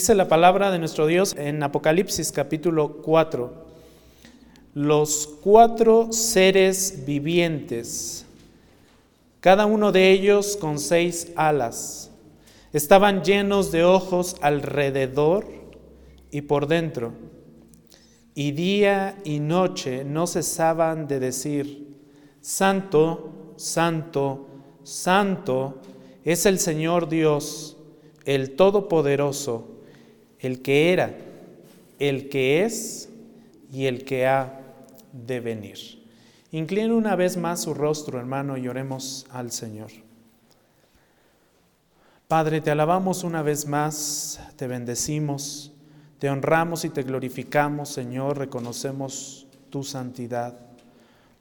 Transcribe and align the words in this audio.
Dice 0.00 0.14
la 0.14 0.28
palabra 0.28 0.70
de 0.70 0.78
nuestro 0.78 1.06
Dios 1.06 1.34
en 1.36 1.62
Apocalipsis 1.62 2.32
capítulo 2.32 3.02
4. 3.02 3.52
Los 4.72 5.28
cuatro 5.42 6.10
seres 6.10 7.04
vivientes, 7.04 8.24
cada 9.40 9.66
uno 9.66 9.92
de 9.92 10.10
ellos 10.10 10.56
con 10.56 10.78
seis 10.78 11.30
alas, 11.36 12.10
estaban 12.72 13.22
llenos 13.22 13.72
de 13.72 13.84
ojos 13.84 14.36
alrededor 14.40 15.46
y 16.30 16.40
por 16.40 16.66
dentro, 16.66 17.12
y 18.34 18.52
día 18.52 19.18
y 19.22 19.38
noche 19.38 20.02
no 20.06 20.26
cesaban 20.26 21.08
de 21.08 21.20
decir, 21.20 21.94
Santo, 22.40 23.52
Santo, 23.56 24.46
Santo 24.82 25.74
es 26.24 26.46
el 26.46 26.58
Señor 26.58 27.10
Dios, 27.10 27.76
el 28.24 28.56
Todopoderoso 28.56 29.69
el 30.40 30.62
que 30.62 30.92
era, 30.92 31.14
el 31.98 32.28
que 32.28 32.64
es 32.64 33.08
y 33.72 33.86
el 33.86 34.04
que 34.04 34.26
ha 34.26 34.60
de 35.12 35.40
venir. 35.40 35.78
Incline 36.52 36.92
una 36.92 37.14
vez 37.14 37.36
más 37.36 37.62
su 37.62 37.74
rostro, 37.74 38.18
hermano, 38.18 38.56
y 38.56 38.66
oremos 38.66 39.26
al 39.30 39.52
Señor. 39.52 39.90
Padre, 42.26 42.60
te 42.60 42.70
alabamos 42.70 43.24
una 43.24 43.42
vez 43.42 43.66
más, 43.66 44.40
te 44.56 44.66
bendecimos, 44.66 45.72
te 46.18 46.30
honramos 46.30 46.84
y 46.84 46.90
te 46.90 47.02
glorificamos, 47.02 47.88
Señor, 47.88 48.38
reconocemos 48.38 49.46
tu 49.68 49.82
santidad, 49.82 50.54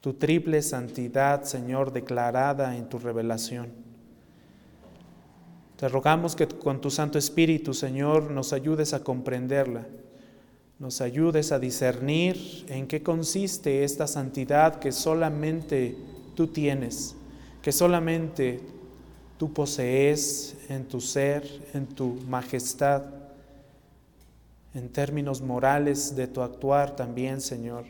tu 0.02 0.14
triple 0.14 0.62
santidad, 0.62 1.44
Señor, 1.44 1.92
declarada 1.92 2.76
en 2.76 2.90
tu 2.90 2.98
revelación. 2.98 3.89
Te 5.80 5.88
rogamos 5.88 6.36
que 6.36 6.46
con 6.46 6.82
tu 6.82 6.92
Santo 6.92 7.18
Espíritu, 7.18 7.74
Señor, 7.74 8.32
nos 8.32 8.52
ayudes 8.52 8.94
a 8.94 9.02
comprenderla, 9.02 9.88
nos 10.78 11.00
ayudes 11.00 11.54
a 11.54 11.60
discernir 11.60 12.66
en 12.68 12.86
qué 12.86 13.02
consiste 13.02 13.86
esta 13.86 14.06
santidad 14.06 14.80
que 14.80 14.92
solamente 14.92 15.96
tú 16.36 16.48
tienes, 16.48 17.16
que 17.62 17.72
solamente 17.72 18.60
tú 19.38 19.54
posees 19.54 20.58
en 20.68 20.86
tu 20.86 21.00
ser, 21.00 21.48
en 21.74 21.88
tu 21.88 22.16
majestad, 22.28 23.06
en 24.74 24.90
términos 24.90 25.42
morales 25.42 26.14
de 26.14 26.28
tu 26.28 26.42
actuar 26.42 26.94
también, 26.94 27.40
Señor. 27.40 27.86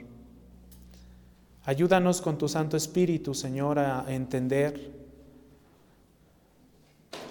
Ayúdanos 1.66 2.22
con 2.22 2.38
tu 2.38 2.48
Santo 2.48 2.78
Espíritu, 2.78 3.34
Señor, 3.34 3.80
a 3.80 4.06
entender 4.14 4.99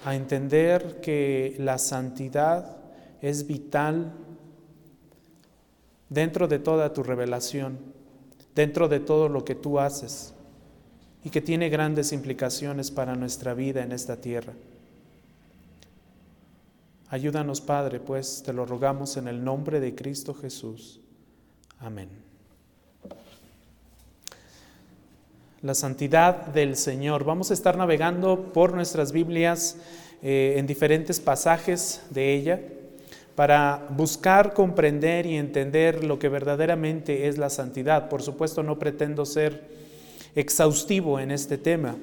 a 0.05 0.15
entender 0.15 1.01
que 1.01 1.55
la 1.59 1.77
santidad 1.77 2.77
es 3.21 3.47
vital 3.47 4.13
dentro 6.09 6.47
de 6.47 6.59
toda 6.59 6.93
tu 6.93 7.03
revelación, 7.03 7.79
dentro 8.55 8.87
de 8.87 8.99
todo 8.99 9.29
lo 9.29 9.45
que 9.45 9.55
tú 9.55 9.79
haces 9.79 10.33
y 11.23 11.29
que 11.29 11.41
tiene 11.41 11.69
grandes 11.69 12.11
implicaciones 12.11 12.91
para 12.91 13.15
nuestra 13.15 13.53
vida 13.53 13.83
en 13.83 13.91
esta 13.91 14.17
tierra. 14.21 14.53
Ayúdanos, 17.09 17.59
Padre, 17.59 17.99
pues 17.99 18.43
te 18.43 18.53
lo 18.53 18.65
rogamos 18.65 19.17
en 19.17 19.27
el 19.27 19.43
nombre 19.43 19.79
de 19.79 19.95
Cristo 19.95 20.33
Jesús. 20.33 21.01
Amén. 21.79 22.28
La 25.61 25.73
santidad 25.73 26.47
del 26.47 26.75
Señor. 26.75 27.25
Vamos 27.25 27.51
a 27.51 27.53
estar 27.53 27.77
navegando 27.77 28.53
por 28.53 28.73
nuestras 28.73 29.11
Biblias 29.11 29.77
eh, 30.21 30.55
en 30.57 30.67
diferentes 30.67 31.19
pasajes 31.19 32.01
de 32.09 32.33
ella 32.33 32.61
para 33.35 33.87
buscar 33.89 34.53
comprender 34.53 35.25
y 35.25 35.37
entender 35.37 36.03
lo 36.03 36.19
que 36.19 36.29
verdaderamente 36.29 37.27
es 37.27 37.37
la 37.37 37.49
santidad. 37.49 38.09
Por 38.09 38.21
supuesto, 38.21 38.63
no 38.63 38.79
pretendo 38.79 39.25
ser 39.25 39.63
exhaustivo 40.35 41.19
en 41.19 41.31
este 41.31 41.57
tema. 41.57 41.95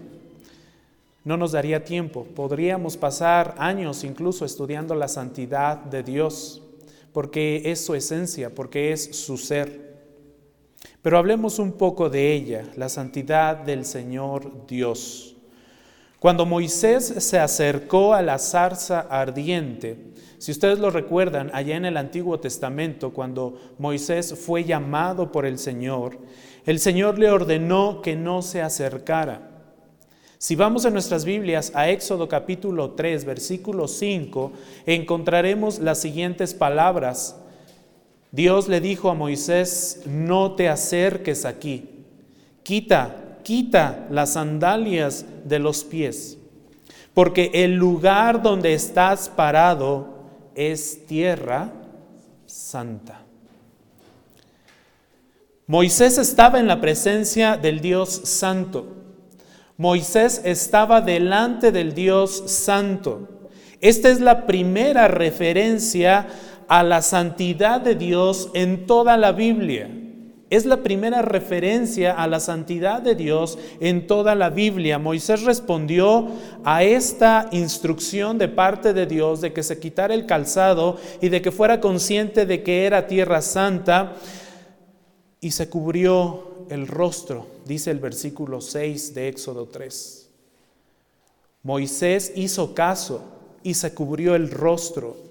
No 1.25 1.37
nos 1.37 1.53
daría 1.53 1.85
tiempo. 1.85 2.27
Podríamos 2.35 2.97
pasar 2.97 3.55
años 3.59 4.05
incluso 4.05 4.45
estudiando 4.45 4.95
la 4.95 5.09
santidad 5.09 5.77
de 5.79 6.03
Dios, 6.03 6.63
porque 7.13 7.63
es 7.67 7.85
su 7.85 7.95
esencia, 7.95 8.55
porque 8.55 8.93
es 8.93 9.17
su 9.17 9.37
ser. 9.37 9.86
Pero 11.07 11.19
hablemos 11.19 11.61
un 11.61 11.71
poco 11.71 12.11
de 12.11 12.33
ella, 12.33 12.65
la 12.75 12.89
santidad 12.89 13.59
del 13.59 13.85
Señor 13.85 14.67
Dios. 14.67 15.37
Cuando 16.19 16.45
Moisés 16.45 17.05
se 17.19 17.39
acercó 17.39 18.13
a 18.13 18.23
la 18.23 18.41
zarza 18.41 19.07
ardiente, 19.09 19.97
si 20.39 20.51
ustedes 20.51 20.81
lo 20.81 20.91
recuerdan, 20.91 21.53
allá 21.55 21.77
en 21.77 21.85
el 21.85 21.97
Antiguo 21.97 22.41
Testamento, 22.41 23.13
cuando 23.13 23.57
Moisés 23.79 24.35
fue 24.37 24.65
llamado 24.65 25.31
por 25.31 25.47
el 25.47 25.61
Señor, 25.61 26.19
el 26.65 26.81
Señor 26.81 27.21
le 27.21 27.31
ordenó 27.31 28.03
que 28.03 28.17
no 28.17 28.43
se 28.43 28.61
acercara. 28.61 29.49
Si 30.39 30.57
vamos 30.57 30.87
en 30.87 30.93
nuestras 30.93 31.25
Biblias 31.25 31.71
a 31.77 31.89
Éxodo 31.89 32.27
capítulo 32.27 32.95
3, 32.95 33.25
versículo 33.25 33.87
5, 33.87 34.51
encontraremos 34.87 35.79
las 35.79 36.01
siguientes 36.01 36.53
palabras 36.53 37.37
Dios 38.37 38.69
le 38.69 38.83
dijo 38.83 39.09
a 39.09 39.15
Moisés, 39.15 40.03
no 40.05 40.53
te 40.53 40.69
acerques 40.69 41.47
aquí, 41.47 41.89
quita, 42.63 43.39
quita 43.43 44.07
las 44.11 44.35
sandalias 44.35 45.25
de 45.45 45.59
los 45.59 45.85
pies, 45.85 46.37
porque 47.15 47.51
el 47.55 47.77
lugar 47.77 48.43
donde 48.43 48.75
estás 48.75 49.31
parado 49.31 50.19
es 50.55 51.07
tierra 51.07 51.73
santa. 52.45 53.23
Moisés 55.67 56.19
estaba 56.19 56.61
en 56.61 56.67
la 56.67 56.83
presencia 56.83 57.57
del 57.57 57.81
Dios 57.81 58.11
santo. 58.11 58.97
Moisés 59.79 60.43
estaba 60.45 61.01
delante 61.01 61.73
del 61.73 61.95
Dios 61.95 62.45
santo. 62.49 63.49
Esta 63.81 64.11
es 64.11 64.21
la 64.21 64.47
primera 64.47 65.09
referencia 65.09 66.27
a 66.69 66.83
la 66.83 67.03
santidad 67.03 67.81
de 67.81 67.95
Dios 67.95 68.51
en 68.55 68.87
toda 68.87 69.17
la 69.17 69.33
Biblia. 69.33 69.91
Es 70.49 70.65
la 70.65 70.77
primera 70.85 71.23
referencia 71.23 72.13
a 72.13 72.29
la 72.29 72.39
santidad 72.39 73.03
de 73.03 73.17
Dios 73.17 73.59
en 73.81 74.07
toda 74.07 74.37
la 74.37 74.49
Biblia. 74.49 74.99
Moisés 74.99 75.43
respondió 75.43 76.29
a 76.63 76.85
esta 76.85 77.49
instrucción 77.51 78.39
de 78.39 78.47
parte 78.47 78.93
de 78.93 79.07
Dios 79.07 79.41
de 79.41 79.53
que 79.53 79.65
se 79.65 79.81
quitara 79.81 80.15
el 80.15 80.27
calzado 80.27 80.99
y 81.21 81.31
de 81.31 81.43
que 81.43 81.51
fuera 81.51 81.81
consciente 81.81 82.47
de 82.47 82.63
que 82.63 82.87
era 82.87 83.09
tierra 83.09 83.43
santa 83.43 84.15
y 85.41 85.51
se 85.51 85.69
cubrió 85.69 86.67
el 86.71 86.87
rostro, 86.87 87.47
dice 87.65 87.91
el 87.91 87.99
versículo 87.99 88.61
6 88.61 89.15
de 89.15 89.29
Éxodo 89.29 89.67
3. 89.67 90.29
Moisés 91.65 92.33
hizo 92.37 92.75
caso 92.75 93.23
y 93.65 93.75
se 93.75 93.93
cubrió 93.95 94.37
el 94.37 94.51
rostro. 94.51 95.26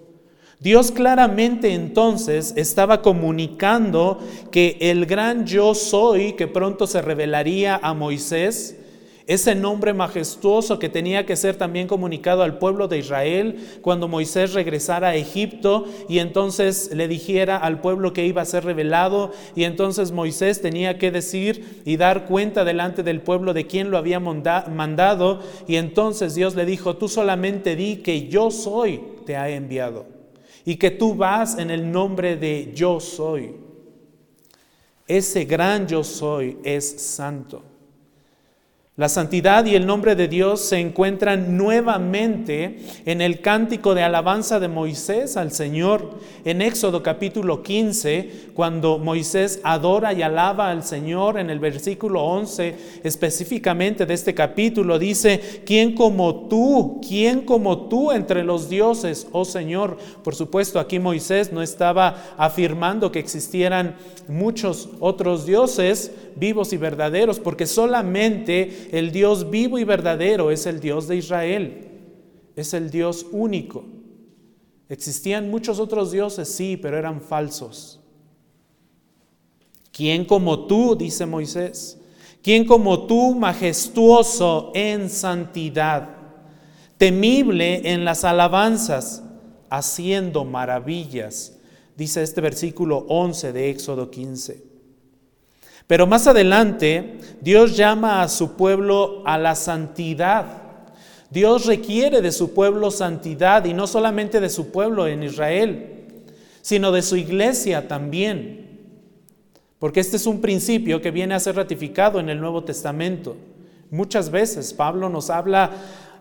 Dios 0.60 0.92
claramente 0.92 1.74
entonces 1.74 2.54
estaba 2.56 3.02
comunicando 3.02 4.20
que 4.52 4.78
el 4.80 5.06
gran 5.06 5.46
yo 5.46 5.76
soy 5.76 6.34
que 6.34 6.48
pronto 6.48 6.88
se 6.88 7.02
revelaría 7.02 7.78
a 7.82 7.94
Moisés, 7.94 8.78
ese 9.28 9.56
nombre 9.56 9.94
majestuoso 9.94 10.78
que 10.80 10.88
tenía 10.88 11.26
que 11.26 11.36
ser 11.36 11.56
también 11.56 11.88
comunicado 11.88 12.44
al 12.44 12.58
pueblo 12.58 12.88
de 12.88 13.00
Israel 13.00 13.58
cuando 13.82 14.08
Moisés 14.08 14.54
regresara 14.54 15.10
a 15.10 15.16
Egipto 15.16 15.86
y 16.08 16.20
entonces 16.20 16.92
le 16.94 17.08
dijera 17.08 17.58
al 17.58 17.82
pueblo 17.82 18.14
que 18.14 18.26
iba 18.26 18.42
a 18.44 18.46
ser 18.46 18.64
revelado 18.64 19.32
y 19.56 19.64
entonces 19.64 20.12
Moisés 20.12 20.62
tenía 20.62 20.98
que 20.98 21.12
decir 21.12 21.82
y 21.86 21.98
dar 21.98 22.26
cuenta 22.26 22.64
delante 22.64 23.04
del 23.04 23.22
pueblo 23.22 23.54
de 23.54 23.68
quién 23.68 23.90
lo 23.90 23.98
había 23.98 24.20
mandado 24.20 25.42
y 25.68 25.78
entonces 25.78 26.36
Dios 26.36 26.56
le 26.56 26.66
dijo, 26.66 26.96
tú 26.96 27.10
solamente 27.10 27.76
di 27.76 27.98
que 27.98 28.28
yo 28.28 28.52
soy 28.52 29.02
te 29.26 29.36
ha 29.36 29.50
enviado 29.50 30.15
y 30.66 30.78
que 30.78 30.92
tú 30.92 31.14
vas 31.14 31.58
en 31.58 31.70
el 31.70 31.92
nombre 31.92 32.36
de 32.36 32.72
yo 32.74 33.00
soy. 33.00 33.56
Ese 35.08 35.46
gran 35.46 35.88
yo 35.88 36.04
soy 36.04 36.58
es 36.64 37.02
santo. 37.02 37.64
La 38.98 39.10
santidad 39.10 39.66
y 39.66 39.76
el 39.76 39.86
nombre 39.86 40.16
de 40.16 40.30
Dios 40.30 40.62
se 40.62 40.80
encuentran 40.80 41.58
nuevamente 41.58 42.80
en 43.06 43.20
el 43.20 43.42
cántico 43.42 43.94
de 43.94 44.04
alabanza 44.04 44.58
de 44.62 44.70
Moisés 44.70 45.36
al 45.36 45.52
Señor 45.52 46.18
en 46.46 46.62
Éxodo 46.62 47.04
capítulo 47.04 47.62
15, 47.62 48.52
cuando 48.54 48.98
Moisés 48.98 49.60
adora 49.66 50.14
y 50.14 50.22
alaba 50.22 50.72
al 50.72 50.86
Señor 50.86 51.38
en 51.38 51.50
el 51.50 51.60
versículo 51.60 52.24
11 52.24 53.02
específicamente 53.04 54.06
de 54.06 54.14
este 54.14 54.34
capítulo, 54.34 54.98
dice, 54.98 55.42
¿quién 55.66 55.94
como 55.94 56.48
tú? 56.48 57.02
¿quién 57.06 57.42
como 57.42 57.90
tú 57.90 58.14
entre 58.14 58.46
los 58.46 58.70
dioses, 58.70 59.28
oh 59.34 59.44
Señor? 59.44 59.98
Por 60.24 60.36
supuesto, 60.36 60.80
aquí 60.80 61.00
Moisés 61.00 61.52
no 61.52 61.62
estaba 61.62 62.36
afirmando 62.38 63.12
que 63.12 63.20
existieran 63.20 63.98
muchos 64.30 64.88
otros 65.02 65.46
dioses 65.46 66.12
vivos 66.36 66.74
y 66.74 66.78
verdaderos, 66.78 67.40
porque 67.40 67.66
solamente 67.66 68.85
el 68.92 69.12
Dios 69.12 69.50
vivo 69.50 69.78
y 69.78 69.84
verdadero 69.84 70.52
es 70.52 70.66
el 70.66 70.80
Dios 70.80 71.08
de 71.08 71.18
Israel, 71.18 71.88
es 72.56 72.74
el 72.74 72.90
Dios 72.90 73.26
único. 73.32 73.86
Existían 74.90 75.50
muchos 75.50 75.80
otros 75.80 76.12
dioses, 76.12 76.48
sí, 76.48 76.78
pero 76.78 76.98
eran 76.98 77.22
falsos. 77.22 78.00
¿Quién 79.92 80.26
como 80.26 80.68
tú, 80.68 80.96
dice 80.96 81.26
Moisés? 81.26 81.98
¿Quién 82.44 82.66
como 82.66 83.08
tú, 83.08 83.34
majestuoso 83.34 84.72
en 84.76 85.10
santidad, 85.10 86.10
temible 86.98 87.92
en 87.92 88.06
las 88.06 88.24
alabanzas, 88.24 89.24
haciendo 89.70 90.46
maravillas? 90.46 91.58
Dice 91.98 92.22
este 92.22 92.42
versículo 92.42 93.06
11 93.08 93.54
de 93.54 93.70
Éxodo 93.70 94.12
15. 94.12 94.75
Pero 95.88 96.08
más 96.08 96.26
adelante, 96.28 97.20
Dios 97.42 97.78
llama 97.78 98.22
a 98.22 98.30
su 98.30 98.56
pueblo 98.56 99.22
a 99.26 99.38
la 99.38 99.56
santidad. 99.56 100.64
Dios 101.30 101.66
requiere 101.66 102.22
de 102.22 102.32
su 102.32 102.54
pueblo 102.54 102.92
santidad 102.92 103.66
y 103.66 103.74
no 103.74 103.88
solamente 103.88 104.40
de 104.40 104.50
su 104.50 104.72
pueblo 104.72 105.08
en 105.08 105.24
Israel, 105.24 106.06
sino 106.62 106.92
de 106.92 107.02
su 107.02 107.18
iglesia 107.18 107.88
también. 107.88 108.66
Porque 109.80 110.00
este 110.00 110.18
es 110.18 110.26
un 110.26 110.42
principio 110.42 111.02
que 111.02 111.12
viene 111.12 111.36
a 111.36 111.40
ser 111.40 111.56
ratificado 111.56 112.20
en 112.20 112.30
el 112.30 112.40
Nuevo 112.40 112.64
Testamento. 112.64 113.36
Muchas 113.92 114.32
veces 114.32 114.74
Pablo 114.74 115.10
nos 115.10 115.30
habla 115.30 115.72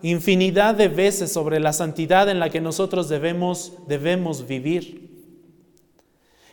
infinidad 0.03 0.75
de 0.75 0.89
veces 0.89 1.33
sobre 1.33 1.61
la 1.61 1.73
santidad 1.73 2.29
en 2.29 2.39
la 2.39 2.51
que 2.51 2.61
nosotros 2.61 3.09
debemos, 3.09 3.73
debemos 3.89 4.47
vivir. 4.47 5.04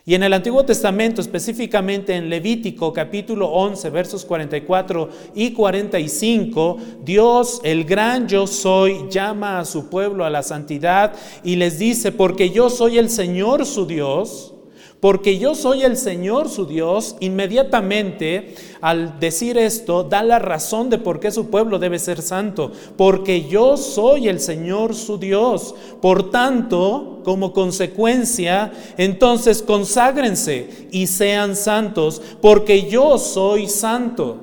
Y 0.04 0.16
en 0.16 0.24
el 0.24 0.32
Antiguo 0.32 0.64
Testamento, 0.64 1.20
específicamente 1.20 2.16
en 2.16 2.28
Levítico 2.28 2.92
capítulo 2.92 3.46
11, 3.50 3.88
versos 3.90 4.24
44 4.24 5.08
y 5.36 5.52
45, 5.52 6.78
Dios, 7.04 7.60
el 7.62 7.84
gran 7.84 8.26
yo 8.26 8.48
soy, 8.48 9.04
llama 9.08 9.60
a 9.60 9.64
su 9.64 9.88
pueblo 9.88 10.24
a 10.24 10.30
la 10.30 10.42
santidad 10.42 11.14
y 11.44 11.54
les 11.54 11.78
dice, 11.78 12.10
porque 12.10 12.50
yo 12.50 12.68
soy 12.68 12.98
el 12.98 13.10
Señor 13.10 13.64
su 13.64 13.86
Dios, 13.86 14.54
porque 15.02 15.36
yo 15.36 15.56
soy 15.56 15.82
el 15.82 15.96
Señor 15.96 16.48
su 16.48 16.64
Dios, 16.64 17.16
inmediatamente 17.18 18.54
al 18.80 19.18
decir 19.18 19.58
esto 19.58 20.04
da 20.04 20.22
la 20.22 20.38
razón 20.38 20.90
de 20.90 20.98
por 20.98 21.18
qué 21.18 21.32
su 21.32 21.50
pueblo 21.50 21.80
debe 21.80 21.98
ser 21.98 22.22
santo, 22.22 22.70
porque 22.96 23.48
yo 23.48 23.76
soy 23.76 24.28
el 24.28 24.38
Señor 24.38 24.94
su 24.94 25.18
Dios. 25.18 25.74
Por 26.00 26.30
tanto, 26.30 27.20
como 27.24 27.52
consecuencia, 27.52 28.72
entonces 28.96 29.60
conságrense 29.60 30.88
y 30.92 31.08
sean 31.08 31.56
santos, 31.56 32.22
porque 32.40 32.88
yo 32.88 33.18
soy 33.18 33.68
santo. 33.68 34.36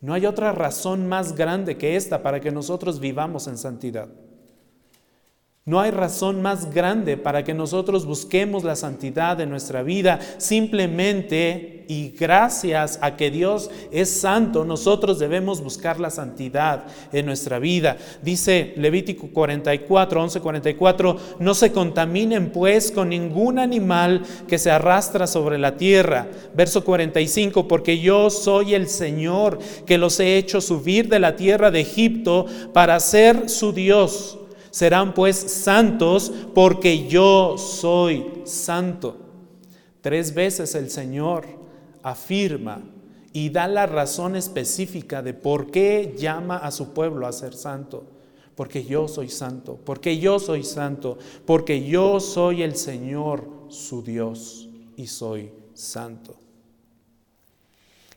No 0.00 0.14
hay 0.14 0.24
otra 0.24 0.52
razón 0.52 1.08
más 1.08 1.34
grande 1.34 1.76
que 1.76 1.96
esta 1.96 2.22
para 2.22 2.38
que 2.40 2.52
nosotros 2.52 3.00
vivamos 3.00 3.48
en 3.48 3.58
santidad. 3.58 4.08
No 5.64 5.78
hay 5.78 5.92
razón 5.92 6.42
más 6.42 6.74
grande 6.74 7.16
para 7.16 7.44
que 7.44 7.54
nosotros 7.54 8.04
busquemos 8.04 8.64
la 8.64 8.74
santidad 8.74 9.36
de 9.36 9.46
nuestra 9.46 9.84
vida. 9.84 10.18
Simplemente 10.38 11.84
y 11.86 12.10
gracias 12.18 12.98
a 13.00 13.16
que 13.16 13.30
Dios 13.30 13.70
es 13.92 14.10
santo, 14.10 14.64
nosotros 14.64 15.20
debemos 15.20 15.62
buscar 15.62 16.00
la 16.00 16.10
santidad 16.10 16.86
en 17.12 17.26
nuestra 17.26 17.60
vida. 17.60 17.96
Dice 18.22 18.72
Levítico 18.76 19.28
44, 19.28 20.22
11, 20.22 20.40
44, 20.40 21.16
no 21.38 21.54
se 21.54 21.70
contaminen 21.70 22.50
pues 22.50 22.90
con 22.90 23.10
ningún 23.10 23.60
animal 23.60 24.22
que 24.48 24.58
se 24.58 24.72
arrastra 24.72 25.28
sobre 25.28 25.58
la 25.58 25.76
tierra. 25.76 26.26
Verso 26.54 26.82
45, 26.82 27.68
porque 27.68 28.00
yo 28.00 28.30
soy 28.30 28.74
el 28.74 28.88
Señor 28.88 29.60
que 29.86 29.98
los 29.98 30.18
he 30.18 30.38
hecho 30.38 30.60
subir 30.60 31.08
de 31.08 31.20
la 31.20 31.36
tierra 31.36 31.70
de 31.70 31.82
Egipto 31.82 32.46
para 32.72 32.98
ser 32.98 33.48
su 33.48 33.72
Dios 33.72 34.38
Serán 34.72 35.12
pues 35.12 35.36
santos 35.36 36.32
porque 36.54 37.06
yo 37.06 37.58
soy 37.58 38.42
santo. 38.46 39.18
Tres 40.00 40.32
veces 40.32 40.74
el 40.74 40.88
Señor 40.88 41.46
afirma 42.02 42.80
y 43.34 43.50
da 43.50 43.68
la 43.68 43.84
razón 43.84 44.34
específica 44.34 45.22
de 45.22 45.34
por 45.34 45.70
qué 45.70 46.14
llama 46.16 46.56
a 46.56 46.70
su 46.70 46.94
pueblo 46.94 47.26
a 47.26 47.32
ser 47.32 47.52
santo. 47.52 48.04
Porque 48.54 48.82
yo 48.82 49.08
soy 49.08 49.28
santo, 49.28 49.78
porque 49.84 50.18
yo 50.18 50.38
soy 50.38 50.64
santo, 50.64 51.18
porque 51.44 51.84
yo 51.84 52.18
soy 52.18 52.62
el 52.62 52.74
Señor 52.74 53.46
su 53.68 54.02
Dios 54.02 54.70
y 54.96 55.06
soy 55.06 55.52
santo. 55.74 56.34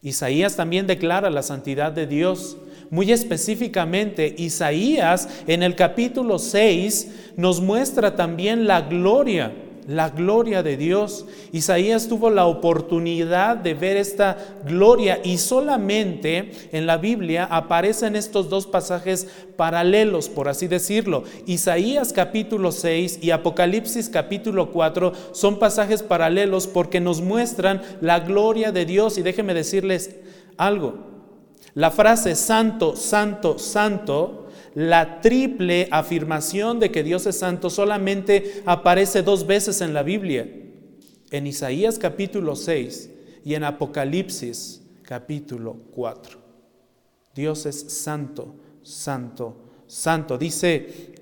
Isaías 0.02 0.56
también 0.56 0.88
declara 0.88 1.30
la 1.30 1.44
santidad 1.44 1.92
de 1.92 2.08
Dios 2.08 2.56
muy 2.90 3.12
específicamente, 3.12 4.36
Isaías 4.38 5.28
en 5.48 5.64
el 5.64 5.76
capítulo 5.76 6.40
6 6.40 7.34
nos 7.38 7.62
muestra 7.62 8.16
también 8.16 8.68
la 8.68 8.82
gloria, 8.82 9.54
la 9.88 10.10
gloria 10.10 10.64
de 10.64 10.78
Dios. 10.78 11.26
Isaías 11.52 12.08
tuvo 12.08 12.30
la 12.30 12.46
oportunidad 12.46 13.58
de 13.58 13.74
ver 13.74 13.98
esta 13.98 14.38
gloria 14.66 15.20
y 15.24 15.38
solamente 15.38 16.52
en 16.72 16.86
la 16.86 16.98
Biblia 16.98 17.46
aparecen 17.46 18.16
estos 18.16 18.50
dos 18.50 18.66
pasajes 18.68 19.28
paralelos, 19.56 20.30
por 20.30 20.48
así 20.48 20.68
decirlo. 20.68 21.24
Isaías 21.46 22.14
capítulo 22.14 22.72
6 22.72 23.20
y 23.22 23.32
Apocalipsis 23.32 24.10
capítulo 24.10 24.72
4 24.72 25.14
son 25.34 25.60
pasajes 25.60 26.04
paralelos 26.04 26.68
porque 26.68 27.00
nos 27.00 27.22
muestran 27.22 27.82
la 28.02 28.20
gloria 28.20 28.72
de 28.72 28.86
Dios. 28.86 29.18
Y 29.18 29.22
déjenme 29.22 29.54
decirles 29.54 30.16
algo. 30.58 31.15
La 31.76 31.92
frase 31.92 32.36
santo, 32.36 32.96
santo, 32.96 33.60
santo, 33.60 34.48
la 34.76 35.20
triple 35.20 35.90
afirmación 35.92 36.80
de 36.80 36.90
que 36.90 37.04
Dios 37.04 37.26
es 37.26 37.38
santo 37.38 37.70
solamente 37.70 38.64
aparece 38.66 39.24
dos 39.24 39.46
veces 39.46 39.82
en 39.82 39.94
la 39.94 40.02
Biblia, 40.02 40.50
en 41.32 41.48
Isaías 41.48 42.00
capítulo 42.00 42.56
6 42.56 43.10
y 43.44 43.56
en 43.56 43.66
Apocalipsis 43.66 44.84
capítulo 45.02 45.76
4. 45.92 46.40
Dios 47.36 47.66
es 47.66 47.78
santo, 47.92 48.56
santo, 48.82 49.58
santo. 49.86 50.38
Dice 50.38 51.14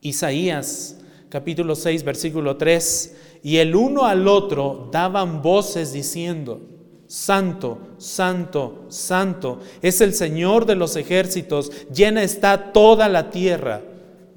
Isaías 0.00 0.96
capítulo 1.28 1.74
6 1.74 2.04
versículo 2.04 2.56
3, 2.56 3.16
y 3.42 3.58
el 3.58 3.76
uno 3.76 4.06
al 4.06 4.28
otro 4.28 4.88
daban 4.90 5.42
voces 5.42 5.92
diciendo, 5.92 6.77
Santo, 7.08 7.78
santo, 7.96 8.84
santo 8.88 9.60
es 9.80 10.00
el 10.02 10.14
Señor 10.14 10.66
de 10.66 10.76
los 10.76 10.94
ejércitos, 10.94 11.72
llena 11.92 12.22
está 12.22 12.72
toda 12.72 13.08
la 13.08 13.30
tierra 13.30 13.82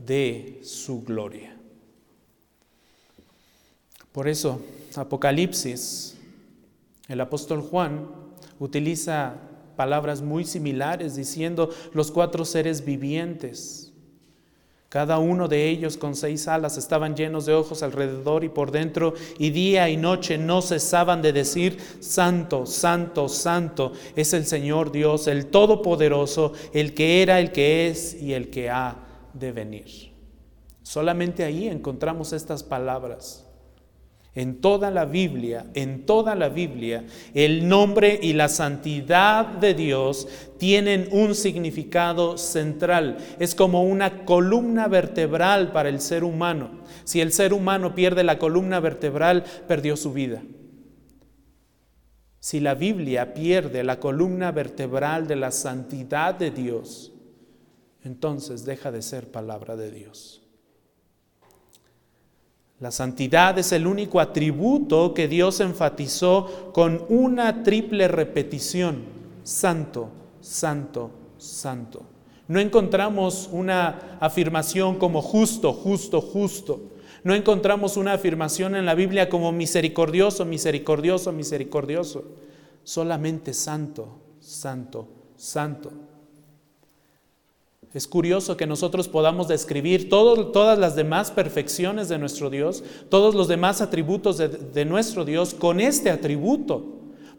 de 0.05 0.61
su 0.63 1.03
gloria. 1.03 1.55
Por 4.13 4.27
eso, 4.27 4.61
Apocalipsis, 4.95 6.15
el 7.07 7.19
apóstol 7.19 7.61
Juan 7.61 8.07
utiliza 8.57 9.35
palabras 9.75 10.21
muy 10.21 10.45
similares 10.45 11.15
diciendo 11.15 11.69
los 11.93 12.09
cuatro 12.09 12.45
seres 12.45 12.85
vivientes 12.85 13.90
cada 14.91 15.19
uno 15.19 15.47
de 15.47 15.69
ellos 15.69 15.95
con 15.95 16.15
seis 16.15 16.49
alas 16.49 16.75
estaban 16.77 17.15
llenos 17.15 17.45
de 17.45 17.53
ojos 17.53 17.81
alrededor 17.81 18.43
y 18.43 18.49
por 18.49 18.71
dentro, 18.71 19.13
y 19.39 19.51
día 19.51 19.87
y 19.87 19.95
noche 19.95 20.37
no 20.37 20.61
cesaban 20.61 21.21
de 21.21 21.31
decir, 21.31 21.77
Santo, 22.01 22.65
Santo, 22.65 23.29
Santo 23.29 23.93
es 24.17 24.33
el 24.33 24.45
Señor 24.45 24.91
Dios, 24.91 25.27
el 25.27 25.45
Todopoderoso, 25.45 26.51
el 26.73 26.93
que 26.93 27.21
era, 27.21 27.39
el 27.39 27.53
que 27.53 27.87
es 27.87 28.21
y 28.21 28.33
el 28.33 28.49
que 28.49 28.69
ha 28.69 28.97
de 29.31 29.53
venir. 29.53 30.11
Solamente 30.83 31.45
ahí 31.45 31.69
encontramos 31.69 32.33
estas 32.33 32.61
palabras. 32.61 33.47
En 34.33 34.61
toda 34.61 34.91
la 34.91 35.03
Biblia, 35.03 35.65
en 35.73 36.05
toda 36.05 36.35
la 36.35 36.47
Biblia, 36.47 37.03
el 37.33 37.67
nombre 37.67 38.17
y 38.21 38.31
la 38.31 38.47
santidad 38.47 39.45
de 39.45 39.73
Dios 39.73 40.27
tienen 40.57 41.09
un 41.11 41.35
significado 41.35 42.37
central. 42.37 43.17
Es 43.39 43.55
como 43.55 43.83
una 43.83 44.23
columna 44.23 44.87
vertebral 44.87 45.73
para 45.73 45.89
el 45.89 45.99
ser 45.99 46.23
humano. 46.23 46.69
Si 47.03 47.19
el 47.19 47.33
ser 47.33 47.51
humano 47.51 47.93
pierde 47.93 48.23
la 48.23 48.39
columna 48.39 48.79
vertebral, 48.79 49.43
perdió 49.67 49.97
su 49.97 50.13
vida. 50.13 50.41
Si 52.39 52.61
la 52.61 52.73
Biblia 52.73 53.33
pierde 53.33 53.83
la 53.83 53.99
columna 53.99 54.53
vertebral 54.53 55.27
de 55.27 55.35
la 55.35 55.51
santidad 55.51 56.33
de 56.35 56.51
Dios, 56.51 57.11
entonces 58.01 58.63
deja 58.63 58.91
de 58.91 59.01
ser 59.01 59.29
palabra 59.29 59.75
de 59.75 59.91
Dios. 59.91 60.40
La 62.81 62.89
santidad 62.89 63.59
es 63.59 63.71
el 63.73 63.85
único 63.85 64.19
atributo 64.19 65.13
que 65.13 65.27
Dios 65.27 65.59
enfatizó 65.59 66.71
con 66.73 67.05
una 67.09 67.61
triple 67.61 68.07
repetición. 68.07 69.03
Santo, 69.43 70.09
santo, 70.41 71.11
santo. 71.37 72.01
No 72.47 72.59
encontramos 72.59 73.47
una 73.51 74.17
afirmación 74.19 74.97
como 74.97 75.21
justo, 75.21 75.73
justo, 75.73 76.21
justo. 76.21 76.81
No 77.23 77.35
encontramos 77.35 77.97
una 77.97 78.13
afirmación 78.13 78.75
en 78.75 78.87
la 78.87 78.95
Biblia 78.95 79.29
como 79.29 79.51
misericordioso, 79.51 80.43
misericordioso, 80.43 81.31
misericordioso. 81.31 82.25
Solamente 82.83 83.53
santo, 83.53 84.17
santo, 84.39 85.07
santo. 85.35 85.91
Es 87.93 88.07
curioso 88.07 88.55
que 88.55 88.67
nosotros 88.67 89.09
podamos 89.09 89.49
describir 89.49 90.09
todas 90.09 90.79
las 90.79 90.95
demás 90.95 91.29
perfecciones 91.29 92.07
de 92.07 92.17
nuestro 92.17 92.49
Dios, 92.49 92.83
todos 93.09 93.35
los 93.35 93.49
demás 93.49 93.81
atributos 93.81 94.37
de, 94.37 94.85
nuestro 94.85 95.25
Dios 95.25 95.53
con 95.53 95.81
este 95.81 96.09
atributo, 96.09 96.85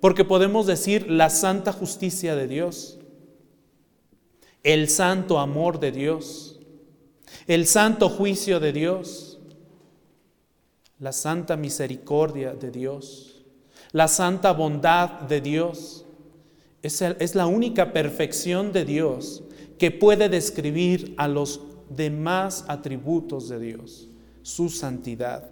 porque 0.01 0.25
podemos 0.25 0.67
decir 0.67 1.11
la 1.11 1.31
santa 1.31 1.73
justicia 1.73 2.37
de 2.37 2.49
Dios, 2.49 2.99
el 4.63 4.91
santo 4.91 5.39
amor 5.39 5.81
de 5.81 5.91
Dios, 5.91 6.61
el 7.47 7.67
santo 7.67 8.11
juicio 8.11 8.61
de 8.61 8.73
Dios, 8.73 9.39
la 10.99 11.13
santa 11.13 11.57
misericordia 11.57 12.53
de 12.53 12.71
Dios, 12.71 13.43
la 13.93 14.07
santa 14.07 14.53
bondad 14.53 15.23
de 15.23 15.41
Dios. 15.41 16.05
Es, 16.83 17.35
la 17.35 17.47
única 17.47 17.93
perfección 17.93 18.73
de 18.73 18.85
Dios 18.85 19.45
que 19.79 19.91
puede 19.91 20.29
describir 20.29 21.15
a 21.17 21.29
los 21.29 21.61
demás 21.89 22.65
atributos 22.69 23.49
de 23.49 23.59
Dios, 23.59 24.09
su 24.43 24.69
santidad. 24.69 25.51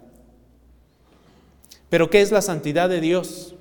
Pero 1.89 2.09
¿qué 2.09 2.21
es 2.21 2.31
la 2.31 2.41
santidad 2.41 2.89
de 2.89 3.01
Dios? 3.01 3.55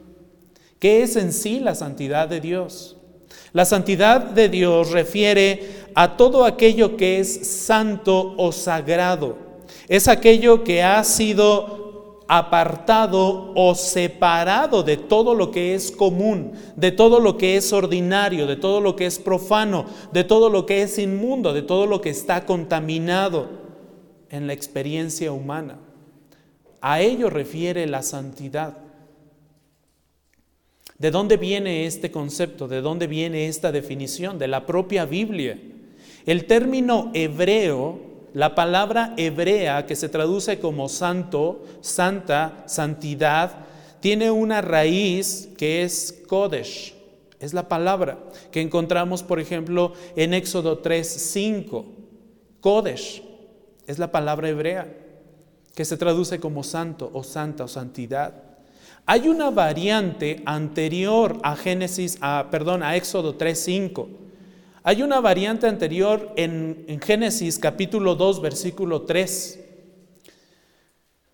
¿Qué 0.79 1.03
es 1.03 1.17
en 1.17 1.33
sí 1.33 1.61
la 1.61 1.75
santidad 1.75 2.29
de 2.29 2.41
Dios? 2.41 2.97
La 3.53 3.65
santidad 3.65 4.21
de 4.21 4.49
Dios 4.49 4.93
refiere 4.93 5.85
a 5.95 6.17
todo 6.17 6.45
aquello 6.45 6.97
que 6.97 7.19
es 7.19 7.49
santo 7.49 8.35
o 8.37 8.53
sagrado. 8.53 9.37
Es 9.89 10.07
aquello 10.07 10.63
que 10.63 10.83
ha 10.83 11.03
sido 11.03 11.80
apartado 12.33 13.53
o 13.57 13.75
separado 13.75 14.85
de 14.85 14.97
todo 14.97 15.35
lo 15.35 15.51
que 15.51 15.75
es 15.75 15.91
común, 15.91 16.53
de 16.77 16.93
todo 16.93 17.19
lo 17.19 17.37
que 17.37 17.57
es 17.57 17.73
ordinario, 17.73 18.47
de 18.47 18.55
todo 18.55 18.81
lo 18.81 18.95
que 18.95 19.07
es 19.07 19.19
profano, 19.19 19.87
de 20.13 20.23
todo 20.23 20.49
lo 20.49 20.65
que 20.65 20.83
es 20.83 20.97
inmundo, 21.01 21.53
de 21.53 21.63
todo 21.63 21.87
lo 21.87 22.01
que 22.01 22.11
está 22.11 22.47
contaminado 22.47 23.49
en 24.31 24.47
la 24.47 24.53
experiencia 24.53 25.33
humana. 25.33 25.81
A 26.81 27.01
ello 27.01 27.31
refiere 27.31 27.89
la 27.89 28.03
santidad. 28.03 28.79
¿De 30.99 31.11
dónde 31.11 31.37
viene 31.37 31.85
este 31.85 32.13
concepto? 32.13 32.69
¿De 32.69 32.81
dónde 32.81 33.09
viene 33.09 33.49
esta 33.49 33.73
definición? 33.73 34.39
De 34.39 34.47
la 34.47 34.67
propia 34.67 35.05
Biblia. 35.05 35.59
El 36.27 36.45
término 36.45 37.11
hebreo, 37.13 37.99
la 38.33 38.55
palabra 38.55 39.15
hebrea 39.17 39.87
que 39.87 39.97
se 39.97 40.09
traduce 40.09 40.59
como 40.59 40.89
santo, 40.89 41.65
santa, 41.81 42.65
santidad, 42.67 43.53
tiene 44.01 44.31
una 44.31 44.61
raíz 44.63 45.49
que 45.57 45.83
es 45.83 46.23
Kodesh. 46.27 46.95
Es 47.39 47.55
la 47.55 47.69
palabra 47.69 48.19
que 48.51 48.61
encontramos, 48.61 49.23
por 49.23 49.41
ejemplo, 49.41 49.95
en 50.17 50.35
Éxodo 50.35 50.79
3, 50.79 51.07
5. 51.07 51.87
Kodesh 52.61 53.23
es 53.87 53.99
la 53.99 54.13
palabra 54.13 54.49
hebrea 54.49 54.93
que 55.75 55.85
se 55.85 55.97
traduce 55.97 56.39
como 56.39 56.63
santo 56.63 57.11
o 57.13 57.23
santa 57.23 57.65
o 57.65 57.69
santidad. 57.69 58.35
Hay 59.07 59.29
una 59.29 59.51
variante 59.51 60.43
anterior 60.45 61.39
a 61.43 61.57
Génesis, 61.57 62.19
a, 62.21 62.49
perdón, 62.51 62.83
a 62.83 62.97
Éxodo 62.97 63.39
3.5. 63.39 64.30
Hay 64.83 65.03
una 65.03 65.21
variante 65.21 65.67
anterior 65.67 66.33
en, 66.37 67.01
Génesis 67.05 67.59
capítulo 67.59 68.15
2, 68.15 68.41
versículo 68.41 69.03
3. 69.03 69.61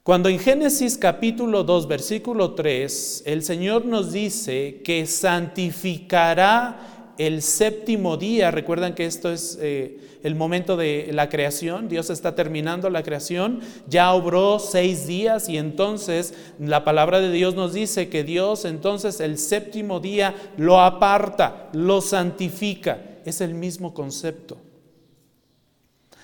Cuando 0.03 0.29
en 0.29 0.41
Génesis 0.41 0.99
capítulo 0.99 1.63
2, 1.63 1.87
versículo 1.87 2.55
3, 2.55 3.23
el 3.25 3.45
Señor 3.45 3.85
nos 3.85 4.13
dice 4.13 4.81
que 4.85 5.07
santificará 5.07 7.15
el 7.19 7.41
séptimo 7.41 8.17
día, 8.17 8.51
recuerdan 8.51 8.97
que 8.97 9.07
esto 9.07 9.33
es 9.33 9.57
eh, 9.63 10.01
el 10.25 10.35
momento 10.35 10.77
de 10.77 11.11
la 11.13 11.29
creación, 11.29 11.89
Dios 11.89 12.11
está 12.11 12.35
terminando 12.35 12.91
la 12.91 13.05
creación, 13.05 13.61
ya 13.89 14.13
obró 14.13 14.59
seis 14.59 15.07
días 15.07 15.49
y 15.49 15.57
entonces 15.57 16.35
la 16.59 16.85
palabra 16.85 17.21
de 17.21 17.31
Dios 17.31 17.55
nos 17.55 17.73
dice 17.73 18.09
que 18.09 18.25
Dios 18.25 18.65
entonces 18.65 19.21
el 19.21 19.39
séptimo 19.39 20.01
día 20.01 20.35
lo 20.57 20.81
aparta, 20.81 21.71
lo 21.73 22.01
santifica, 22.01 23.16
es 23.31 23.41
el 23.41 23.55
mismo 23.55 23.95
concepto. 23.95 24.59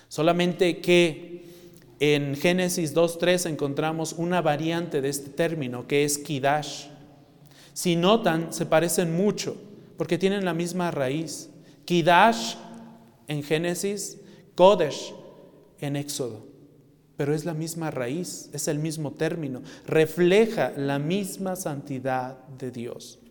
Solamente 0.09 0.81
que 0.81 1.45
en 2.01 2.35
Génesis 2.37 2.95
2.3 2.95 3.49
encontramos 3.49 4.13
una 4.13 4.43
variante 4.43 5.01
de 5.01 5.09
este 5.09 5.31
término 5.31 5.87
que 5.87 6.05
es 6.05 6.19
Kidash. 6.19 6.87
Si 7.73 7.97
notan, 7.97 8.53
se 8.53 8.67
parecen 8.67 9.17
mucho 9.17 9.57
porque 9.97 10.19
tienen 10.19 10.45
la 10.45 10.53
misma 10.53 10.91
raíz. 10.91 11.49
Kidash 11.85 12.57
en 13.29 13.43
Génesis, 13.43 14.19
Kodesh 14.55 15.15
en 15.81 15.97
Éxodo. 15.97 16.47
Pero 17.17 17.35
es 17.35 17.45
la 17.45 17.55
misma 17.55 17.91
raíz, 17.91 18.51
es 18.53 18.69
el 18.69 18.79
mismo 18.79 19.13
término, 19.13 19.63
refleja 19.87 20.73
la 20.77 20.99
misma 20.99 21.57
santidad 21.57 22.39
de 22.59 22.71
Dios. 22.71 23.22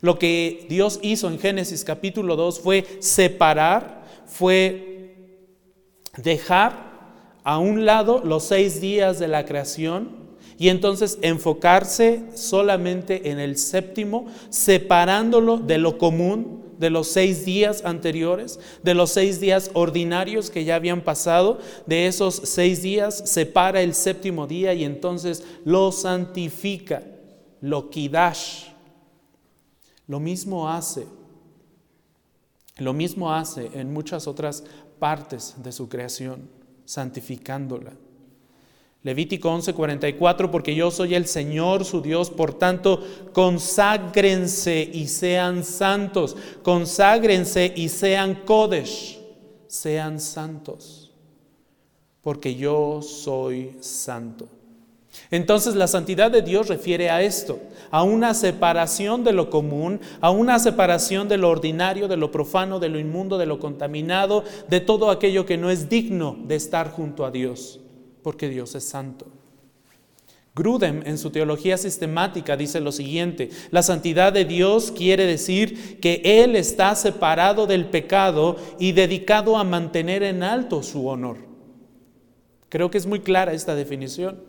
Lo 0.00 0.18
que 0.18 0.66
Dios 0.68 1.00
hizo 1.02 1.28
en 1.28 1.38
Génesis 1.38 1.84
capítulo 1.84 2.36
2 2.36 2.60
fue 2.60 2.84
separar, 3.00 4.04
fue 4.26 5.14
dejar 6.16 6.88
a 7.42 7.58
un 7.58 7.84
lado 7.84 8.20
los 8.24 8.44
seis 8.44 8.80
días 8.80 9.18
de 9.18 9.28
la 9.28 9.44
creación 9.44 10.28
y 10.58 10.68
entonces 10.68 11.18
enfocarse 11.22 12.24
solamente 12.34 13.30
en 13.30 13.38
el 13.38 13.56
séptimo, 13.56 14.26
separándolo 14.50 15.56
de 15.56 15.78
lo 15.78 15.98
común, 15.98 16.64
de 16.78 16.90
los 16.90 17.08
seis 17.08 17.44
días 17.44 17.84
anteriores, 17.84 18.60
de 18.82 18.94
los 18.94 19.10
seis 19.10 19.40
días 19.40 19.70
ordinarios 19.74 20.50
que 20.50 20.64
ya 20.64 20.76
habían 20.76 21.00
pasado, 21.00 21.58
de 21.86 22.06
esos 22.06 22.40
seis 22.44 22.82
días 22.82 23.22
separa 23.24 23.82
el 23.82 23.94
séptimo 23.94 24.46
día 24.46 24.74
y 24.74 24.84
entonces 24.84 25.44
lo 25.64 25.90
santifica, 25.90 27.02
lo 27.60 27.90
kidash. 27.90 28.77
Lo 30.08 30.20
mismo 30.20 30.70
hace, 30.70 31.06
lo 32.78 32.94
mismo 32.94 33.32
hace 33.32 33.70
en 33.74 33.92
muchas 33.92 34.26
otras 34.26 34.64
partes 34.98 35.54
de 35.62 35.70
su 35.70 35.88
creación, 35.88 36.48
santificándola. 36.86 37.92
Levítico 39.02 39.50
11:44, 39.50 40.50
porque 40.50 40.74
yo 40.74 40.90
soy 40.90 41.14
el 41.14 41.26
Señor 41.26 41.84
su 41.84 42.00
Dios, 42.00 42.30
por 42.30 42.54
tanto, 42.54 43.04
conságrense 43.32 44.90
y 44.92 45.08
sean 45.08 45.62
santos, 45.62 46.36
conságrense 46.62 47.72
y 47.76 47.90
sean 47.90 48.46
Kodesh, 48.46 49.20
sean 49.66 50.18
santos, 50.20 51.12
porque 52.22 52.54
yo 52.54 53.02
soy 53.02 53.76
santo. 53.80 54.48
Entonces 55.30 55.74
la 55.74 55.88
santidad 55.88 56.30
de 56.30 56.42
Dios 56.42 56.68
refiere 56.68 57.10
a 57.10 57.22
esto, 57.22 57.60
a 57.90 58.02
una 58.02 58.34
separación 58.34 59.24
de 59.24 59.32
lo 59.32 59.50
común, 59.50 60.00
a 60.20 60.30
una 60.30 60.58
separación 60.58 61.28
de 61.28 61.38
lo 61.38 61.50
ordinario, 61.50 62.08
de 62.08 62.16
lo 62.16 62.30
profano, 62.30 62.78
de 62.78 62.88
lo 62.88 62.98
inmundo, 62.98 63.38
de 63.38 63.46
lo 63.46 63.58
contaminado, 63.58 64.44
de 64.68 64.80
todo 64.80 65.10
aquello 65.10 65.46
que 65.46 65.56
no 65.56 65.70
es 65.70 65.88
digno 65.88 66.36
de 66.44 66.56
estar 66.56 66.90
junto 66.90 67.24
a 67.24 67.30
Dios 67.30 67.80
porque 68.22 68.48
Dios 68.50 68.74
es 68.74 68.84
santo. 68.84 69.26
Grudem 70.54 71.02
en 71.06 71.18
su 71.18 71.30
teología 71.30 71.78
sistemática 71.78 72.58
dice 72.58 72.78
lo 72.78 72.92
siguiente, 72.92 73.48
la 73.70 73.82
santidad 73.82 74.32
de 74.32 74.44
Dios 74.44 74.90
quiere 74.90 75.24
decir 75.24 75.98
que 76.00 76.20
Él 76.24 76.56
está 76.56 76.94
separado 76.94 77.66
del 77.66 77.86
pecado 77.86 78.56
y 78.78 78.92
dedicado 78.92 79.56
a 79.56 79.64
mantener 79.64 80.22
en 80.22 80.42
alto 80.42 80.82
su 80.82 81.06
honor. 81.06 81.38
Creo 82.68 82.90
que 82.90 82.98
es 82.98 83.06
muy 83.06 83.20
clara 83.20 83.52
esta 83.54 83.74
definición. 83.74 84.42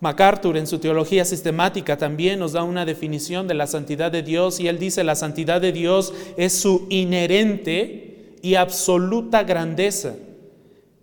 MacArthur 0.00 0.56
en 0.56 0.66
su 0.66 0.78
teología 0.78 1.24
sistemática 1.24 1.96
también 1.96 2.38
nos 2.38 2.52
da 2.52 2.64
una 2.64 2.84
definición 2.84 3.46
de 3.46 3.54
la 3.54 3.66
santidad 3.66 4.10
de 4.10 4.22
Dios 4.22 4.58
y 4.58 4.68
él 4.68 4.78
dice 4.78 5.04
la 5.04 5.14
santidad 5.14 5.60
de 5.60 5.72
Dios 5.72 6.14
es 6.36 6.54
su 6.54 6.86
inherente 6.88 8.36
y 8.42 8.54
absoluta 8.54 9.44
grandeza 9.44 10.14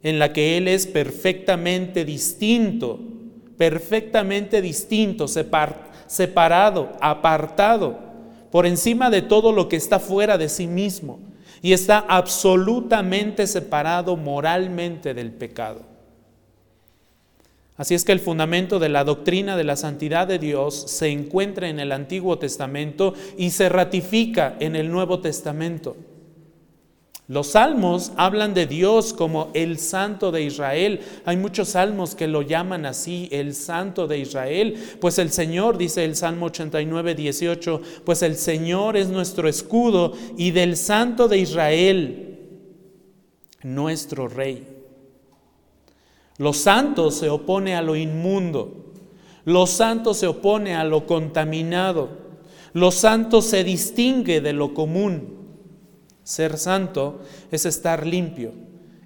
en 0.03 0.19
la 0.19 0.33
que 0.33 0.57
Él 0.57 0.67
es 0.67 0.87
perfectamente 0.87 2.05
distinto, 2.05 2.99
perfectamente 3.57 4.61
distinto, 4.61 5.27
separado, 5.27 6.93
apartado, 7.01 7.99
por 8.51 8.65
encima 8.65 9.09
de 9.09 9.21
todo 9.21 9.51
lo 9.51 9.67
que 9.67 9.75
está 9.75 9.99
fuera 9.99 10.37
de 10.37 10.49
sí 10.49 10.67
mismo 10.67 11.19
y 11.61 11.73
está 11.73 11.99
absolutamente 12.07 13.47
separado 13.47 14.15
moralmente 14.15 15.13
del 15.13 15.31
pecado. 15.31 15.81
Así 17.77 17.93
es 17.93 18.03
que 18.03 18.11
el 18.11 18.19
fundamento 18.19 18.79
de 18.79 18.89
la 18.89 19.03
doctrina 19.03 19.55
de 19.55 19.63
la 19.63 19.75
santidad 19.75 20.27
de 20.27 20.39
Dios 20.39 20.75
se 20.87 21.09
encuentra 21.09 21.69
en 21.69 21.79
el 21.79 21.91
Antiguo 21.91 22.39
Testamento 22.39 23.13
y 23.37 23.51
se 23.51 23.69
ratifica 23.69 24.57
en 24.59 24.75
el 24.75 24.91
Nuevo 24.91 25.19
Testamento. 25.19 25.95
Los 27.27 27.47
salmos 27.47 28.13
hablan 28.15 28.53
de 28.53 28.67
Dios 28.67 29.13
como 29.13 29.51
el 29.53 29.79
Santo 29.79 30.31
de 30.31 30.43
Israel. 30.43 31.01
Hay 31.25 31.35
muchos 31.35 31.69
salmos 31.69 32.15
que 32.15 32.25
lo 32.25 32.41
llaman 32.41 32.85
así, 32.85 33.27
el 33.31 33.53
Santo 33.53 34.07
de 34.07 34.19
Israel. 34.19 34.75
Pues 35.01 35.19
el 35.19 35.29
Señor, 35.29 35.77
dice 35.77 36.05
el 36.05 36.15
Salmo 36.15 36.45
89, 36.45 37.15
18, 37.15 37.81
pues 38.05 38.23
el 38.23 38.37
Señor 38.37 38.95
es 38.95 39.09
nuestro 39.09 39.49
escudo 39.49 40.13
y 40.37 40.51
del 40.51 40.77
Santo 40.77 41.27
de 41.27 41.37
Israel 41.39 42.39
nuestro 43.61 44.29
Rey. 44.29 44.76
Lo 46.37 46.53
santo 46.53 47.11
se 47.11 47.29
opone 47.29 47.75
a 47.75 47.81
lo 47.81 47.95
inmundo. 47.95 48.93
Lo 49.45 49.65
santo 49.65 50.13
se 50.13 50.27
opone 50.27 50.75
a 50.75 50.83
lo 50.83 51.05
contaminado. 51.05 52.09
Lo 52.73 52.91
santo 52.91 53.41
se 53.41 53.63
distingue 53.63 54.41
de 54.41 54.53
lo 54.53 54.73
común. 54.73 55.37
Ser 56.23 56.57
santo 56.57 57.21
es 57.51 57.65
estar 57.65 58.05
limpio, 58.05 58.51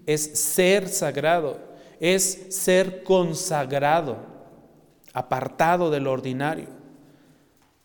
es 0.07 0.39
ser 0.39 0.89
sagrado, 0.89 1.59
es 2.00 2.47
ser 2.50 3.03
consagrado, 3.03 4.17
apartado 5.13 5.91
del 5.91 6.07
ordinario. 6.07 6.67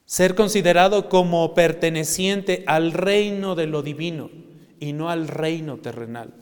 Ser 0.07 0.35
considerado 0.35 1.11
como 1.11 1.53
perteneciente 1.53 2.65
al 2.67 2.93
reino 2.93 3.55
de 3.55 3.67
lo 3.67 3.83
divino 3.83 4.31
y 4.81 4.95
no 4.95 5.11
al 5.11 5.29
reino 5.29 5.77
terrenal. 5.77 6.33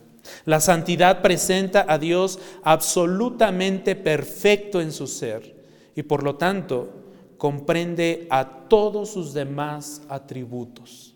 La 0.45 0.61
santidad 0.61 1.23
presenta 1.23 1.87
a 1.89 1.99
Dios 1.99 2.39
absolutamente 2.63 3.97
perfecto 3.97 4.81
en 4.81 4.93
su 4.93 5.07
ser 5.07 5.65
y 5.95 6.03
por 6.03 6.23
lo 6.23 6.37
tanto 6.37 6.89
comprende 7.39 8.27
a 8.31 8.69
todos 8.69 9.11
sus 9.11 9.35
demás 9.35 10.03
atributos. 10.09 11.15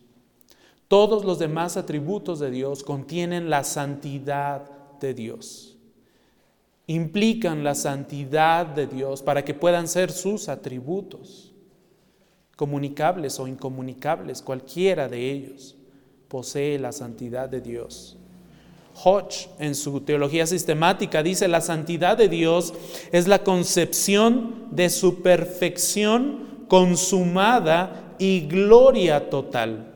Todos 0.88 1.24
los 1.24 1.38
demás 1.38 1.76
atributos 1.76 2.38
de 2.38 2.50
Dios 2.50 2.82
contienen 2.82 3.50
la 3.50 3.64
santidad 3.64 4.70
de 5.00 5.14
Dios. 5.14 5.76
Implican 6.86 7.62
la 7.62 7.74
santidad 7.74 8.66
de 8.66 8.86
Dios 8.86 9.22
para 9.22 9.44
que 9.44 9.52
puedan 9.52 9.88
ser 9.88 10.10
sus 10.10 10.48
atributos, 10.48 11.52
comunicables 12.56 13.38
o 13.38 13.46
incomunicables, 13.46 14.40
cualquiera 14.40 15.08
de 15.08 15.30
ellos 15.30 15.76
posee 16.28 16.78
la 16.78 16.92
santidad 16.92 17.48
de 17.48 17.60
Dios. 17.60 18.17
Hodge, 19.04 19.48
en 19.58 19.74
su 19.74 20.00
teología 20.00 20.46
sistemática, 20.46 21.22
dice, 21.22 21.48
la 21.48 21.60
santidad 21.60 22.16
de 22.16 22.28
Dios 22.28 22.74
es 23.12 23.28
la 23.28 23.44
concepción 23.44 24.66
de 24.70 24.90
su 24.90 25.22
perfección 25.22 26.66
consumada 26.68 28.14
y 28.18 28.40
gloria 28.40 29.30
total. 29.30 29.94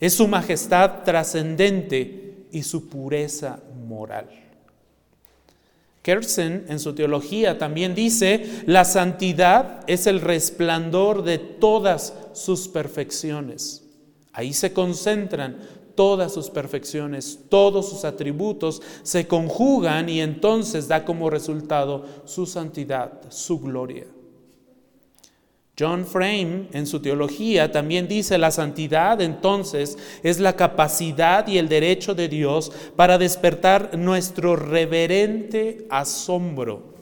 Es 0.00 0.14
su 0.14 0.28
majestad 0.28 1.04
trascendente 1.04 2.46
y 2.52 2.62
su 2.62 2.88
pureza 2.88 3.60
moral. 3.86 4.28
Kersen 6.02 6.66
en 6.68 6.78
su 6.78 6.94
teología 6.94 7.58
también 7.58 7.94
dice, 7.94 8.62
la 8.66 8.84
santidad 8.84 9.80
es 9.88 10.06
el 10.06 10.20
resplandor 10.20 11.24
de 11.24 11.38
todas 11.38 12.14
sus 12.32 12.68
perfecciones. 12.68 13.82
Ahí 14.32 14.52
se 14.52 14.72
concentran 14.72 15.56
todas 15.96 16.32
sus 16.32 16.50
perfecciones, 16.50 17.40
todos 17.48 17.88
sus 17.88 18.04
atributos 18.04 18.80
se 19.02 19.26
conjugan 19.26 20.08
y 20.08 20.20
entonces 20.20 20.86
da 20.86 21.04
como 21.04 21.30
resultado 21.30 22.04
su 22.24 22.46
santidad, 22.46 23.22
su 23.30 23.58
gloria. 23.58 24.06
John 25.78 26.06
Frame 26.06 26.68
en 26.72 26.86
su 26.86 27.00
teología 27.00 27.70
también 27.70 28.08
dice 28.08 28.38
la 28.38 28.50
santidad 28.50 29.20
entonces 29.20 29.98
es 30.22 30.40
la 30.40 30.56
capacidad 30.56 31.46
y 31.46 31.58
el 31.58 31.68
derecho 31.68 32.14
de 32.14 32.28
Dios 32.28 32.72
para 32.96 33.18
despertar 33.18 33.96
nuestro 33.98 34.56
reverente 34.56 35.86
asombro. 35.90 36.94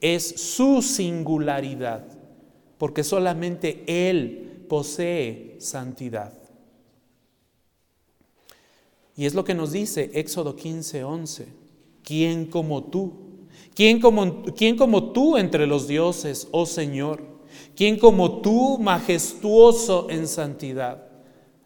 Es 0.00 0.28
su 0.40 0.82
singularidad, 0.82 2.04
porque 2.78 3.02
solamente 3.02 3.84
Él 3.86 4.66
posee 4.68 5.56
santidad. 5.58 6.41
Y 9.22 9.26
es 9.26 9.34
lo 9.34 9.44
que 9.44 9.54
nos 9.54 9.70
dice 9.70 10.10
Éxodo 10.14 10.56
15, 10.56 11.04
11. 11.04 11.46
¿Quién 12.02 12.46
como 12.46 12.82
tú? 12.82 13.12
¿Quién 13.72 14.00
como, 14.00 14.42
¿Quién 14.42 14.76
como 14.76 15.12
tú 15.12 15.36
entre 15.36 15.68
los 15.68 15.86
dioses, 15.86 16.48
oh 16.50 16.66
Señor? 16.66 17.22
¿Quién 17.76 18.00
como 18.00 18.40
tú, 18.40 18.78
majestuoso 18.80 20.10
en 20.10 20.26
santidad? 20.26 21.06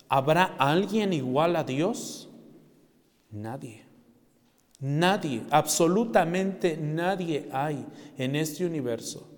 ¿Habrá 0.06 0.54
alguien 0.58 1.14
igual 1.14 1.56
a 1.56 1.64
Dios? 1.64 2.28
Nadie. 3.30 3.86
Nadie, 4.78 5.42
absolutamente 5.48 6.76
nadie 6.76 7.48
hay 7.52 7.86
en 8.18 8.36
este 8.36 8.66
universo 8.66 9.30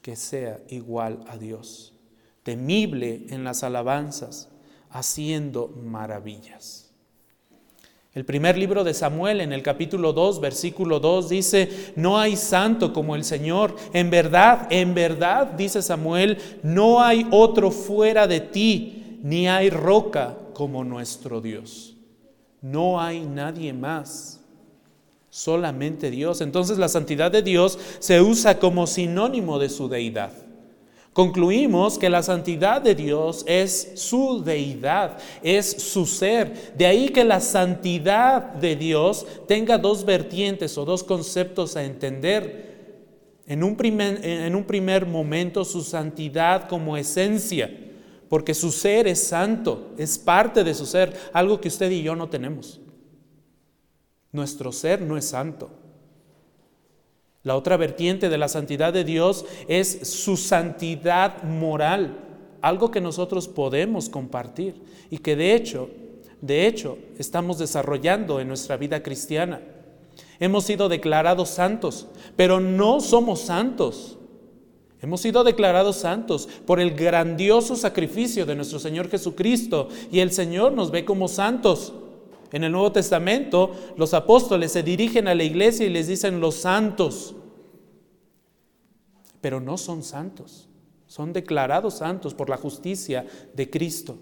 que 0.00 0.16
sea 0.16 0.58
igual 0.68 1.22
a 1.28 1.38
Dios. 1.38 1.94
Temible 2.42 3.24
en 3.28 3.44
las 3.44 3.62
alabanzas, 3.62 4.48
haciendo 4.90 5.68
maravillas. 5.68 6.81
El 8.14 8.26
primer 8.26 8.58
libro 8.58 8.84
de 8.84 8.92
Samuel 8.92 9.40
en 9.40 9.54
el 9.54 9.62
capítulo 9.62 10.12
2, 10.12 10.40
versículo 10.40 11.00
2 11.00 11.30
dice, 11.30 11.92
no 11.96 12.18
hay 12.18 12.36
santo 12.36 12.92
como 12.92 13.16
el 13.16 13.24
Señor. 13.24 13.74
En 13.94 14.10
verdad, 14.10 14.66
en 14.70 14.92
verdad, 14.92 15.46
dice 15.46 15.80
Samuel, 15.80 16.36
no 16.62 17.00
hay 17.00 17.26
otro 17.30 17.70
fuera 17.70 18.26
de 18.26 18.40
ti, 18.40 19.18
ni 19.22 19.48
hay 19.48 19.70
roca 19.70 20.36
como 20.52 20.84
nuestro 20.84 21.40
Dios. 21.40 21.96
No 22.60 23.00
hay 23.00 23.20
nadie 23.20 23.72
más, 23.72 24.40
solamente 25.30 26.10
Dios. 26.10 26.42
Entonces 26.42 26.76
la 26.76 26.88
santidad 26.88 27.30
de 27.30 27.40
Dios 27.40 27.78
se 27.98 28.20
usa 28.20 28.58
como 28.58 28.86
sinónimo 28.86 29.58
de 29.58 29.70
su 29.70 29.88
deidad. 29.88 30.32
Concluimos 31.12 31.98
que 31.98 32.08
la 32.08 32.22
santidad 32.22 32.80
de 32.80 32.94
Dios 32.94 33.44
es 33.46 33.92
su 33.96 34.42
deidad, 34.42 35.18
es 35.42 35.70
su 35.70 36.06
ser. 36.06 36.72
De 36.74 36.86
ahí 36.86 37.10
que 37.10 37.22
la 37.22 37.40
santidad 37.40 38.54
de 38.54 38.76
Dios 38.76 39.26
tenga 39.46 39.76
dos 39.76 40.06
vertientes 40.06 40.78
o 40.78 40.86
dos 40.86 41.04
conceptos 41.04 41.76
a 41.76 41.84
entender. 41.84 42.72
En 43.46 43.62
un 43.62 43.76
primer, 43.76 45.04
momento 45.04 45.66
su 45.66 45.82
santidad 45.82 46.66
como 46.66 46.96
esencia, 46.96 47.70
porque 48.30 48.54
su 48.54 48.72
ser 48.72 49.06
es 49.06 49.22
santo, 49.22 49.90
es 49.98 50.16
parte 50.16 50.64
de 50.64 50.72
su 50.72 50.86
ser, 50.86 51.14
algo 51.34 51.60
que 51.60 51.68
usted 51.68 51.90
y 51.90 52.02
yo 52.02 52.16
no 52.16 52.30
tenemos. 52.30 52.80
Nuestro 54.30 54.72
ser 54.72 55.02
no 55.02 55.18
es 55.18 55.26
santo. 55.26 55.81
La 57.44 57.56
otra 57.56 57.76
vertiente 57.76 58.28
de 58.28 58.38
la 58.38 58.48
santidad 58.48 58.92
de 58.92 59.04
Dios 59.04 59.44
es 59.66 60.08
su 60.08 60.36
santidad 60.36 61.42
moral, 61.42 62.18
algo 62.60 62.90
que 62.90 63.00
nosotros 63.00 63.48
podemos 63.48 64.08
compartir 64.08 64.80
y 65.10 65.18
que 65.18 65.34
de 65.34 65.54
hecho, 65.54 65.90
de 66.40 66.66
hecho, 66.66 66.98
estamos 67.18 67.58
desarrollando 67.58 68.38
en 68.38 68.48
nuestra 68.48 68.76
vida 68.76 69.02
cristiana. 69.02 69.60
Hemos 70.38 70.64
sido 70.64 70.88
declarados 70.88 71.48
santos, 71.50 72.06
pero 72.36 72.60
no 72.60 73.00
somos 73.00 73.40
santos. 73.40 74.18
Hemos 75.00 75.20
sido 75.20 75.42
declarados 75.42 75.96
santos 75.96 76.48
por 76.64 76.78
el 76.78 76.92
grandioso 76.92 77.74
sacrificio 77.74 78.46
de 78.46 78.54
nuestro 78.54 78.78
Señor 78.78 79.08
Jesucristo 79.10 79.88
y 80.12 80.20
el 80.20 80.30
Señor 80.30 80.72
nos 80.72 80.92
ve 80.92 81.04
como 81.04 81.26
santos. 81.26 81.92
En 82.52 82.64
el 82.64 82.72
Nuevo 82.72 82.92
Testamento 82.92 83.72
los 83.96 84.14
apóstoles 84.14 84.72
se 84.72 84.82
dirigen 84.82 85.26
a 85.26 85.34
la 85.34 85.42
iglesia 85.42 85.86
y 85.86 85.90
les 85.90 86.06
dicen 86.06 86.40
los 86.40 86.56
santos, 86.56 87.34
pero 89.40 89.60
no 89.60 89.76
son 89.76 90.02
santos, 90.02 90.68
son 91.06 91.32
declarados 91.32 91.94
santos 91.94 92.34
por 92.34 92.48
la 92.48 92.56
justicia 92.56 93.26
de 93.54 93.70
Cristo. 93.70 94.18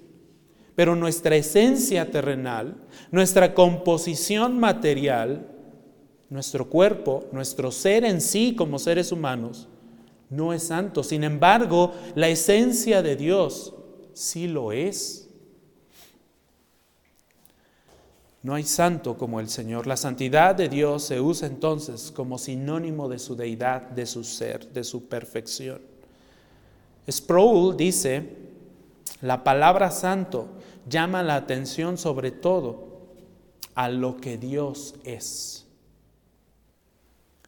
Pero 0.77 0.97
nuestra 0.97 1.37
esencia 1.37 2.11
terrenal, 2.11 2.77
nuestra 3.11 3.53
composición 3.55 4.59
material, 4.59 5.51
nuestro 6.31 6.71
cuerpo, 6.71 7.27
nuestro 7.33 7.71
ser 7.73 8.05
en 8.05 8.21
sí 8.21 8.55
como 8.55 8.79
seres 8.79 9.13
humanos, 9.13 9.69
no 10.31 10.53
es 10.53 10.63
santo. 10.63 11.03
Sin 11.03 11.25
embargo, 11.25 11.93
la 12.15 12.29
esencia 12.29 13.03
de 13.03 13.17
Dios 13.17 13.75
sí 14.13 14.47
lo 14.47 14.73
es. 14.73 15.30
No 18.43 18.55
hay 18.55 18.65
santo 18.65 19.19
como 19.19 19.39
el 19.39 19.49
Señor. 19.49 19.87
La 19.87 19.97
santidad 19.97 20.55
de 20.55 20.69
Dios 20.69 21.05
se 21.05 21.21
usa 21.21 21.47
entonces 21.47 22.11
como 22.11 22.39
sinónimo 22.39 23.09
de 23.09 23.19
su 23.19 23.37
deidad, 23.37 23.83
de 23.83 24.07
su 24.07 24.25
ser, 24.25 24.73
de 24.73 24.83
su 24.83 25.09
perfección. 25.09 25.81
Sproul 27.11 27.77
dice, 27.77 28.37
la 29.21 29.45
palabra 29.45 29.91
santo 29.91 30.49
llama 30.89 31.23
la 31.23 31.37
atención 31.37 31.99
sobre 31.99 32.31
todo 32.31 32.89
a 33.75 33.89
lo 33.89 34.17
que 34.17 34.39
Dios 34.39 34.95
es. 35.05 35.67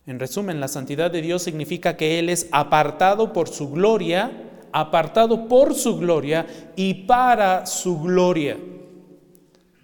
En 0.06 0.18
resumen, 0.18 0.60
la 0.60 0.68
santidad 0.68 1.10
de 1.10 1.22
Dios 1.22 1.42
significa 1.42 1.96
que 1.96 2.18
Él 2.18 2.28
es 2.28 2.48
apartado 2.50 3.32
por 3.32 3.48
su 3.48 3.70
gloria, 3.70 4.50
apartado 4.72 5.48
por 5.48 5.74
su 5.74 5.96
gloria 5.96 6.46
y 6.76 6.94
para 7.04 7.66
su 7.66 8.00
gloria. 8.00 8.58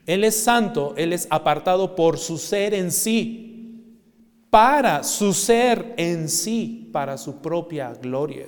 Él 0.09 0.25
es 0.25 0.41
santo, 0.43 0.95
Él 0.97 1.13
es 1.13 1.27
apartado 1.29 1.95
por 1.95 2.17
su 2.17 2.39
ser 2.39 2.73
en 2.73 2.91
sí, 2.91 3.85
para 4.49 5.05
su 5.05 5.35
ser 5.35 5.93
en 5.99 6.31
sí, 6.31 6.89
para 6.95 7.19
su 7.19 7.43
propia 7.43 7.93
gloria. 7.93 8.47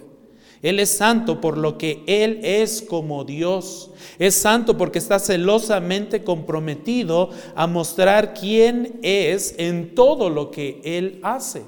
Él 0.63 0.81
es 0.81 0.89
santo 0.89 1.39
por 1.39 1.59
lo 1.59 1.77
que 1.77 2.03
Él 2.07 2.41
es 2.43 2.81
como 2.81 3.25
Dios. 3.25 3.91
Es 4.19 4.37
santo 4.37 4.79
porque 4.79 4.99
está 4.99 5.19
celosamente 5.19 6.25
comprometido 6.25 7.29
a 7.55 7.67
mostrar 7.67 8.33
quién 8.33 8.99
es 9.03 9.55
en 9.59 9.95
todo 9.95 10.31
lo 10.31 10.51
que 10.51 10.81
Él 10.83 11.21
hace. 11.23 11.65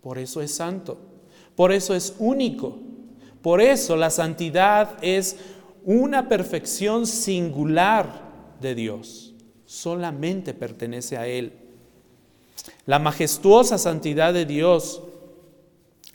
Por 0.00 0.18
eso 0.18 0.42
es 0.42 0.52
santo. 0.52 0.98
Por 1.54 1.70
eso 1.70 1.94
es 1.94 2.16
único. 2.18 2.80
Por 3.42 3.60
eso 3.60 3.94
la 3.94 4.10
santidad 4.10 4.96
es 5.02 5.36
una 5.84 6.28
perfección 6.28 7.06
singular 7.06 8.27
de 8.60 8.74
Dios. 8.74 9.34
Solamente 9.66 10.54
pertenece 10.54 11.16
a 11.16 11.26
Él. 11.26 11.52
La 12.86 12.98
majestuosa 12.98 13.78
santidad 13.78 14.32
de 14.32 14.46
Dios 14.46 15.02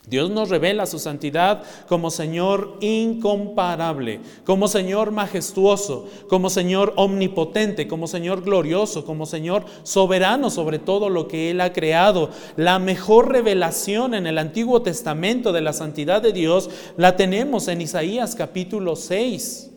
Dios 0.06 0.30
nos 0.30 0.50
revela 0.50 0.84
su 0.84 0.98
santidad 0.98 1.62
como 1.88 2.10
Señor 2.10 2.76
incomparable, 2.82 4.20
como 4.44 4.68
Señor 4.68 5.12
majestuoso, 5.12 6.06
como 6.28 6.50
Señor 6.50 6.92
omnipotente, 6.96 7.88
como 7.88 8.06
Señor 8.06 8.42
glorioso, 8.42 9.06
como 9.06 9.24
Señor 9.24 9.64
soberano 9.82 10.50
sobre 10.50 10.78
todo 10.78 11.08
lo 11.08 11.26
que 11.26 11.50
Él 11.50 11.62
ha 11.62 11.72
creado. 11.72 12.28
La 12.56 12.78
mejor 12.78 13.32
revelación 13.32 14.12
en 14.12 14.26
el 14.26 14.36
Antiguo 14.36 14.82
Testamento 14.82 15.52
de 15.52 15.62
la 15.62 15.72
santidad 15.72 16.20
de 16.20 16.34
Dios 16.34 16.68
la 16.98 17.16
tenemos 17.16 17.68
en 17.68 17.80
Isaías 17.80 18.34
capítulo 18.34 18.96
6. 18.96 19.70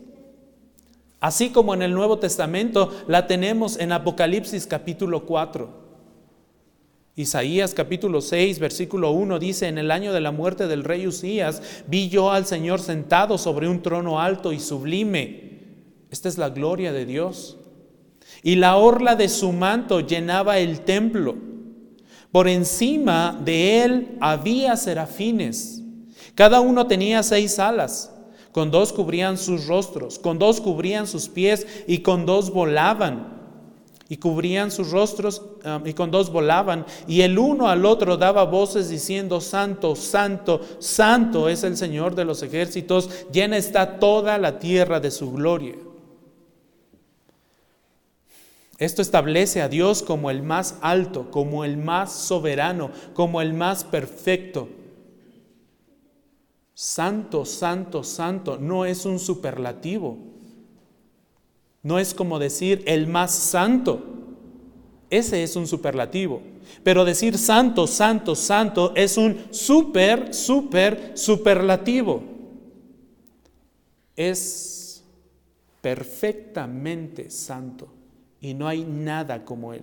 Así 1.19 1.49
como 1.49 1.73
en 1.73 1.81
el 1.81 1.93
Nuevo 1.93 2.19
Testamento 2.19 2.93
la 3.07 3.25
tenemos 3.25 3.79
en 3.79 3.91
Apocalipsis 3.91 4.67
capítulo 4.67 5.25
4. 5.25 5.87
Isaías 7.15 7.73
capítulo 7.73 8.21
6, 8.21 8.59
versículo 8.59 9.09
1 9.09 9.39
dice, 9.39 9.67
en 9.67 9.79
el 9.79 9.89
año 9.89 10.13
de 10.13 10.21
la 10.21 10.31
muerte 10.31 10.67
del 10.67 10.83
rey 10.83 11.07
Usías, 11.07 11.83
vi 11.87 12.09
yo 12.09 12.31
al 12.31 12.45
Señor 12.45 12.79
sentado 12.79 13.39
sobre 13.39 13.67
un 13.67 13.81
trono 13.81 14.21
alto 14.21 14.53
y 14.53 14.59
sublime. 14.59 15.47
Esta 16.11 16.29
es 16.29 16.37
la 16.37 16.49
gloria 16.49 16.93
de 16.93 17.07
Dios. 17.07 17.57
Y 18.43 18.55
la 18.55 18.77
orla 18.77 19.15
de 19.15 19.29
su 19.29 19.51
manto 19.51 20.01
llenaba 20.01 20.59
el 20.59 20.81
templo. 20.81 21.35
Por 22.31 22.47
encima 22.47 23.35
de 23.43 23.83
él 23.83 24.17
había 24.21 24.77
serafines. 24.77 25.81
Cada 26.35 26.59
uno 26.59 26.85
tenía 26.85 27.23
seis 27.23 27.57
alas. 27.57 28.13
Con 28.57 28.71
dos 28.71 28.91
cubrían 28.91 29.37
sus 29.37 29.67
rostros, 29.67 30.17
con 30.17 30.39
dos 30.39 30.61
cubrían 30.61 31.05
sus 31.05 31.29
pies 31.29 31.67
y 31.85 31.99
con 31.99 32.25
dos 32.25 32.49
volaban 32.49 33.37
y 34.09 34.17
cubrían 34.17 34.71
sus 34.71 34.89
rostros 34.89 35.43
um, 35.63 35.85
y 35.85 35.93
con 35.93 36.09
dos 36.09 36.31
volaban, 36.31 36.83
y 37.07 37.21
el 37.21 37.37
uno 37.37 37.67
al 37.67 37.85
otro 37.85 38.17
daba 38.17 38.45
voces 38.45 38.89
diciendo, 38.89 39.41
Santo, 39.41 39.95
Santo, 39.95 40.59
Santo 40.79 41.49
es 41.49 41.63
el 41.63 41.77
Señor 41.77 42.15
de 42.15 42.25
los 42.25 42.41
ejércitos, 42.41 43.27
llena 43.31 43.57
está 43.57 43.99
toda 43.99 44.39
la 44.39 44.57
tierra 44.57 44.99
de 44.99 45.11
su 45.11 45.31
gloria. 45.31 45.75
Esto 48.79 49.03
establece 49.03 49.61
a 49.61 49.69
Dios 49.69 50.01
como 50.01 50.31
el 50.31 50.41
más 50.41 50.79
alto, 50.81 51.29
como 51.29 51.63
el 51.63 51.77
más 51.77 52.11
soberano, 52.11 52.89
como 53.13 53.39
el 53.39 53.53
más 53.53 53.83
perfecto. 53.83 54.67
Santo, 56.79 57.43
santo, 57.43 58.03
santo, 58.03 58.59
no 58.59 58.85
es 58.85 59.07
un 59.07 59.17
superlativo. 59.17 60.15
No 61.81 61.97
es 61.97 62.13
como 62.13 62.37
decir 62.37 62.83
el 62.85 63.07
más 63.07 63.33
santo. 63.33 63.99
Ese 65.09 65.41
es 65.41 65.55
un 65.55 65.65
superlativo. 65.65 66.39
Pero 66.83 67.03
decir 67.03 67.39
santo, 67.39 67.87
santo, 67.87 68.35
santo 68.35 68.93
es 68.95 69.17
un 69.17 69.47
super, 69.49 70.35
super, 70.35 71.13
superlativo. 71.17 72.21
Es 74.15 75.03
perfectamente 75.81 77.31
santo 77.31 77.87
y 78.39 78.53
no 78.53 78.67
hay 78.67 78.83
nada 78.83 79.43
como 79.43 79.73
Él. 79.73 79.81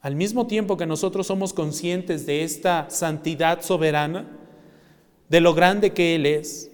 Al 0.00 0.16
mismo 0.16 0.46
tiempo 0.46 0.78
que 0.78 0.86
nosotros 0.86 1.26
somos 1.26 1.52
conscientes 1.52 2.24
de 2.24 2.42
esta 2.42 2.88
santidad 2.88 3.60
soberana, 3.60 4.38
de 5.28 5.40
lo 5.40 5.54
grande 5.54 5.92
que 5.92 6.14
Él 6.14 6.26
es, 6.26 6.70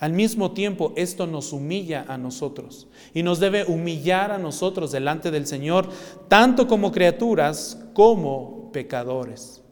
al 0.00 0.12
mismo 0.12 0.52
tiempo, 0.52 0.92
esto 0.96 1.26
nos 1.26 1.52
humilla 1.52 2.04
a 2.08 2.18
nosotros 2.18 2.88
y 3.14 3.22
nos 3.22 3.40
debe 3.40 3.64
humillar 3.64 4.32
a 4.32 4.38
nosotros 4.38 4.92
delante 4.92 5.30
del 5.30 5.46
Señor, 5.46 5.88
tanto 6.28 6.66
como 6.66 6.92
criaturas 6.92 7.78
como 7.94 8.70
pecadores. 8.72 9.62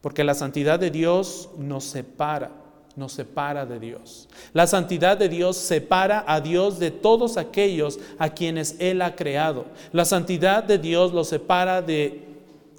Porque 0.00 0.24
la 0.24 0.34
santidad 0.34 0.80
de 0.80 0.90
Dios 0.90 1.50
nos 1.58 1.84
separa, 1.84 2.50
nos 2.96 3.12
separa 3.12 3.66
de 3.66 3.78
Dios. 3.78 4.28
La 4.54 4.66
santidad 4.66 5.18
de 5.18 5.28
Dios 5.28 5.56
separa 5.56 6.24
a 6.26 6.40
Dios 6.40 6.78
de 6.78 6.90
todos 6.90 7.36
aquellos 7.36 8.00
a 8.18 8.30
quienes 8.30 8.76
Él 8.80 9.02
ha 9.02 9.14
creado. 9.14 9.66
La 9.92 10.04
santidad 10.04 10.64
de 10.64 10.78
Dios 10.78 11.12
lo 11.12 11.22
separa 11.22 11.82
de 11.82 12.26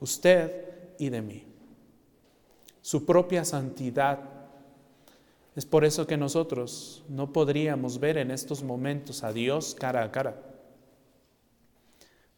usted 0.02 0.66
y 0.98 1.10
de 1.10 1.22
mí. 1.22 1.46
Su 2.82 3.06
propia 3.06 3.46
santidad 3.46 4.39
es 5.60 5.66
por 5.66 5.84
eso 5.84 6.08
que 6.08 6.16
nosotros 6.16 7.04
no 7.10 7.34
podríamos 7.34 8.00
ver 8.00 8.18
en 8.18 8.32
estos 8.32 8.64
momentos 8.64 9.26
a 9.26 9.34
Dios 9.34 9.76
cara 9.78 10.06
a 10.06 10.10
cara, 10.10 10.42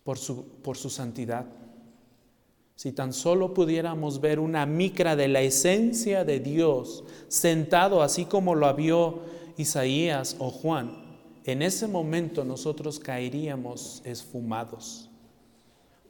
por 0.03 0.17
su, 0.17 0.43
por 0.63 0.75
su 0.75 0.89
santidad. 0.89 1.45
Si 2.75 2.93
tan 2.93 3.13
solo 3.13 3.53
pudiéramos 3.53 4.21
ver 4.21 4.39
una 4.39 4.65
micra 4.65 5.15
de 5.15 5.27
la 5.27 5.41
esencia 5.41 6.25
de 6.25 6.39
Dios 6.39 7.03
sentado 7.27 8.01
así 8.01 8.25
como 8.25 8.55
lo 8.55 8.73
vio 8.73 9.19
Isaías 9.55 10.36
o 10.39 10.49
Juan, 10.49 11.21
en 11.43 11.62
ese 11.62 11.88
momento 11.88 12.43
nosotros 12.43 12.97
caeríamos 12.97 14.01
esfumados. 14.03 15.11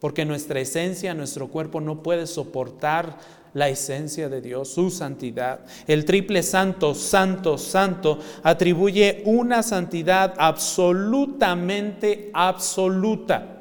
Porque 0.02 0.24
nuestra 0.24 0.58
esencia, 0.58 1.14
nuestro 1.14 1.46
cuerpo 1.46 1.80
no 1.80 2.02
puede 2.02 2.26
soportar 2.26 3.18
la 3.54 3.68
esencia 3.68 4.28
de 4.28 4.40
Dios, 4.40 4.66
su 4.66 4.90
santidad. 4.90 5.60
El 5.86 6.04
triple 6.04 6.42
santo, 6.42 6.92
santo, 6.96 7.56
santo, 7.56 8.18
atribuye 8.42 9.22
una 9.26 9.62
santidad 9.62 10.34
absolutamente 10.38 12.32
absoluta. 12.34 13.60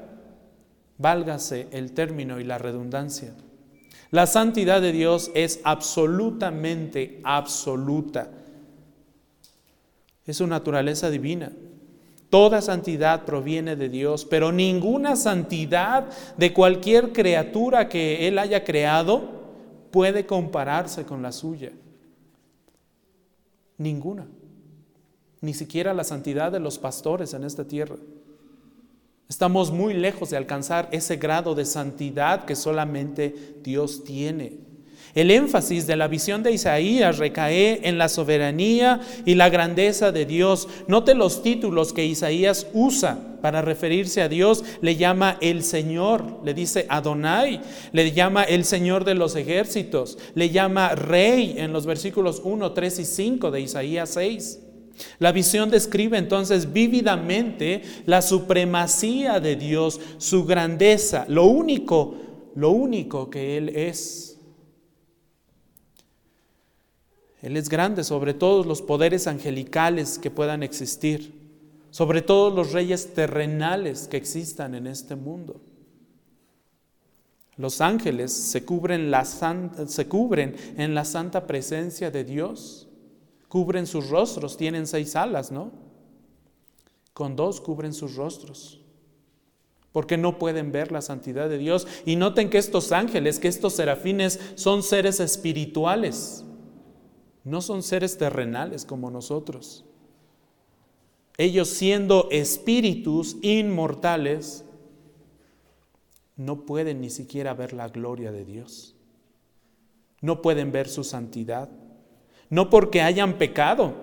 Válgase 0.97 1.67
el 1.69 1.91
término 1.91 2.39
y 2.39 2.43
la 2.43 2.57
redundancia. 2.57 3.35
La 4.09 4.25
santidad 4.25 4.81
de 4.81 4.93
Dios 4.93 5.29
es 5.35 5.59
absolutamente 5.63 7.21
absoluta. 7.23 8.31
Es 10.25 10.37
su 10.37 10.47
naturaleza 10.47 11.11
divina. 11.11 11.51
Toda 12.31 12.61
santidad 12.61 13.25
proviene 13.25 13.75
de 13.75 13.89
Dios, 13.89 14.23
pero 14.23 14.53
ninguna 14.53 15.17
santidad 15.17 16.07
de 16.37 16.53
cualquier 16.53 17.11
criatura 17.11 17.89
que 17.89 18.25
Él 18.25 18.39
haya 18.39 18.63
creado 18.63 19.21
puede 19.91 20.25
compararse 20.25 21.03
con 21.03 21.21
la 21.21 21.33
suya. 21.33 21.73
Ninguna. 23.77 24.27
Ni 25.41 25.53
siquiera 25.53 25.93
la 25.93 26.05
santidad 26.05 26.53
de 26.53 26.61
los 26.61 26.79
pastores 26.79 27.33
en 27.33 27.43
esta 27.43 27.67
tierra. 27.67 27.97
Estamos 29.27 29.69
muy 29.69 29.93
lejos 29.93 30.29
de 30.29 30.37
alcanzar 30.37 30.87
ese 30.93 31.17
grado 31.17 31.53
de 31.53 31.65
santidad 31.65 32.45
que 32.45 32.55
solamente 32.55 33.57
Dios 33.61 34.05
tiene. 34.05 34.70
El 35.13 35.29
énfasis 35.29 35.87
de 35.87 35.97
la 35.97 36.07
visión 36.07 36.41
de 36.41 36.53
Isaías 36.53 37.17
recae 37.17 37.81
en 37.83 37.97
la 37.97 38.07
soberanía 38.07 39.01
y 39.25 39.35
la 39.35 39.49
grandeza 39.49 40.11
de 40.11 40.25
Dios. 40.25 40.67
Note 40.87 41.15
los 41.15 41.43
títulos 41.43 41.91
que 41.91 42.05
Isaías 42.05 42.67
usa 42.73 43.19
para 43.41 43.61
referirse 43.61 44.21
a 44.21 44.29
Dios. 44.29 44.63
Le 44.81 44.95
llama 44.95 45.37
el 45.41 45.63
Señor, 45.63 46.39
le 46.45 46.53
dice 46.53 46.85
Adonai, 46.87 47.61
le 47.91 48.11
llama 48.13 48.43
el 48.43 48.63
Señor 48.63 49.03
de 49.03 49.15
los 49.15 49.35
ejércitos, 49.35 50.17
le 50.33 50.49
llama 50.49 50.95
Rey 50.95 51.55
en 51.57 51.73
los 51.73 51.85
versículos 51.85 52.41
1, 52.43 52.71
3 52.71 52.99
y 52.99 53.05
5 53.05 53.51
de 53.51 53.61
Isaías 53.61 54.11
6. 54.11 54.59
La 55.19 55.31
visión 55.31 55.69
describe 55.69 56.17
entonces 56.17 56.71
vívidamente 56.71 57.81
la 58.05 58.21
supremacía 58.21 59.39
de 59.39 59.55
Dios, 59.55 59.99
su 60.17 60.45
grandeza, 60.45 61.25
lo 61.27 61.45
único, 61.45 62.15
lo 62.55 62.69
único 62.71 63.29
que 63.29 63.57
Él 63.57 63.69
es. 63.69 64.30
Él 67.41 67.57
es 67.57 67.69
grande 67.69 68.03
sobre 68.03 68.33
todos 68.33 68.65
los 68.65 68.81
poderes 68.81 69.27
angelicales 69.27 70.19
que 70.19 70.29
puedan 70.29 70.61
existir, 70.63 71.33
sobre 71.89 72.21
todos 72.21 72.53
los 72.53 72.71
reyes 72.71 73.13
terrenales 73.13 74.07
que 74.07 74.17
existan 74.17 74.75
en 74.75 74.87
este 74.87 75.15
mundo. 75.15 75.61
Los 77.57 77.81
ángeles 77.81 78.31
se 78.31 78.63
cubren, 78.63 79.11
se 79.87 80.07
cubren 80.07 80.55
en 80.77 80.95
la 80.95 81.03
santa 81.03 81.47
presencia 81.47 82.11
de 82.11 82.23
Dios, 82.23 82.87
cubren 83.47 83.87
sus 83.87 84.09
rostros, 84.09 84.55
tienen 84.55 84.87
seis 84.87 85.15
alas, 85.15 85.51
¿no? 85.51 85.71
Con 87.13 87.35
dos 87.35 87.59
cubren 87.59 87.93
sus 87.93 88.15
rostros 88.15 88.81
porque 89.91 90.17
no 90.17 90.39
pueden 90.39 90.71
ver 90.71 90.91
la 90.91 91.01
santidad 91.01 91.49
de 91.49 91.57
Dios. 91.57 91.87
Y 92.05 92.15
noten 92.15 92.49
que 92.49 92.57
estos 92.57 92.91
ángeles, 92.91 93.39
que 93.39 93.49
estos 93.49 93.73
serafines 93.73 94.39
son 94.55 94.83
seres 94.83 95.19
espirituales. 95.19 96.45
No 97.43 97.61
son 97.61 97.83
seres 97.83 98.17
terrenales 98.17 98.85
como 98.85 99.09
nosotros. 99.09 99.85
Ellos 101.37 101.69
siendo 101.69 102.27
espíritus 102.29 103.37
inmortales, 103.41 104.63
no 106.35 106.65
pueden 106.65 107.01
ni 107.01 107.09
siquiera 107.09 107.53
ver 107.53 107.73
la 107.73 107.87
gloria 107.87 108.31
de 108.31 108.45
Dios. 108.45 108.95
No 110.21 110.41
pueden 110.41 110.71
ver 110.71 110.87
su 110.87 111.03
santidad. 111.03 111.69
No 112.49 112.69
porque 112.69 113.01
hayan 113.01 113.37
pecado, 113.37 113.93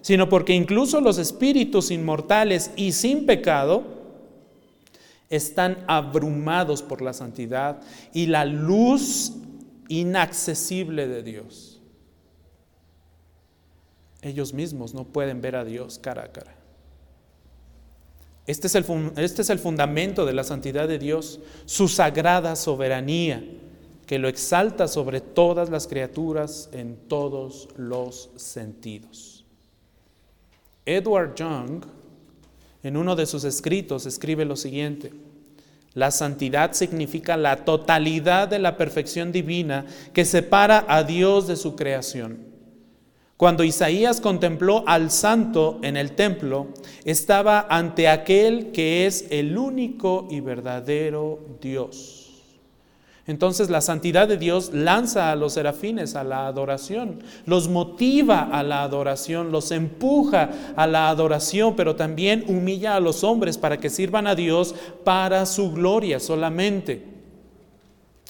sino 0.00 0.28
porque 0.28 0.54
incluso 0.54 1.00
los 1.00 1.18
espíritus 1.18 1.90
inmortales 1.90 2.70
y 2.76 2.92
sin 2.92 3.26
pecado 3.26 3.82
están 5.28 5.84
abrumados 5.88 6.82
por 6.82 7.02
la 7.02 7.12
santidad 7.12 7.82
y 8.14 8.26
la 8.26 8.44
luz 8.44 9.32
inaccesible 9.88 11.08
de 11.08 11.22
Dios. 11.22 11.75
Ellos 14.22 14.52
mismos 14.52 14.94
no 14.94 15.04
pueden 15.04 15.40
ver 15.40 15.56
a 15.56 15.64
Dios 15.64 15.98
cara 15.98 16.24
a 16.24 16.32
cara. 16.32 16.54
Este 18.46 18.68
es, 18.68 18.74
el, 18.76 18.84
este 19.16 19.42
es 19.42 19.50
el 19.50 19.58
fundamento 19.58 20.24
de 20.24 20.32
la 20.32 20.44
santidad 20.44 20.86
de 20.86 20.98
Dios, 20.98 21.40
su 21.64 21.88
sagrada 21.88 22.54
soberanía, 22.54 23.42
que 24.06 24.20
lo 24.20 24.28
exalta 24.28 24.86
sobre 24.86 25.20
todas 25.20 25.68
las 25.68 25.88
criaturas 25.88 26.68
en 26.72 26.96
todos 27.08 27.68
los 27.76 28.30
sentidos. 28.36 29.44
Edward 30.84 31.34
Young, 31.34 31.84
en 32.84 32.96
uno 32.96 33.16
de 33.16 33.26
sus 33.26 33.42
escritos, 33.42 34.06
escribe 34.06 34.44
lo 34.44 34.54
siguiente. 34.54 35.12
La 35.94 36.12
santidad 36.12 36.72
significa 36.72 37.36
la 37.36 37.64
totalidad 37.64 38.46
de 38.46 38.60
la 38.60 38.76
perfección 38.76 39.32
divina 39.32 39.86
que 40.12 40.24
separa 40.24 40.84
a 40.86 41.02
Dios 41.02 41.48
de 41.48 41.56
su 41.56 41.74
creación. 41.74 42.55
Cuando 43.36 43.64
Isaías 43.64 44.22
contempló 44.22 44.82
al 44.86 45.10
santo 45.10 45.78
en 45.82 45.98
el 45.98 46.12
templo, 46.12 46.68
estaba 47.04 47.66
ante 47.68 48.08
aquel 48.08 48.72
que 48.72 49.06
es 49.06 49.26
el 49.30 49.58
único 49.58 50.26
y 50.30 50.40
verdadero 50.40 51.38
Dios. 51.60 52.22
Entonces 53.26 53.68
la 53.68 53.80
santidad 53.82 54.26
de 54.28 54.38
Dios 54.38 54.72
lanza 54.72 55.32
a 55.32 55.36
los 55.36 55.54
serafines 55.54 56.14
a 56.14 56.24
la 56.24 56.46
adoración, 56.46 57.22
los 57.44 57.68
motiva 57.68 58.48
a 58.52 58.62
la 58.62 58.84
adoración, 58.84 59.50
los 59.50 59.70
empuja 59.70 60.50
a 60.76 60.86
la 60.86 61.10
adoración, 61.10 61.74
pero 61.76 61.96
también 61.96 62.44
humilla 62.46 62.94
a 62.94 63.00
los 63.00 63.22
hombres 63.22 63.58
para 63.58 63.78
que 63.78 63.90
sirvan 63.90 64.28
a 64.28 64.36
Dios 64.36 64.74
para 65.04 65.44
su 65.44 65.72
gloria 65.72 66.20
solamente. 66.20 67.04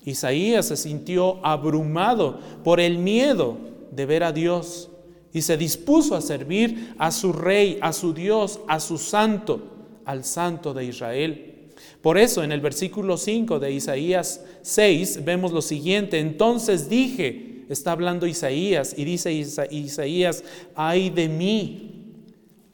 Isaías 0.05 0.67
se 0.67 0.77
sintió 0.77 1.45
abrumado 1.45 2.41
por 2.65 2.81
el 2.81 2.99
miedo 2.99 3.59
de 3.93 4.07
ver 4.07 4.25
a 4.25 4.33
Dios 4.33 4.91
y 5.37 5.43
se 5.43 5.59
dispuso 5.59 6.15
a 6.15 6.23
servir 6.23 6.95
a 6.97 7.11
su 7.11 7.31
rey, 7.31 7.77
a 7.83 7.93
su 7.93 8.15
Dios, 8.15 8.59
a 8.69 8.81
su 8.81 8.97
santo, 8.97 9.61
al 10.07 10.25
santo 10.25 10.73
de 10.73 10.87
Israel. 10.87 11.69
Por 12.01 12.17
eso 12.17 12.43
en 12.43 12.53
el 12.53 12.63
versículo 12.63 13.19
5 13.19 13.59
de 13.59 13.71
Isaías 13.71 14.43
6 14.63 15.27
vemos 15.27 15.53
lo 15.53 15.61
siguiente, 15.61 16.19
entonces 16.21 16.89
dije, 16.89 17.67
está 17.69 17.93
hablando 17.93 18.27
Isaías 18.27 18.95
y 18.97 19.05
dice 19.05 19.31
Isaías, 19.71 20.43
ay 20.75 21.11
de 21.11 21.29
mí, 21.29 22.15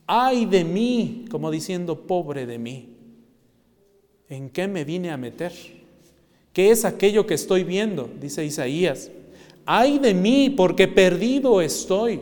ay 0.06 0.46
de 0.46 0.62
mí, 0.62 1.24
como 1.32 1.50
diciendo, 1.50 2.06
pobre 2.06 2.46
de 2.46 2.60
mí, 2.60 2.90
¿en 4.28 4.50
qué 4.50 4.68
me 4.68 4.84
vine 4.84 5.10
a 5.10 5.16
meter? 5.16 5.52
¿Qué 6.52 6.70
es 6.70 6.84
aquello 6.84 7.26
que 7.26 7.34
estoy 7.34 7.64
viendo? 7.64 8.08
Dice 8.20 8.44
Isaías, 8.44 9.10
ay 9.66 9.98
de 9.98 10.14
mí, 10.14 10.48
porque 10.48 10.86
perdido 10.86 11.60
estoy 11.60 12.20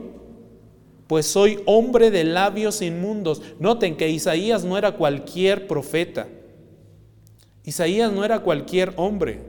pues 1.11 1.27
soy 1.27 1.59
hombre 1.67 2.13
de 2.13 2.23
labios 2.23 2.81
inmundos. 2.83 3.43
Noten 3.59 3.97
que 3.97 4.09
Isaías 4.09 4.63
no 4.63 4.79
era 4.79 4.93
cualquier 4.93 5.67
profeta. 5.67 6.29
Isaías 7.65 8.13
no 8.13 8.25
era 8.25 8.39
cualquier 8.45 8.93
hombre. 8.95 9.41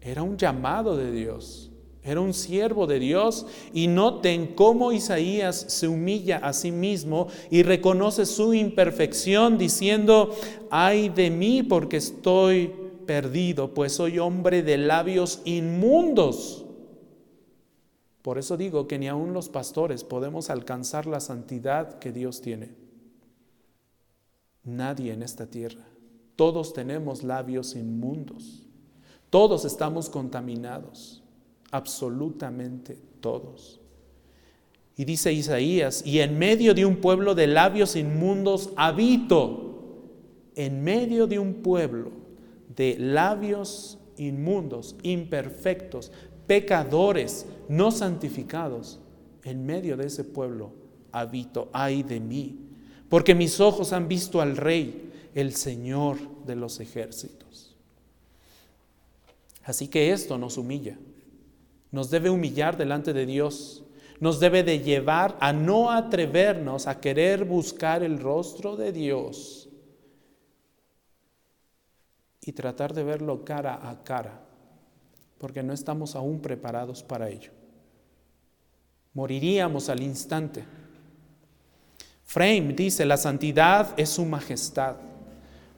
Era 0.00 0.22
un 0.22 0.38
llamado 0.38 0.96
de 0.96 1.12
Dios. 1.12 1.70
Era 2.02 2.22
un 2.22 2.32
siervo 2.32 2.86
de 2.86 3.00
Dios. 3.00 3.44
Y 3.74 3.86
noten 3.86 4.54
cómo 4.54 4.92
Isaías 4.92 5.62
se 5.68 5.88
humilla 5.88 6.38
a 6.38 6.54
sí 6.54 6.72
mismo 6.72 7.28
y 7.50 7.64
reconoce 7.64 8.24
su 8.24 8.54
imperfección 8.54 9.58
diciendo, 9.58 10.34
ay 10.70 11.10
de 11.10 11.28
mí 11.28 11.62
porque 11.62 11.98
estoy 11.98 12.72
perdido, 13.06 13.74
pues 13.74 13.92
soy 13.92 14.18
hombre 14.18 14.62
de 14.62 14.78
labios 14.78 15.42
inmundos. 15.44 16.64
Por 18.22 18.38
eso 18.38 18.56
digo 18.56 18.86
que 18.86 18.98
ni 18.98 19.08
aun 19.08 19.32
los 19.32 19.48
pastores 19.48 20.04
podemos 20.04 20.48
alcanzar 20.48 21.06
la 21.06 21.20
santidad 21.20 21.98
que 21.98 22.12
Dios 22.12 22.40
tiene. 22.40 22.70
Nadie 24.62 25.12
en 25.12 25.22
esta 25.22 25.46
tierra. 25.46 25.84
Todos 26.36 26.72
tenemos 26.72 27.24
labios 27.24 27.74
inmundos. 27.74 28.62
Todos 29.28 29.64
estamos 29.64 30.08
contaminados. 30.08 31.22
Absolutamente 31.72 32.96
todos. 33.20 33.80
Y 34.96 35.04
dice 35.04 35.32
Isaías, 35.32 36.06
y 36.06 36.20
en 36.20 36.38
medio 36.38 36.74
de 36.74 36.84
un 36.84 36.96
pueblo 36.96 37.34
de 37.34 37.48
labios 37.48 37.96
inmundos 37.96 38.70
habito. 38.76 39.70
En 40.54 40.84
medio 40.84 41.26
de 41.26 41.38
un 41.38 41.54
pueblo 41.54 42.12
de 42.76 42.96
labios 42.98 43.98
inmundos, 44.16 44.96
imperfectos, 45.02 46.12
pecadores, 46.52 47.46
no 47.70 47.90
santificados, 47.90 49.00
en 49.42 49.64
medio 49.64 49.96
de 49.96 50.08
ese 50.08 50.22
pueblo 50.22 50.74
habito, 51.10 51.70
ay 51.72 52.02
de 52.02 52.20
mí, 52.20 52.58
porque 53.08 53.34
mis 53.34 53.58
ojos 53.58 53.94
han 53.94 54.06
visto 54.06 54.38
al 54.42 54.58
Rey, 54.58 55.30
el 55.34 55.54
Señor 55.54 56.18
de 56.44 56.54
los 56.54 56.78
ejércitos. 56.78 57.74
Así 59.64 59.88
que 59.88 60.12
esto 60.12 60.36
nos 60.36 60.58
humilla, 60.58 60.98
nos 61.90 62.10
debe 62.10 62.28
humillar 62.28 62.76
delante 62.76 63.14
de 63.14 63.24
Dios, 63.24 63.82
nos 64.20 64.38
debe 64.38 64.62
de 64.62 64.80
llevar 64.80 65.38
a 65.40 65.54
no 65.54 65.90
atrevernos 65.90 66.86
a 66.86 67.00
querer 67.00 67.46
buscar 67.46 68.02
el 68.02 68.20
rostro 68.20 68.76
de 68.76 68.92
Dios 68.92 69.70
y 72.42 72.52
tratar 72.52 72.92
de 72.92 73.04
verlo 73.04 73.42
cara 73.42 73.88
a 73.88 74.04
cara 74.04 74.51
porque 75.42 75.60
no 75.60 75.72
estamos 75.72 76.14
aún 76.14 76.40
preparados 76.40 77.02
para 77.02 77.28
ello. 77.28 77.50
Moriríamos 79.12 79.88
al 79.88 80.00
instante. 80.00 80.62
Frame 82.22 82.72
dice, 82.74 83.04
la 83.04 83.16
santidad 83.16 83.92
es 83.96 84.10
su 84.10 84.24
majestad 84.24 84.94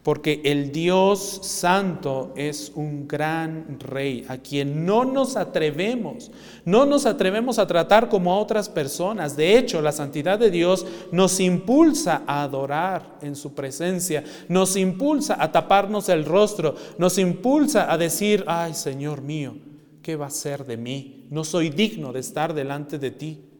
porque 0.05 0.43
el 0.45 0.71
Dios 0.71 1.41
Santo 1.43 2.35
es 2.37 2.71
un 2.75 3.09
gran 3.09 3.81
rey 3.81 4.27
a 4.29 4.37
quien 4.37 4.85
no 4.85 5.07
nos 5.07 5.35
atrevemos, 5.35 6.31
no 6.67 6.85
nos 6.85 7.07
atrevemos 7.07 7.59
a 7.59 7.67
tratar 7.67 8.11
como 8.11 8.31
a 8.31 8.39
otras 8.39 8.69
personas. 8.69 9.35
De 9.35 9.57
hecho, 9.57 9.81
la 9.81 9.93
santidad 9.93 10.39
de 10.39 10.51
Dios 10.51 10.87
nos 11.11 11.41
impulsa 11.41 12.23
a 12.27 12.43
adorar 12.43 13.19
en 13.23 13.35
su 13.35 13.55
presencia, 13.55 14.23
nos 14.47 14.77
impulsa 14.77 15.43
a 15.43 15.51
taparnos 15.51 16.11
el 16.11 16.27
rostro, 16.27 16.75
nos 16.99 17.17
impulsa 17.17 17.91
a 17.91 17.97
decir, 17.97 18.45
ay 18.47 18.75
Señor 18.75 19.23
mío, 19.23 19.57
¿qué 20.03 20.17
va 20.17 20.27
a 20.27 20.31
ser 20.31 20.67
de 20.67 20.77
mí? 20.77 21.25
No 21.31 21.45
soy 21.45 21.71
digno 21.71 22.13
de 22.13 22.21
estar 22.21 22.53
delante 22.53 22.99
de 22.99 23.11
ti. 23.11 23.54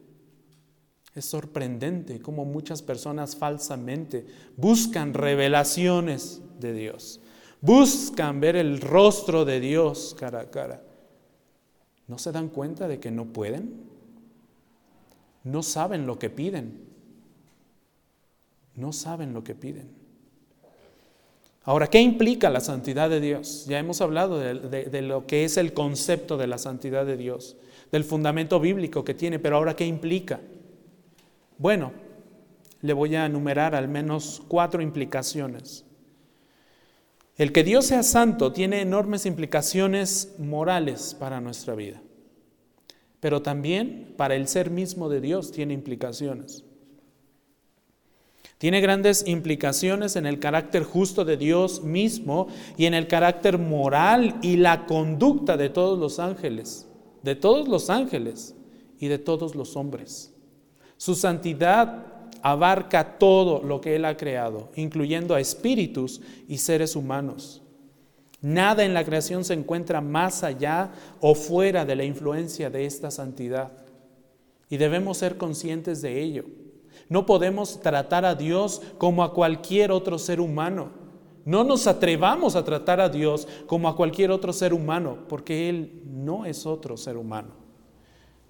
Es 1.15 1.25
sorprendente 1.25 2.19
cómo 2.19 2.43
muchas 2.43 2.81
personas 2.81 3.37
falsamente 3.37 4.25
buscan 4.57 5.13
revelaciones 5.13 6.41
de 6.59 6.73
Dios, 6.73 7.21
buscan 7.61 8.41
ver 8.41 8.57
el 8.57 8.81
rostro 8.81 9.45
de 9.45 9.61
Dios 9.61 10.13
cara 10.19 10.41
a 10.41 10.51
cara. 10.51 10.83
¿No 12.07 12.17
se 12.17 12.33
dan 12.33 12.49
cuenta 12.49 12.89
de 12.89 12.99
que 12.99 13.11
no 13.11 13.25
pueden? 13.25 13.85
No 15.45 15.63
saben 15.63 16.05
lo 16.05 16.19
que 16.19 16.29
piden. 16.29 16.83
No 18.75 18.91
saben 18.91 19.33
lo 19.33 19.43
que 19.43 19.55
piden. 19.55 19.89
Ahora, 21.63 21.87
¿qué 21.87 21.99
implica 21.99 22.49
la 22.49 22.59
santidad 22.59 23.09
de 23.09 23.21
Dios? 23.21 23.65
Ya 23.67 23.79
hemos 23.79 24.01
hablado 24.01 24.37
de, 24.37 25.01
lo 25.01 25.25
que 25.25 25.45
es 25.45 25.57
el 25.57 25.73
concepto 25.73 26.37
de 26.37 26.45
la 26.45 26.59
santidad 26.59 27.05
de 27.05 27.17
Dios, 27.17 27.55
del 27.91 28.03
fundamento 28.03 28.59
bíblico 28.59 29.03
que 29.03 29.15
tiene, 29.15 29.39
pero 29.39 29.55
ahora, 29.55 29.75
¿qué 29.75 29.85
implica? 29.85 30.41
Bueno, 31.57 31.93
le 32.81 32.93
voy 32.93 33.15
a 33.15 33.25
enumerar 33.25 33.75
al 33.75 33.87
menos 33.87 34.43
cuatro 34.47 34.81
implicaciones. 34.81 35.85
El 37.37 37.51
que 37.51 37.63
Dios 37.63 37.87
sea 37.87 38.03
santo 38.03 38.53
tiene 38.53 38.81
enormes 38.81 39.25
implicaciones 39.25 40.35
morales 40.37 41.15
para 41.19 41.41
nuestra 41.41 41.75
vida, 41.75 42.01
pero 43.19 43.41
también 43.41 44.13
para 44.17 44.35
el 44.35 44.47
ser 44.47 44.69
mismo 44.69 45.09
de 45.09 45.19
Dios 45.21 45.51
tiene 45.51 45.73
implicaciones. 45.73 46.63
Tiene 48.57 48.79
grandes 48.79 49.27
implicaciones 49.27 50.15
en 50.15 50.25
el 50.25 50.39
carácter 50.39 50.83
justo 50.83 51.25
de 51.25 51.35
Dios 51.35 51.83
mismo 51.83 52.47
y 52.77 52.85
en 52.85 52.93
el 52.93 53.07
carácter 53.07 53.57
moral 53.57 54.39
y 54.41 54.55
la 54.55 54.85
conducta 54.85 55.57
de 55.57 55.69
todos 55.69 55.99
los 55.99 56.19
ángeles, 56.19 56.87
de 57.21 57.35
todos 57.35 57.67
los 57.67 57.89
ángeles 57.89 58.55
y 58.97 59.07
de 59.07 59.17
todos 59.17 59.55
los 59.55 59.75
hombres. 59.75 60.34
Su 60.97 61.15
santidad 61.15 62.05
abarca 62.41 63.17
todo 63.17 63.63
lo 63.63 63.81
que 63.81 63.95
Él 63.95 64.05
ha 64.05 64.17
creado, 64.17 64.69
incluyendo 64.75 65.33
a 65.33 65.39
espíritus 65.39 66.21
y 66.47 66.59
seres 66.59 66.95
humanos. 66.95 67.63
Nada 68.41 68.85
en 68.85 68.93
la 68.93 69.03
creación 69.03 69.43
se 69.43 69.55
encuentra 69.55 70.01
más 70.01 70.43
allá 70.43 70.91
o 71.19 71.33
fuera 71.33 71.85
de 71.85 71.95
la 71.95 72.03
influencia 72.03 72.69
de 72.69 72.85
esta 72.85 73.09
santidad. 73.09 73.71
Y 74.69 74.77
debemos 74.77 75.17
ser 75.17 75.37
conscientes 75.37 76.03
de 76.03 76.21
ello. 76.21 76.45
No 77.09 77.25
podemos 77.25 77.81
tratar 77.81 78.23
a 78.25 78.35
Dios 78.35 78.81
como 78.99 79.23
a 79.23 79.33
cualquier 79.33 79.91
otro 79.91 80.19
ser 80.19 80.39
humano. 80.39 80.91
No 81.45 81.63
nos 81.63 81.87
atrevamos 81.87 82.55
a 82.55 82.63
tratar 82.63 83.01
a 83.01 83.09
Dios 83.09 83.47
como 83.65 83.87
a 83.87 83.95
cualquier 83.95 84.29
otro 84.29 84.53
ser 84.53 84.73
humano, 84.73 85.25
porque 85.27 85.67
Él 85.69 86.03
no 86.05 86.45
es 86.45 86.67
otro 86.67 86.97
ser 86.97 87.17
humano. 87.17 87.64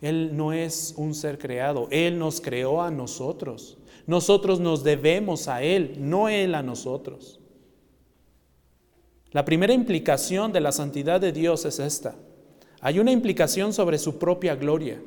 Él 0.05 0.35
no 0.35 0.53
es 0.53 0.93
un 0.97 1.13
ser 1.13 1.37
creado, 1.37 1.87
Él 1.91 2.17
nos 2.17 2.41
creó 2.41 2.81
a 2.81 2.91
nosotros. 2.91 3.77
Nosotros 4.07 4.59
nos 4.59 4.83
debemos 4.83 5.47
a 5.47 5.63
Él, 5.63 5.95
no 5.99 6.29
Él 6.29 6.55
a 6.55 6.63
nosotros. 6.63 7.39
La 9.31 9.43
primera 9.43 9.73
implicación 9.73 10.51
de 10.51 10.61
la 10.61 10.71
santidad 10.71 11.19
de 11.19 11.31
Dios 11.31 11.65
es 11.65 11.79
esta. 11.79 12.15
Hay 12.81 12.99
una 12.99 13.11
implicación 13.11 13.73
sobre 13.73 13.97
su 13.97 14.17
propia 14.17 14.55
gloria 14.55 14.99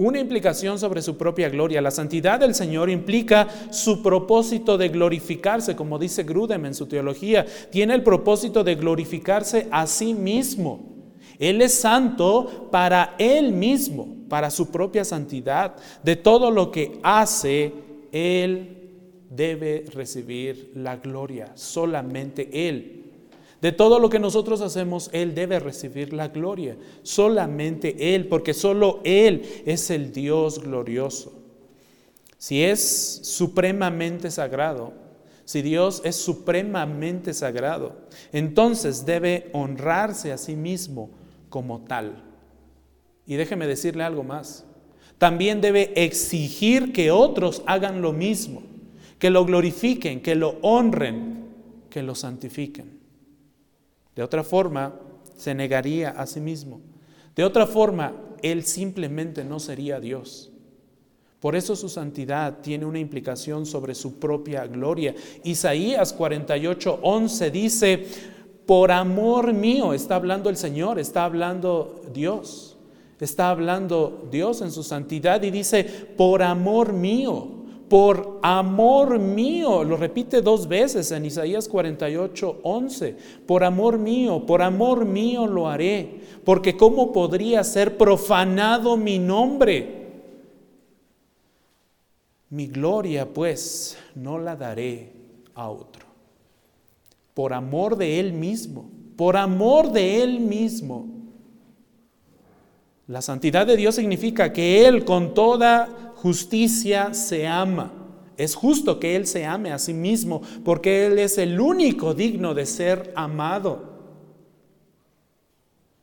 una 0.00 0.18
implicación 0.18 0.78
sobre 0.78 1.02
su 1.02 1.18
propia 1.18 1.50
gloria. 1.50 1.82
La 1.82 1.90
santidad 1.90 2.40
del 2.40 2.54
Señor 2.54 2.88
implica 2.88 3.48
su 3.70 4.02
propósito 4.02 4.78
de 4.78 4.88
glorificarse, 4.88 5.76
como 5.76 5.98
dice 5.98 6.22
Grudem 6.22 6.64
en 6.64 6.74
su 6.74 6.86
teología. 6.86 7.44
Tiene 7.70 7.92
el 7.92 8.02
propósito 8.02 8.64
de 8.64 8.76
glorificarse 8.76 9.68
a 9.70 9.86
sí 9.86 10.14
mismo. 10.14 10.99
Él 11.40 11.62
es 11.62 11.72
santo 11.72 12.68
para 12.70 13.14
Él 13.18 13.52
mismo, 13.52 14.14
para 14.28 14.50
su 14.50 14.70
propia 14.70 15.06
santidad. 15.06 15.74
De 16.04 16.14
todo 16.14 16.50
lo 16.50 16.70
que 16.70 17.00
hace, 17.02 17.72
Él 18.12 18.76
debe 19.30 19.86
recibir 19.90 20.70
la 20.74 20.96
gloria, 20.96 21.50
solamente 21.54 22.68
Él. 22.68 23.06
De 23.62 23.72
todo 23.72 23.98
lo 23.98 24.10
que 24.10 24.18
nosotros 24.18 24.60
hacemos, 24.60 25.08
Él 25.14 25.34
debe 25.34 25.58
recibir 25.60 26.12
la 26.12 26.28
gloria. 26.28 26.76
Solamente 27.02 28.14
Él, 28.14 28.28
porque 28.28 28.52
solo 28.52 29.00
Él 29.02 29.62
es 29.64 29.88
el 29.90 30.12
Dios 30.12 30.62
glorioso. 30.62 31.32
Si 32.36 32.62
es 32.62 33.20
supremamente 33.22 34.30
sagrado, 34.30 34.92
si 35.46 35.62
Dios 35.62 36.02
es 36.04 36.16
supremamente 36.16 37.32
sagrado, 37.32 37.96
entonces 38.30 39.06
debe 39.06 39.48
honrarse 39.54 40.32
a 40.32 40.38
sí 40.38 40.54
mismo 40.54 41.18
como 41.50 41.82
tal. 41.82 42.24
Y 43.26 43.36
déjeme 43.36 43.66
decirle 43.66 44.02
algo 44.02 44.24
más. 44.24 44.64
También 45.18 45.60
debe 45.60 45.92
exigir 46.02 46.92
que 46.94 47.10
otros 47.10 47.62
hagan 47.66 48.00
lo 48.00 48.14
mismo, 48.14 48.62
que 49.18 49.28
lo 49.28 49.44
glorifiquen, 49.44 50.22
que 50.22 50.34
lo 50.34 50.56
honren, 50.62 51.44
que 51.90 52.02
lo 52.02 52.14
santifiquen. 52.14 52.98
De 54.16 54.22
otra 54.22 54.42
forma, 54.42 54.94
se 55.36 55.54
negaría 55.54 56.10
a 56.10 56.26
sí 56.26 56.40
mismo. 56.40 56.80
De 57.36 57.44
otra 57.44 57.66
forma, 57.66 58.14
Él 58.42 58.64
simplemente 58.64 59.44
no 59.44 59.60
sería 59.60 60.00
Dios. 60.00 60.50
Por 61.40 61.56
eso 61.56 61.74
su 61.74 61.88
santidad 61.88 62.58
tiene 62.60 62.84
una 62.84 62.98
implicación 62.98 63.64
sobre 63.64 63.94
su 63.94 64.18
propia 64.18 64.66
gloria. 64.66 65.14
Isaías 65.42 66.12
48, 66.12 67.00
11 67.02 67.50
dice, 67.50 68.06
por 68.70 68.92
amor 68.92 69.52
mío, 69.52 69.92
está 69.92 70.14
hablando 70.14 70.48
el 70.48 70.56
Señor, 70.56 71.00
está 71.00 71.24
hablando 71.24 72.02
Dios, 72.14 72.76
está 73.18 73.50
hablando 73.50 74.28
Dios 74.30 74.62
en 74.62 74.70
su 74.70 74.84
santidad 74.84 75.42
y 75.42 75.50
dice, 75.50 75.82
por 75.82 76.40
amor 76.40 76.92
mío, 76.92 77.48
por 77.88 78.38
amor 78.42 79.18
mío, 79.18 79.82
lo 79.82 79.96
repite 79.96 80.40
dos 80.40 80.68
veces 80.68 81.10
en 81.10 81.24
Isaías 81.24 81.66
48, 81.66 82.60
11, 82.62 83.16
por 83.44 83.64
amor 83.64 83.98
mío, 83.98 84.46
por 84.46 84.62
amor 84.62 85.04
mío 85.04 85.48
lo 85.48 85.68
haré, 85.68 86.20
porque 86.44 86.76
¿cómo 86.76 87.12
podría 87.12 87.64
ser 87.64 87.98
profanado 87.98 88.96
mi 88.96 89.18
nombre? 89.18 90.06
Mi 92.50 92.68
gloria 92.68 93.26
pues 93.28 93.98
no 94.14 94.38
la 94.38 94.54
daré 94.54 95.10
a 95.56 95.68
otro. 95.68 95.99
Por 97.40 97.54
amor 97.54 97.96
de 97.96 98.20
Él 98.20 98.34
mismo, 98.34 98.90
por 99.16 99.38
amor 99.38 99.92
de 99.92 100.22
Él 100.22 100.40
mismo. 100.40 101.08
La 103.06 103.22
santidad 103.22 103.66
de 103.66 103.78
Dios 103.78 103.94
significa 103.94 104.52
que 104.52 104.86
Él 104.86 105.06
con 105.06 105.32
toda 105.32 106.12
justicia 106.16 107.14
se 107.14 107.46
ama. 107.46 107.94
Es 108.36 108.54
justo 108.54 109.00
que 109.00 109.16
Él 109.16 109.26
se 109.26 109.46
ame 109.46 109.72
a 109.72 109.78
sí 109.78 109.94
mismo 109.94 110.42
porque 110.66 111.06
Él 111.06 111.18
es 111.18 111.38
el 111.38 111.58
único 111.58 112.12
digno 112.12 112.52
de 112.52 112.66
ser 112.66 113.10
amado. 113.16 113.84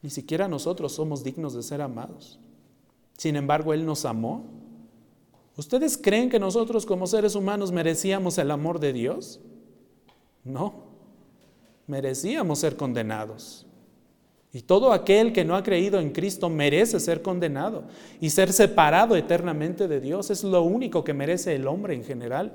Ni 0.02 0.10
siquiera 0.10 0.48
nosotros 0.48 0.92
somos 0.92 1.24
dignos 1.24 1.54
de 1.54 1.62
ser 1.62 1.84
amados. 1.84 2.40
Sin 3.16 3.36
embargo, 3.36 3.76
Él 3.76 3.86
nos 3.86 4.06
amó. 4.06 4.44
¿Ustedes 5.56 6.00
creen 6.00 6.32
que 6.32 6.40
nosotros 6.40 6.88
como 6.88 7.06
seres 7.06 7.36
humanos 7.36 7.72
merecíamos 7.72 8.40
el 8.40 8.50
amor 8.50 8.80
de 8.80 8.92
Dios? 8.92 9.40
No, 10.44 10.88
merecíamos 11.88 12.60
ser 12.60 12.76
condenados. 12.76 13.66
Y 14.54 14.62
todo 14.62 14.94
aquel 14.94 15.34
que 15.34 15.46
no 15.46 15.56
ha 15.56 15.64
creído 15.64 16.00
en 16.00 16.12
Cristo 16.12 16.50
merece 16.50 17.00
ser 17.00 17.22
condenado 17.22 17.84
y 18.22 18.30
ser 18.30 18.54
separado 18.54 19.16
eternamente 19.16 19.88
de 19.88 20.00
Dios. 20.00 20.30
Es 20.30 20.44
lo 20.44 20.64
único 20.64 21.04
que 21.04 21.14
merece 21.14 21.56
el 21.56 21.68
hombre 21.68 21.94
en 21.94 22.04
general. 22.04 22.54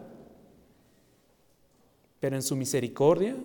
Pero 2.18 2.36
en 2.36 2.42
su 2.42 2.56
misericordia, 2.56 3.36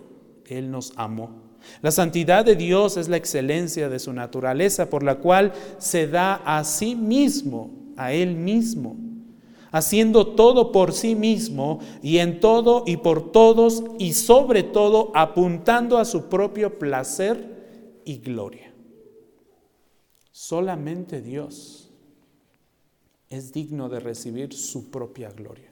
Él 0.46 0.72
nos 0.72 0.94
amó. 0.96 1.48
La 1.82 1.92
santidad 1.92 2.46
de 2.46 2.56
Dios 2.56 2.98
es 2.98 3.10
la 3.10 3.18
excelencia 3.18 3.90
de 3.90 4.00
su 4.00 4.14
naturaleza 4.14 4.90
por 4.90 5.04
la 5.04 5.16
cual 5.16 5.54
se 5.78 6.08
da 6.08 6.36
a 6.46 6.64
sí 6.64 6.96
mismo, 6.96 7.72
a 7.98 8.14
Él 8.14 8.36
mismo, 8.36 8.96
haciendo 9.78 10.28
todo 10.28 10.72
por 10.72 10.94
sí 10.94 11.16
mismo 11.16 11.80
y 12.02 12.18
en 12.18 12.40
todo 12.40 12.84
y 12.86 12.98
por 12.98 13.32
todos 13.32 13.84
y 14.00 14.14
sobre 14.14 14.64
todo 14.64 15.12
apuntando 15.16 15.98
a 15.98 16.06
su 16.06 16.30
propio 16.30 16.78
placer 16.80 18.02
y 18.06 18.18
gloria. 18.18 18.74
Solamente 20.32 21.22
Dios 21.22 21.90
es 23.30 23.52
digno 23.52 23.90
de 23.90 24.00
recibir 24.00 24.54
su 24.54 24.90
propia 24.90 25.32
gloria. 25.32 25.72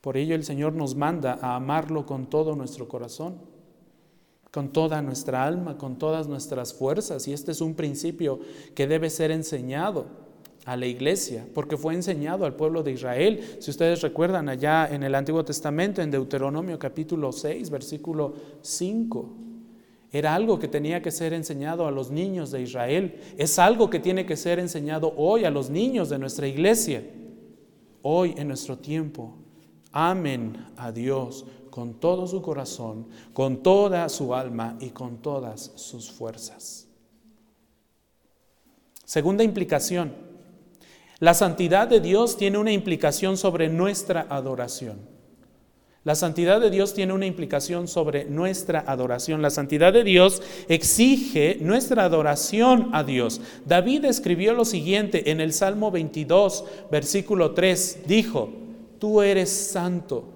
Por 0.00 0.18
ello 0.18 0.34
el 0.34 0.44
Señor 0.44 0.74
nos 0.74 0.94
manda 0.94 1.38
a 1.40 1.56
amarlo 1.56 2.04
con 2.04 2.26
todo 2.26 2.54
nuestro 2.54 2.88
corazón, 2.88 3.38
con 4.50 4.68
toda 4.68 5.00
nuestra 5.00 5.44
alma, 5.44 5.78
con 5.78 5.96
todas 5.96 6.28
nuestras 6.28 6.74
fuerzas. 6.74 7.26
Y 7.26 7.32
este 7.32 7.52
es 7.52 7.62
un 7.62 7.74
principio 7.74 8.38
que 8.74 8.86
debe 8.86 9.08
ser 9.08 9.30
enseñado 9.30 10.23
a 10.64 10.76
la 10.76 10.86
iglesia, 10.86 11.46
porque 11.52 11.76
fue 11.76 11.94
enseñado 11.94 12.44
al 12.44 12.56
pueblo 12.56 12.82
de 12.82 12.92
Israel. 12.92 13.56
Si 13.58 13.70
ustedes 13.70 14.00
recuerdan 14.00 14.48
allá 14.48 14.88
en 14.90 15.02
el 15.02 15.14
Antiguo 15.14 15.44
Testamento, 15.44 16.00
en 16.00 16.10
Deuteronomio 16.10 16.78
capítulo 16.78 17.32
6, 17.32 17.70
versículo 17.70 18.34
5, 18.62 19.34
era 20.10 20.34
algo 20.34 20.58
que 20.58 20.68
tenía 20.68 21.02
que 21.02 21.10
ser 21.10 21.32
enseñado 21.32 21.86
a 21.86 21.90
los 21.90 22.10
niños 22.10 22.50
de 22.50 22.62
Israel. 22.62 23.20
Es 23.36 23.58
algo 23.58 23.90
que 23.90 23.98
tiene 23.98 24.24
que 24.24 24.36
ser 24.36 24.58
enseñado 24.58 25.12
hoy 25.16 25.44
a 25.44 25.50
los 25.50 25.70
niños 25.70 26.08
de 26.08 26.18
nuestra 26.18 26.46
iglesia. 26.46 27.04
Hoy 28.02 28.34
en 28.36 28.48
nuestro 28.48 28.78
tiempo, 28.78 29.34
amen 29.90 30.66
a 30.76 30.92
Dios 30.92 31.44
con 31.68 31.94
todo 31.94 32.28
su 32.28 32.40
corazón, 32.40 33.08
con 33.32 33.62
toda 33.62 34.08
su 34.08 34.32
alma 34.34 34.76
y 34.80 34.90
con 34.90 35.18
todas 35.18 35.72
sus 35.74 36.10
fuerzas. 36.12 36.86
Segunda 39.04 39.42
implicación, 39.42 40.12
la 41.24 41.32
santidad 41.32 41.88
de 41.88 42.00
Dios 42.00 42.36
tiene 42.36 42.58
una 42.58 42.70
implicación 42.70 43.38
sobre 43.38 43.70
nuestra 43.70 44.26
adoración. 44.28 44.98
La 46.02 46.16
santidad 46.16 46.60
de 46.60 46.68
Dios 46.68 46.92
tiene 46.92 47.14
una 47.14 47.24
implicación 47.24 47.88
sobre 47.88 48.26
nuestra 48.26 48.84
adoración. 48.86 49.40
La 49.40 49.48
santidad 49.48 49.94
de 49.94 50.04
Dios 50.04 50.42
exige 50.68 51.56
nuestra 51.62 52.04
adoración 52.04 52.90
a 52.92 53.04
Dios. 53.04 53.40
David 53.64 54.04
escribió 54.04 54.52
lo 54.52 54.66
siguiente 54.66 55.30
en 55.30 55.40
el 55.40 55.54
Salmo 55.54 55.90
22, 55.90 56.66
versículo 56.90 57.52
3. 57.52 58.00
Dijo, 58.06 58.50
tú 58.98 59.22
eres 59.22 59.48
santo, 59.48 60.28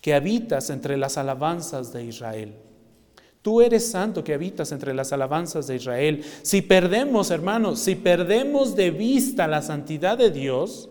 que 0.00 0.14
habitas 0.14 0.70
entre 0.70 0.96
las 0.96 1.18
alabanzas 1.18 1.92
de 1.92 2.02
Israel. 2.02 2.54
Tú 3.46 3.60
eres 3.60 3.88
santo 3.88 4.24
que 4.24 4.34
habitas 4.34 4.72
entre 4.72 4.92
las 4.92 5.12
alabanzas 5.12 5.68
de 5.68 5.76
Israel. 5.76 6.24
Si 6.42 6.62
perdemos, 6.62 7.30
hermanos, 7.30 7.78
si 7.78 7.94
perdemos 7.94 8.74
de 8.74 8.90
vista 8.90 9.46
la 9.46 9.62
santidad 9.62 10.18
de 10.18 10.32
Dios, 10.32 10.88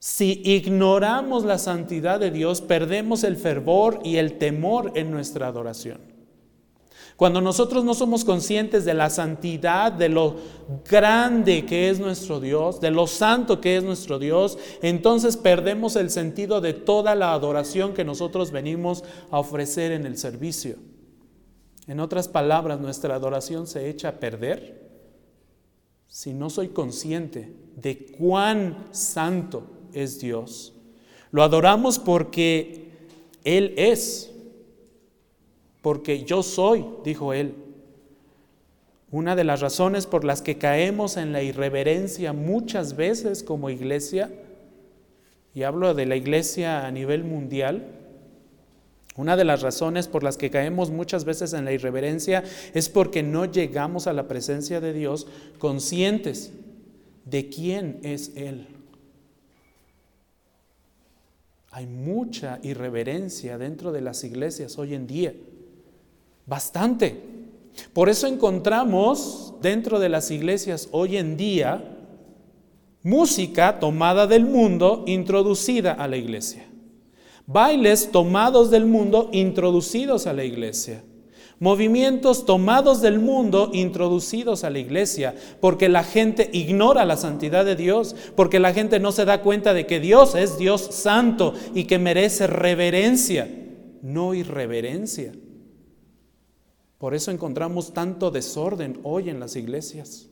si 0.00 0.42
ignoramos 0.44 1.44
la 1.44 1.58
santidad 1.58 2.18
de 2.18 2.32
Dios, 2.32 2.60
perdemos 2.60 3.22
el 3.22 3.36
fervor 3.36 4.00
y 4.02 4.16
el 4.16 4.36
temor 4.38 4.90
en 4.96 5.12
nuestra 5.12 5.46
adoración. 5.46 6.09
Cuando 7.20 7.42
nosotros 7.42 7.84
no 7.84 7.92
somos 7.92 8.24
conscientes 8.24 8.86
de 8.86 8.94
la 8.94 9.10
santidad, 9.10 9.92
de 9.92 10.08
lo 10.08 10.36
grande 10.88 11.66
que 11.66 11.90
es 11.90 12.00
nuestro 12.00 12.40
Dios, 12.40 12.80
de 12.80 12.90
lo 12.90 13.06
santo 13.06 13.60
que 13.60 13.76
es 13.76 13.84
nuestro 13.84 14.18
Dios, 14.18 14.56
entonces 14.80 15.36
perdemos 15.36 15.96
el 15.96 16.08
sentido 16.08 16.62
de 16.62 16.72
toda 16.72 17.14
la 17.14 17.34
adoración 17.34 17.92
que 17.92 18.06
nosotros 18.06 18.52
venimos 18.52 19.04
a 19.30 19.38
ofrecer 19.38 19.92
en 19.92 20.06
el 20.06 20.16
servicio. 20.16 20.76
En 21.86 22.00
otras 22.00 22.26
palabras, 22.26 22.80
nuestra 22.80 23.16
adoración 23.16 23.66
se 23.66 23.90
echa 23.90 24.08
a 24.08 24.18
perder 24.18 24.90
si 26.06 26.32
no 26.32 26.48
soy 26.48 26.68
consciente 26.68 27.54
de 27.76 28.06
cuán 28.18 28.86
santo 28.92 29.64
es 29.92 30.20
Dios. 30.20 30.72
Lo 31.32 31.42
adoramos 31.42 31.98
porque 31.98 32.92
Él 33.44 33.74
es 33.76 34.32
porque 35.82 36.24
yo 36.24 36.42
soy, 36.42 36.84
dijo 37.04 37.32
él. 37.32 37.54
Una 39.10 39.34
de 39.34 39.44
las 39.44 39.60
razones 39.60 40.06
por 40.06 40.24
las 40.24 40.40
que 40.40 40.58
caemos 40.58 41.16
en 41.16 41.32
la 41.32 41.42
irreverencia 41.42 42.32
muchas 42.32 42.96
veces 42.96 43.42
como 43.42 43.70
iglesia, 43.70 44.30
y 45.52 45.64
hablo 45.64 45.94
de 45.94 46.06
la 46.06 46.16
iglesia 46.16 46.86
a 46.86 46.90
nivel 46.92 47.24
mundial, 47.24 48.00
una 49.16 49.36
de 49.36 49.44
las 49.44 49.62
razones 49.62 50.06
por 50.06 50.22
las 50.22 50.36
que 50.36 50.50
caemos 50.50 50.90
muchas 50.90 51.24
veces 51.24 51.52
en 51.52 51.64
la 51.64 51.72
irreverencia 51.72 52.44
es 52.72 52.88
porque 52.88 53.22
no 53.22 53.44
llegamos 53.44 54.06
a 54.06 54.12
la 54.12 54.28
presencia 54.28 54.80
de 54.80 54.92
Dios 54.92 55.26
conscientes 55.58 56.52
de 57.24 57.48
quién 57.48 57.98
es 58.02 58.32
Él. 58.36 58.68
Hay 61.72 61.86
mucha 61.86 62.60
irreverencia 62.62 63.58
dentro 63.58 63.92
de 63.92 64.00
las 64.00 64.24
iglesias 64.24 64.78
hoy 64.78 64.94
en 64.94 65.06
día. 65.06 65.34
Bastante. 66.50 67.16
Por 67.92 68.08
eso 68.08 68.26
encontramos 68.26 69.54
dentro 69.62 70.00
de 70.00 70.08
las 70.08 70.32
iglesias 70.32 70.88
hoy 70.90 71.16
en 71.16 71.36
día 71.36 71.96
música 73.04 73.78
tomada 73.78 74.26
del 74.26 74.46
mundo 74.46 75.04
introducida 75.06 75.92
a 75.92 76.08
la 76.08 76.16
iglesia. 76.16 76.66
Bailes 77.46 78.10
tomados 78.10 78.72
del 78.72 78.84
mundo 78.84 79.30
introducidos 79.32 80.26
a 80.26 80.32
la 80.32 80.42
iglesia. 80.42 81.04
Movimientos 81.60 82.44
tomados 82.46 83.00
del 83.00 83.20
mundo 83.20 83.70
introducidos 83.72 84.64
a 84.64 84.70
la 84.70 84.80
iglesia, 84.80 85.36
porque 85.60 85.88
la 85.88 86.02
gente 86.02 86.50
ignora 86.52 87.04
la 87.04 87.16
santidad 87.16 87.64
de 87.64 87.76
Dios, 87.76 88.16
porque 88.34 88.58
la 88.58 88.72
gente 88.72 88.98
no 88.98 89.12
se 89.12 89.24
da 89.24 89.40
cuenta 89.42 89.72
de 89.72 89.86
que 89.86 90.00
Dios 90.00 90.34
es 90.34 90.58
Dios 90.58 90.80
santo 90.90 91.54
y 91.76 91.84
que 91.84 92.00
merece 92.00 92.48
reverencia, 92.48 93.48
no 94.02 94.34
irreverencia. 94.34 95.32
Por 97.00 97.14
eso 97.14 97.30
encontramos 97.30 97.94
tanto 97.94 98.30
desorden 98.30 99.00
hoy 99.04 99.30
en 99.30 99.40
las 99.40 99.56
iglesias, 99.56 100.28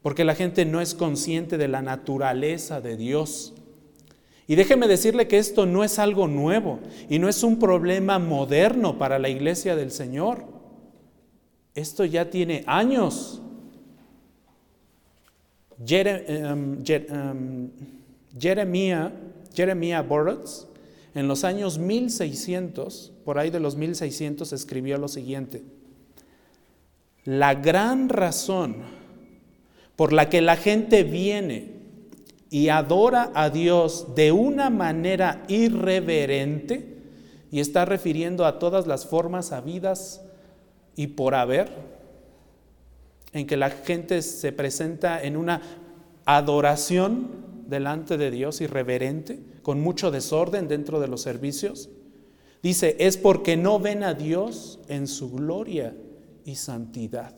porque 0.00 0.24
la 0.24 0.34
gente 0.34 0.64
no 0.64 0.80
es 0.80 0.94
consciente 0.94 1.58
de 1.58 1.68
la 1.68 1.82
naturaleza 1.82 2.80
de 2.80 2.96
Dios. 2.96 3.52
Y 4.46 4.54
déjeme 4.54 4.88
decirle 4.88 5.28
que 5.28 5.36
esto 5.36 5.66
no 5.66 5.84
es 5.84 5.98
algo 5.98 6.26
nuevo 6.26 6.80
y 7.10 7.18
no 7.18 7.28
es 7.28 7.42
un 7.42 7.58
problema 7.58 8.18
moderno 8.18 8.96
para 8.96 9.18
la 9.18 9.28
iglesia 9.28 9.76
del 9.76 9.90
Señor. 9.90 10.46
Esto 11.74 12.06
ya 12.06 12.30
tiene 12.30 12.64
años. 12.66 13.42
Em, 15.86 16.82
em, 16.88 17.70
Jeremia, 18.38 19.12
Jeremia 19.52 20.00
Boratz, 20.00 20.66
en 21.14 21.28
los 21.28 21.44
años 21.44 21.76
1600, 21.76 23.12
por 23.22 23.38
ahí 23.38 23.50
de 23.50 23.60
los 23.60 23.76
1600, 23.76 24.54
escribió 24.54 24.96
lo 24.96 25.08
siguiente. 25.08 25.75
La 27.26 27.54
gran 27.54 28.08
razón 28.08 28.76
por 29.96 30.12
la 30.12 30.30
que 30.30 30.40
la 30.40 30.56
gente 30.56 31.02
viene 31.02 31.72
y 32.50 32.68
adora 32.68 33.32
a 33.34 33.50
Dios 33.50 34.14
de 34.14 34.30
una 34.30 34.70
manera 34.70 35.44
irreverente, 35.48 36.94
y 37.50 37.58
está 37.58 37.84
refiriendo 37.84 38.46
a 38.46 38.60
todas 38.60 38.86
las 38.86 39.06
formas 39.06 39.50
habidas 39.50 40.22
y 40.94 41.08
por 41.08 41.34
haber, 41.34 41.68
en 43.32 43.46
que 43.48 43.56
la 43.56 43.70
gente 43.70 44.22
se 44.22 44.52
presenta 44.52 45.20
en 45.20 45.36
una 45.36 45.62
adoración 46.26 47.44
delante 47.66 48.16
de 48.18 48.30
Dios 48.30 48.60
irreverente, 48.60 49.40
con 49.62 49.80
mucho 49.80 50.12
desorden 50.12 50.68
dentro 50.68 51.00
de 51.00 51.08
los 51.08 51.22
servicios. 51.22 51.88
Dice, 52.62 52.96
es 53.00 53.16
porque 53.16 53.56
no 53.56 53.80
ven 53.80 54.04
a 54.04 54.14
Dios 54.14 54.78
en 54.86 55.08
su 55.08 55.32
gloria 55.32 55.92
y 56.46 56.54
santidad. 56.54 57.34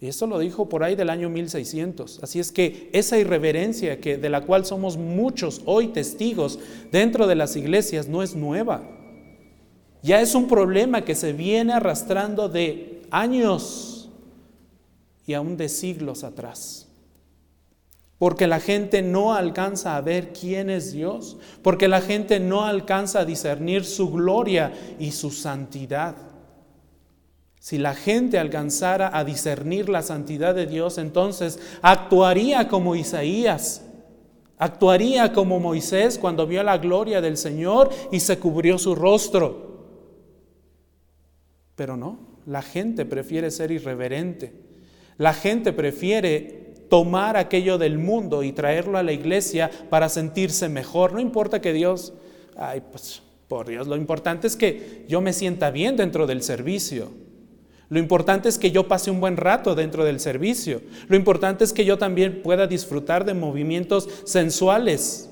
Y 0.00 0.08
eso 0.08 0.26
lo 0.26 0.38
dijo 0.38 0.68
por 0.68 0.84
ahí 0.84 0.96
del 0.96 1.08
año 1.08 1.30
1600. 1.30 2.22
Así 2.22 2.40
es 2.40 2.52
que 2.52 2.90
esa 2.92 3.16
irreverencia 3.16 4.00
que, 4.00 4.18
de 4.18 4.28
la 4.28 4.42
cual 4.42 4.66
somos 4.66 4.98
muchos 4.98 5.62
hoy 5.64 5.88
testigos 5.88 6.58
dentro 6.92 7.26
de 7.26 7.36
las 7.36 7.56
iglesias 7.56 8.08
no 8.08 8.22
es 8.22 8.34
nueva. 8.34 8.82
Ya 10.02 10.20
es 10.20 10.34
un 10.34 10.48
problema 10.48 11.06
que 11.06 11.14
se 11.14 11.32
viene 11.32 11.72
arrastrando 11.72 12.50
de 12.50 13.02
años 13.10 14.10
y 15.26 15.32
aún 15.32 15.56
de 15.56 15.70
siglos 15.70 16.24
atrás. 16.24 16.88
Porque 18.18 18.46
la 18.46 18.60
gente 18.60 19.00
no 19.00 19.32
alcanza 19.32 19.96
a 19.96 20.00
ver 20.00 20.32
quién 20.32 20.70
es 20.70 20.92
Dios, 20.92 21.38
porque 21.62 21.88
la 21.88 22.00
gente 22.00 22.40
no 22.40 22.64
alcanza 22.64 23.20
a 23.20 23.24
discernir 23.24 23.84
su 23.84 24.10
gloria 24.10 24.72
y 24.98 25.12
su 25.12 25.30
santidad. 25.30 26.33
Si 27.64 27.78
la 27.78 27.94
gente 27.94 28.38
alcanzara 28.38 29.16
a 29.16 29.24
discernir 29.24 29.88
la 29.88 30.02
santidad 30.02 30.54
de 30.54 30.66
Dios, 30.66 30.98
entonces 30.98 31.58
actuaría 31.80 32.68
como 32.68 32.94
Isaías, 32.94 33.86
actuaría 34.58 35.32
como 35.32 35.58
Moisés 35.60 36.18
cuando 36.18 36.46
vio 36.46 36.62
la 36.62 36.76
gloria 36.76 37.22
del 37.22 37.38
Señor 37.38 37.88
y 38.12 38.20
se 38.20 38.38
cubrió 38.38 38.76
su 38.76 38.94
rostro. 38.94 39.86
Pero 41.74 41.96
no, 41.96 42.18
la 42.44 42.60
gente 42.60 43.06
prefiere 43.06 43.50
ser 43.50 43.70
irreverente. 43.70 44.52
La 45.16 45.32
gente 45.32 45.72
prefiere 45.72 46.74
tomar 46.90 47.38
aquello 47.38 47.78
del 47.78 47.96
mundo 47.96 48.42
y 48.42 48.52
traerlo 48.52 48.98
a 48.98 49.02
la 49.02 49.12
iglesia 49.12 49.70
para 49.88 50.10
sentirse 50.10 50.68
mejor. 50.68 51.14
No 51.14 51.18
importa 51.18 51.62
que 51.62 51.72
Dios, 51.72 52.12
ay, 52.58 52.82
pues 52.90 53.22
por 53.48 53.66
Dios, 53.66 53.86
lo 53.86 53.96
importante 53.96 54.48
es 54.48 54.54
que 54.54 55.06
yo 55.08 55.22
me 55.22 55.32
sienta 55.32 55.70
bien 55.70 55.96
dentro 55.96 56.26
del 56.26 56.42
servicio. 56.42 57.23
Lo 57.94 58.00
importante 58.00 58.48
es 58.48 58.58
que 58.58 58.72
yo 58.72 58.88
pase 58.88 59.12
un 59.12 59.20
buen 59.20 59.36
rato 59.36 59.76
dentro 59.76 60.04
del 60.04 60.18
servicio. 60.18 60.82
Lo 61.06 61.14
importante 61.14 61.62
es 61.62 61.72
que 61.72 61.84
yo 61.84 61.96
también 61.96 62.42
pueda 62.42 62.66
disfrutar 62.66 63.24
de 63.24 63.34
movimientos 63.34 64.08
sensuales 64.24 65.30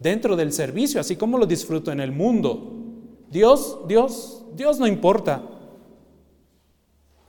dentro 0.00 0.34
del 0.34 0.52
servicio, 0.52 1.00
así 1.00 1.14
como 1.14 1.38
lo 1.38 1.46
disfruto 1.46 1.92
en 1.92 2.00
el 2.00 2.10
mundo. 2.10 2.82
Dios, 3.30 3.78
Dios, 3.86 4.44
Dios 4.56 4.80
no 4.80 4.88
importa. 4.88 5.48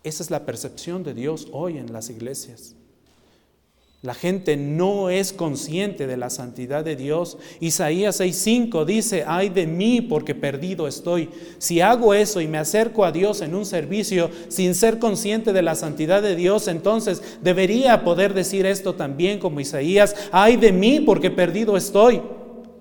Esa 0.02 0.24
es 0.24 0.32
la 0.32 0.48
percepción 0.48 1.04
de 1.04 1.14
Dios 1.14 1.48
hoy 1.52 1.78
en 1.78 1.94
las 1.94 2.10
iglesias. 2.10 2.76
La 4.06 4.14
gente 4.14 4.56
no 4.56 5.10
es 5.10 5.34
consciente 5.34 6.06
de 6.06 6.16
la 6.16 6.30
santidad 6.30 6.86
de 6.86 6.96
Dios. 6.96 7.40
Isaías 7.60 8.20
6:5 8.20 8.86
dice, 8.86 9.24
ay 9.26 9.50
de 9.50 9.66
mí 9.66 10.00
porque 10.00 10.36
perdido 10.36 10.88
estoy. 10.88 11.28
Si 11.58 11.82
hago 11.82 12.14
eso 12.14 12.40
y 12.40 12.48
me 12.48 12.60
acerco 12.60 13.04
a 13.04 13.12
Dios 13.12 13.42
en 13.42 13.56
un 13.56 13.66
servicio 13.66 14.30
sin 14.48 14.76
ser 14.76 15.00
consciente 15.00 15.54
de 15.54 15.64
la 15.64 15.74
santidad 15.74 16.22
de 16.22 16.36
Dios, 16.36 16.68
entonces 16.68 17.24
debería 17.42 18.04
poder 18.04 18.36
decir 18.36 18.68
esto 18.68 18.94
también 18.94 19.40
como 19.40 19.60
Isaías, 19.60 20.16
ay 20.32 20.58
de 20.58 20.72
mí 20.72 21.00
porque 21.00 21.32
perdido 21.32 21.76
estoy. 21.76 22.22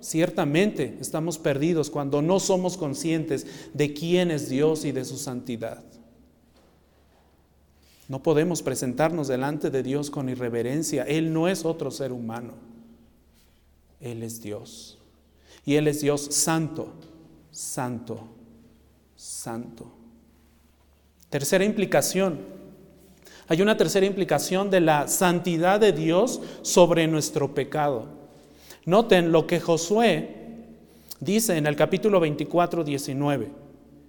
Ciertamente 0.01 0.99
estamos 1.01 1.39
perdidos 1.39 1.89
cuando 1.89 2.21
no 2.21 2.39
somos 2.39 2.77
conscientes 2.77 3.47
de 3.73 3.95
quién 3.95 4.31
es 4.31 4.51
Dios 4.51 4.85
y 4.85 4.93
de 4.93 5.07
su 5.07 5.17
santidad. 5.17 5.83
No 8.09 8.23
podemos 8.23 8.63
presentarnos 8.63 9.29
delante 9.29 9.71
de 9.71 9.83
Dios 9.83 10.11
con 10.11 10.29
irreverencia. 10.29 11.05
Él 11.05 11.33
no 11.33 11.49
es 11.49 11.65
otro 11.65 11.91
ser 11.91 12.13
humano. 12.13 12.53
Él 14.01 14.23
es 14.23 14.43
Dios. 14.43 14.99
Y 15.65 15.77
Él 15.77 15.89
es 15.89 16.03
Dios 16.03 16.21
santo, 16.31 16.89
santo, 17.51 18.21
santo. 19.17 19.87
Tercera 21.31 21.65
implicación. 21.65 22.41
Hay 23.49 23.63
una 23.63 23.77
tercera 23.77 24.05
implicación 24.05 24.71
de 24.71 24.81
la 24.81 25.09
santidad 25.09 25.81
de 25.81 25.93
Dios 25.93 26.41
sobre 26.63 27.07
nuestro 27.07 27.55
pecado. 27.55 28.07
Noten 28.85 29.33
lo 29.33 29.47
que 29.47 29.61
Josué 29.61 30.37
dice 31.21 31.57
en 31.57 31.67
el 31.67 31.77
capítulo 31.77 32.21
24, 32.21 32.85
19. 32.85 33.51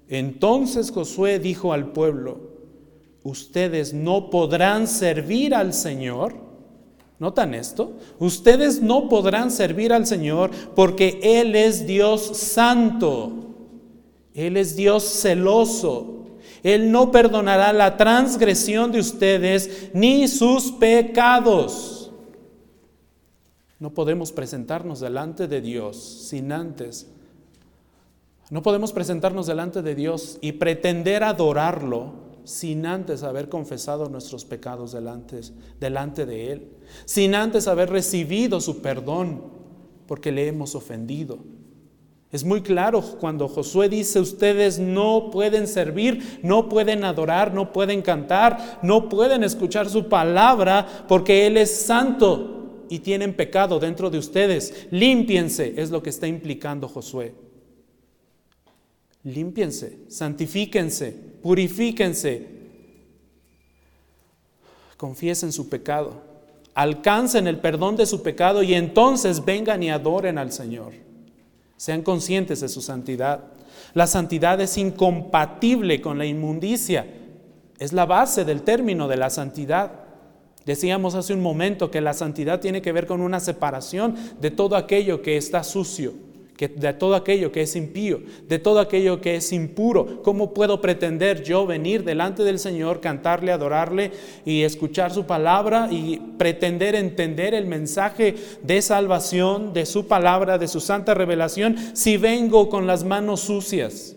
Entonces 0.09 0.91
Josué 0.91 1.39
dijo 1.39 1.71
al 1.71 1.91
pueblo, 1.93 2.54
ustedes 3.25 3.91
no 3.91 4.29
podrán 4.29 4.87
servir 4.87 5.53
al 5.55 5.73
Señor. 5.73 6.35
¿Notan 7.17 7.55
esto? 7.55 7.97
Ustedes 8.19 8.81
no 8.81 9.09
podrán 9.09 9.49
servir 9.49 9.91
al 9.91 10.05
Señor 10.05 10.51
porque 10.75 11.19
Él 11.23 11.55
es 11.55 11.87
Dios 11.87 12.37
santo. 12.37 13.33
Él 14.35 14.57
es 14.57 14.75
Dios 14.75 15.03
celoso. 15.03 16.37
Él 16.61 16.91
no 16.91 17.11
perdonará 17.11 17.73
la 17.73 17.97
transgresión 17.97 18.91
de 18.91 18.99
ustedes 18.99 19.89
ni 19.93 20.27
sus 20.27 20.71
pecados. 20.73 22.11
No 23.79 23.91
podemos 23.91 24.31
presentarnos 24.31 24.99
delante 24.99 25.47
de 25.47 25.61
Dios 25.61 25.97
sin 26.29 26.51
antes. 26.51 27.07
No 28.51 28.61
podemos 28.61 28.93
presentarnos 28.93 29.47
delante 29.47 29.81
de 29.81 29.95
Dios 29.95 30.37
y 30.41 30.51
pretender 30.53 31.23
adorarlo 31.23 32.24
sin 32.45 32.85
antes 32.85 33.23
haber 33.23 33.49
confesado 33.49 34.09
nuestros 34.09 34.45
pecados 34.45 34.91
delante, 34.91 35.41
delante 35.79 36.25
de 36.25 36.51
Él, 36.51 36.69
sin 37.05 37.35
antes 37.35 37.67
haber 37.67 37.89
recibido 37.89 38.61
su 38.61 38.81
perdón 38.81 39.43
porque 40.07 40.31
le 40.31 40.47
hemos 40.47 40.75
ofendido. 40.75 41.39
Es 42.31 42.43
muy 42.43 42.61
claro 42.61 43.01
cuando 43.01 43.47
Josué 43.47 43.87
dice, 43.87 44.19
ustedes 44.19 44.77
no 44.77 45.29
pueden 45.31 45.67
servir, 45.67 46.39
no 46.43 46.67
pueden 46.67 47.05
adorar, 47.05 47.53
no 47.53 47.71
pueden 47.71 48.01
cantar, 48.01 48.79
no 48.81 49.07
pueden 49.07 49.43
escuchar 49.43 49.89
su 49.89 50.09
palabra 50.09 51.05
porque 51.07 51.47
Él 51.47 51.55
es 51.57 51.73
santo 51.73 52.83
y 52.89 52.99
tienen 52.99 53.33
pecado 53.33 53.79
dentro 53.79 54.09
de 54.09 54.17
ustedes. 54.17 54.87
Límpiense, 54.91 55.75
es 55.77 55.91
lo 55.91 56.03
que 56.03 56.09
está 56.09 56.27
implicando 56.27 56.87
Josué. 56.87 57.33
Límpiense, 59.23 59.99
santifíquense, 60.07 61.34
purifíquense, 61.45 62.47
confiesen 64.97 65.51
su 65.51 65.69
pecado, 65.69 66.23
alcancen 66.73 67.45
el 67.45 67.59
perdón 67.59 67.95
de 67.97 68.07
su 68.07 68.23
pecado 68.23 68.63
y 68.63 68.73
entonces 68.73 69.45
vengan 69.45 69.83
y 69.83 69.91
adoren 69.91 70.39
al 70.39 70.51
Señor. 70.51 70.93
Sean 71.77 72.01
conscientes 72.01 72.61
de 72.61 72.67
su 72.67 72.81
santidad. 72.81 73.43
La 73.93 74.07
santidad 74.07 74.59
es 74.59 74.75
incompatible 74.79 76.01
con 76.01 76.17
la 76.17 76.25
inmundicia. 76.25 77.05
Es 77.77 77.93
la 77.93 78.07
base 78.07 78.43
del 78.43 78.63
término 78.63 79.07
de 79.07 79.17
la 79.17 79.29
santidad. 79.29 79.91
Decíamos 80.65 81.13
hace 81.13 81.35
un 81.35 81.41
momento 81.41 81.91
que 81.91 82.01
la 82.01 82.15
santidad 82.15 82.59
tiene 82.59 82.81
que 82.81 82.91
ver 82.91 83.05
con 83.05 83.21
una 83.21 83.39
separación 83.39 84.15
de 84.41 84.49
todo 84.49 84.75
aquello 84.75 85.21
que 85.21 85.37
está 85.37 85.63
sucio 85.63 86.24
de 86.57 86.93
todo 86.93 87.15
aquello 87.15 87.51
que 87.51 87.61
es 87.61 87.75
impío, 87.75 88.21
de 88.47 88.59
todo 88.59 88.79
aquello 88.79 89.19
que 89.19 89.35
es 89.35 89.51
impuro. 89.51 90.23
¿Cómo 90.23 90.53
puedo 90.53 90.79
pretender 90.81 91.43
yo 91.43 91.65
venir 91.65 92.03
delante 92.03 92.43
del 92.43 92.59
Señor, 92.59 93.01
cantarle, 93.01 93.51
adorarle 93.51 94.11
y 94.45 94.63
escuchar 94.63 95.13
su 95.13 95.25
palabra 95.25 95.89
y 95.91 96.17
pretender 96.37 96.95
entender 96.95 97.53
el 97.53 97.65
mensaje 97.65 98.35
de 98.63 98.81
salvación, 98.81 99.73
de 99.73 99.85
su 99.85 100.07
palabra, 100.07 100.57
de 100.57 100.67
su 100.67 100.79
santa 100.79 101.13
revelación, 101.13 101.75
si 101.93 102.17
vengo 102.17 102.69
con 102.69 102.87
las 102.87 103.03
manos 103.03 103.41
sucias? 103.41 104.15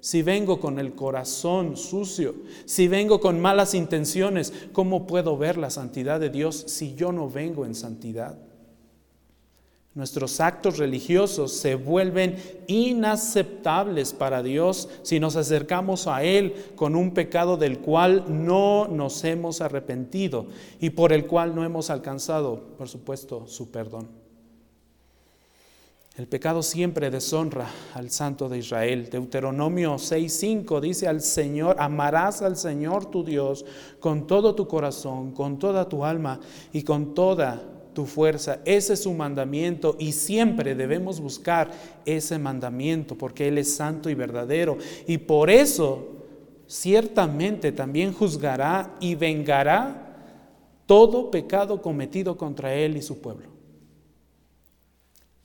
Si 0.00 0.20
vengo 0.20 0.60
con 0.60 0.78
el 0.78 0.94
corazón 0.94 1.78
sucio, 1.78 2.34
si 2.66 2.88
vengo 2.88 3.20
con 3.20 3.40
malas 3.40 3.72
intenciones, 3.72 4.52
¿cómo 4.74 5.06
puedo 5.06 5.38
ver 5.38 5.56
la 5.56 5.70
santidad 5.70 6.20
de 6.20 6.28
Dios 6.28 6.62
si 6.68 6.94
yo 6.94 7.10
no 7.10 7.30
vengo 7.30 7.64
en 7.64 7.74
santidad? 7.74 8.36
Nuestros 9.94 10.40
actos 10.40 10.78
religiosos 10.78 11.52
se 11.52 11.76
vuelven 11.76 12.36
inaceptables 12.66 14.12
para 14.12 14.42
Dios 14.42 14.88
si 15.02 15.20
nos 15.20 15.36
acercamos 15.36 16.08
a 16.08 16.24
Él 16.24 16.54
con 16.74 16.96
un 16.96 17.14
pecado 17.14 17.56
del 17.56 17.78
cual 17.78 18.24
no 18.28 18.88
nos 18.88 19.22
hemos 19.22 19.60
arrepentido 19.60 20.46
y 20.80 20.90
por 20.90 21.12
el 21.12 21.26
cual 21.26 21.54
no 21.54 21.64
hemos 21.64 21.90
alcanzado, 21.90 22.74
por 22.76 22.88
supuesto, 22.88 23.46
su 23.46 23.70
perdón. 23.70 24.08
El 26.16 26.26
pecado 26.26 26.62
siempre 26.62 27.10
deshonra 27.10 27.68
al 27.92 28.10
Santo 28.10 28.48
de 28.48 28.58
Israel. 28.58 29.08
Deuteronomio 29.10 29.94
6:5 29.94 30.80
dice 30.80 31.06
al 31.06 31.20
Señor, 31.20 31.76
amarás 31.78 32.42
al 32.42 32.56
Señor 32.56 33.06
tu 33.06 33.24
Dios 33.24 33.64
con 34.00 34.26
todo 34.26 34.56
tu 34.56 34.66
corazón, 34.66 35.32
con 35.32 35.58
toda 35.58 35.88
tu 35.88 36.04
alma 36.04 36.40
y 36.72 36.82
con 36.82 37.14
toda 37.14 37.73
tu 37.94 38.04
fuerza. 38.06 38.58
Ese 38.64 38.94
es 38.94 39.02
su 39.04 39.12
mandamiento 39.14 39.96
y 39.98 40.12
siempre 40.12 40.74
debemos 40.74 41.20
buscar 41.20 41.70
ese 42.04 42.38
mandamiento 42.38 43.16
porque 43.16 43.48
Él 43.48 43.58
es 43.58 43.74
santo 43.74 44.10
y 44.10 44.14
verdadero. 44.14 44.76
Y 45.06 45.18
por 45.18 45.48
eso 45.48 46.08
ciertamente 46.66 47.72
también 47.72 48.12
juzgará 48.12 48.94
y 49.00 49.14
vengará 49.14 50.16
todo 50.86 51.30
pecado 51.30 51.80
cometido 51.80 52.36
contra 52.36 52.74
Él 52.74 52.96
y 52.96 53.02
su 53.02 53.20
pueblo. 53.20 53.48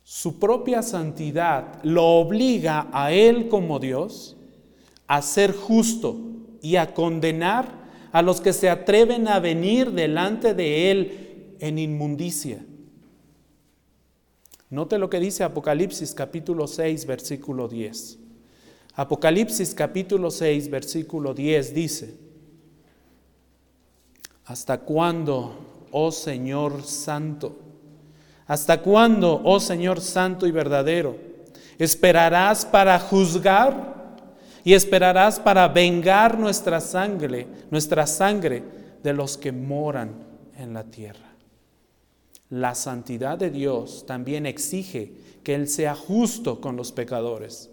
Su 0.03 0.39
propia 0.39 0.81
santidad 0.81 1.79
lo 1.83 2.03
obliga 2.03 2.87
a 2.91 3.11
Él 3.11 3.47
como 3.47 3.79
Dios 3.79 4.35
a 5.07 5.21
ser 5.21 5.53
justo 5.53 6.17
y 6.61 6.77
a 6.77 6.93
condenar 6.93 7.79
a 8.11 8.21
los 8.21 8.41
que 8.41 8.53
se 8.53 8.69
atreven 8.69 9.27
a 9.27 9.39
venir 9.39 9.91
delante 9.91 10.53
de 10.53 10.91
Él 10.91 11.28
en 11.59 11.77
inmundicia. 11.77 12.65
Note 14.69 14.99
lo 14.99 15.09
que 15.09 15.19
dice 15.19 15.43
Apocalipsis 15.43 16.13
capítulo 16.13 16.67
6, 16.67 17.05
versículo 17.05 17.67
10. 17.67 18.19
Apocalipsis 18.95 19.73
capítulo 19.73 20.29
6, 20.29 20.69
versículo 20.69 21.33
10 21.33 21.73
dice, 21.73 22.17
¿hasta 24.45 24.79
cuándo, 24.79 25.87
oh 25.91 26.11
Señor 26.11 26.83
Santo? 26.83 27.57
¿Hasta 28.45 28.81
cuándo, 28.81 29.41
oh 29.43 29.59
Señor 29.59 30.01
Santo 30.01 30.45
y 30.45 30.51
verdadero? 30.51 31.15
¿Esperarás 31.77 32.65
para 32.65 32.99
juzgar 32.99 34.17
y 34.63 34.73
esperarás 34.73 35.39
para 35.39 35.67
vengar 35.67 36.37
nuestra 36.37 36.81
sangre, 36.81 37.47
nuestra 37.71 38.05
sangre 38.05 38.63
de 39.01 39.13
los 39.13 39.37
que 39.37 39.51
moran 39.51 40.13
en 40.57 40.73
la 40.73 40.83
tierra? 40.83 41.28
La 42.49 42.73
santidad 42.73 43.37
de 43.37 43.51
Dios 43.51 44.05
también 44.07 44.45
exige 44.45 45.13
que 45.43 45.53
Él 45.53 45.67
sea 45.67 45.95
justo 45.95 46.59
con 46.59 46.75
los 46.75 46.91
pecadores. 46.91 47.69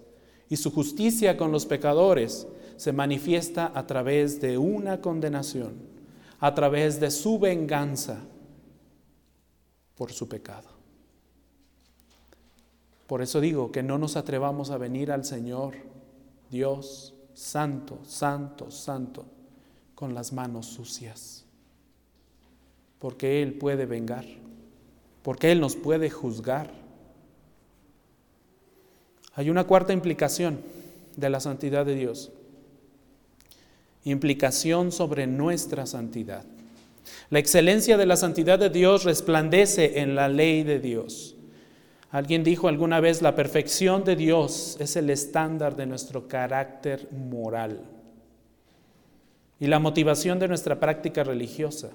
Y 0.51 0.57
su 0.57 0.70
justicia 0.70 1.37
con 1.37 1.51
los 1.51 1.64
pecadores 1.64 2.47
se 2.77 2.93
manifiesta 2.93 3.72
a 3.74 3.87
través 3.87 4.41
de 4.41 4.59
una 4.59 5.01
condenación, 5.01 5.74
a 6.41 6.55
través 6.55 7.01
de 7.01 7.11
su 7.11 7.39
venganza 7.39 8.20
por 9.97 10.12
su 10.12 10.29
pecado. 10.29 10.68
Por 13.07 13.22
eso 13.22 13.41
digo 13.41 13.72
que 13.72 13.83
no 13.83 13.99
nos 13.99 14.16
atrevamos 14.16 14.70
a 14.70 14.79
venir 14.79 15.11
al 15.11 15.24
Señor, 15.24 15.74
Dios, 16.51 17.14
santo, 17.33 18.01
santo, 18.05 18.70
santo, 18.70 19.24
con 19.95 20.12
las 20.12 20.33
manos 20.33 20.66
sucias, 20.66 21.47
porque 22.99 23.43
Él 23.43 23.55
puede 23.55 23.87
vengar 23.87 24.27
porque 25.27 25.51
Él 25.51 25.61
nos 25.61 25.74
puede 25.74 26.09
juzgar. 26.09 26.70
Hay 29.35 29.51
una 29.51 29.64
cuarta 29.64 29.93
implicación 29.93 30.61
de 31.16 31.29
la 31.31 31.41
santidad 31.41 31.85
de 31.85 31.97
Dios. 31.97 32.31
Implicación 34.05 34.93
sobre 34.93 35.27
nuestra 35.27 35.85
santidad. 35.85 36.45
La 37.29 37.41
excelencia 37.41 37.97
de 37.97 38.07
la 38.07 38.14
santidad 38.14 38.57
de 38.61 38.70
Dios 38.70 39.03
resplandece 39.03 39.99
en 39.99 40.14
la 40.14 40.29
ley 40.29 40.62
de 40.62 40.79
Dios. 40.79 41.35
Alguien 42.12 42.45
dijo 42.45 42.68
alguna 42.68 43.01
vez, 43.01 43.20
la 43.20 43.35
perfección 43.35 44.05
de 44.05 44.14
Dios 44.14 44.77
es 44.79 44.95
el 44.95 45.11
estándar 45.11 45.74
de 45.74 45.87
nuestro 45.87 46.29
carácter 46.29 47.09
moral 47.11 47.81
y 49.59 49.66
la 49.66 49.81
motivación 49.81 50.39
de 50.39 50.47
nuestra 50.47 50.79
práctica 50.79 51.24
religiosa. 51.24 51.91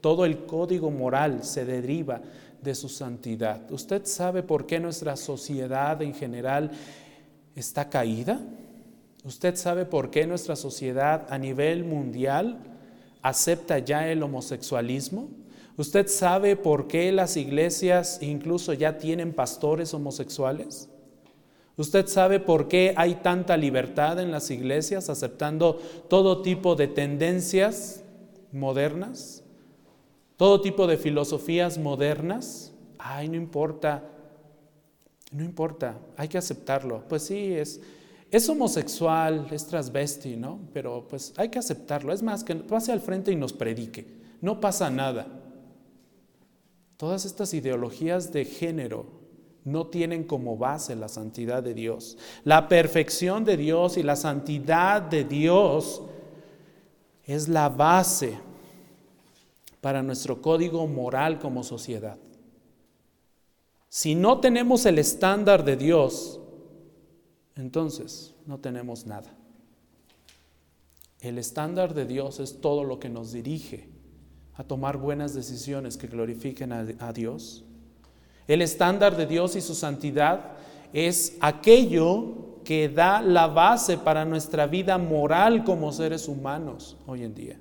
Todo 0.00 0.24
el 0.24 0.46
código 0.46 0.90
moral 0.90 1.44
se 1.44 1.64
deriva 1.64 2.22
de 2.62 2.74
su 2.74 2.88
santidad. 2.88 3.70
¿Usted 3.70 4.06
sabe 4.06 4.42
por 4.42 4.66
qué 4.66 4.80
nuestra 4.80 5.16
sociedad 5.16 6.00
en 6.00 6.14
general 6.14 6.70
está 7.54 7.90
caída? 7.90 8.40
¿Usted 9.24 9.56
sabe 9.56 9.84
por 9.84 10.10
qué 10.10 10.26
nuestra 10.26 10.56
sociedad 10.56 11.26
a 11.30 11.38
nivel 11.38 11.84
mundial 11.84 12.58
acepta 13.22 13.78
ya 13.78 14.08
el 14.08 14.22
homosexualismo? 14.22 15.28
¿Usted 15.76 16.06
sabe 16.08 16.56
por 16.56 16.86
qué 16.86 17.12
las 17.12 17.36
iglesias 17.36 18.18
incluso 18.20 18.72
ya 18.72 18.98
tienen 18.98 19.32
pastores 19.32 19.94
homosexuales? 19.94 20.88
¿Usted 21.76 22.06
sabe 22.06 22.38
por 22.38 22.68
qué 22.68 22.94
hay 22.96 23.16
tanta 23.16 23.56
libertad 23.56 24.20
en 24.20 24.30
las 24.30 24.50
iglesias 24.50 25.08
aceptando 25.08 25.80
todo 26.08 26.42
tipo 26.42 26.74
de 26.74 26.88
tendencias 26.88 28.04
modernas? 28.52 29.41
Todo 30.42 30.60
tipo 30.60 30.88
de 30.88 30.96
filosofías 30.96 31.78
modernas, 31.78 32.72
ay, 32.98 33.28
no 33.28 33.36
importa, 33.36 34.02
no 35.30 35.44
importa, 35.44 36.00
hay 36.16 36.26
que 36.26 36.36
aceptarlo. 36.36 37.04
Pues 37.08 37.22
sí, 37.22 37.52
es, 37.52 37.80
es 38.28 38.48
homosexual, 38.48 39.46
es 39.52 39.64
transvesti, 39.68 40.34
¿no? 40.36 40.58
Pero 40.72 41.06
pues 41.08 41.32
hay 41.36 41.48
que 41.48 41.60
aceptarlo. 41.60 42.12
Es 42.12 42.24
más, 42.24 42.42
que 42.42 42.56
pase 42.56 42.90
al 42.90 43.00
frente 43.00 43.30
y 43.30 43.36
nos 43.36 43.52
predique. 43.52 44.04
No 44.40 44.60
pasa 44.60 44.90
nada. 44.90 45.28
Todas 46.96 47.24
estas 47.24 47.54
ideologías 47.54 48.32
de 48.32 48.44
género 48.44 49.06
no 49.62 49.86
tienen 49.86 50.24
como 50.24 50.56
base 50.56 50.96
la 50.96 51.08
santidad 51.08 51.62
de 51.62 51.74
Dios. 51.74 52.18
La 52.42 52.66
perfección 52.66 53.44
de 53.44 53.56
Dios 53.56 53.96
y 53.96 54.02
la 54.02 54.16
santidad 54.16 55.02
de 55.02 55.22
Dios 55.22 56.02
es 57.26 57.46
la 57.46 57.68
base 57.68 58.38
para 59.82 60.02
nuestro 60.02 60.40
código 60.40 60.86
moral 60.86 61.40
como 61.40 61.64
sociedad. 61.64 62.16
Si 63.88 64.14
no 64.14 64.38
tenemos 64.38 64.86
el 64.86 64.98
estándar 64.98 65.64
de 65.64 65.76
Dios, 65.76 66.40
entonces 67.56 68.32
no 68.46 68.58
tenemos 68.58 69.06
nada. 69.06 69.34
El 71.20 71.36
estándar 71.36 71.94
de 71.94 72.06
Dios 72.06 72.38
es 72.38 72.60
todo 72.60 72.84
lo 72.84 73.00
que 73.00 73.08
nos 73.08 73.32
dirige 73.32 73.88
a 74.54 74.62
tomar 74.62 74.98
buenas 74.98 75.34
decisiones 75.34 75.96
que 75.96 76.06
glorifiquen 76.06 76.72
a, 76.72 77.12
Dios. 77.12 77.64
El 78.46 78.62
estándar 78.62 79.16
de 79.16 79.26
Dios 79.26 79.56
y 79.56 79.60
su 79.60 79.74
santidad 79.74 80.52
es 80.92 81.36
aquello 81.40 82.60
que 82.64 82.88
da 82.88 83.20
la 83.20 83.48
base 83.48 83.98
para 83.98 84.24
nuestra 84.24 84.68
vida 84.68 84.96
moral 84.96 85.64
como 85.64 85.90
seres 85.90 86.28
humanos 86.28 86.96
hoy 87.04 87.24
en 87.24 87.34
día. 87.34 87.60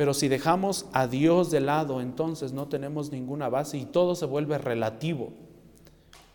Pero 0.00 0.14
si 0.14 0.28
dejamos 0.28 0.86
a 0.94 1.06
Dios 1.06 1.50
de 1.50 1.60
lado, 1.60 2.00
entonces 2.00 2.54
no 2.54 2.68
tenemos 2.68 3.12
ninguna 3.12 3.50
base 3.50 3.76
y 3.76 3.84
todo 3.84 4.14
se 4.14 4.24
vuelve 4.24 4.56
relativo. 4.56 5.28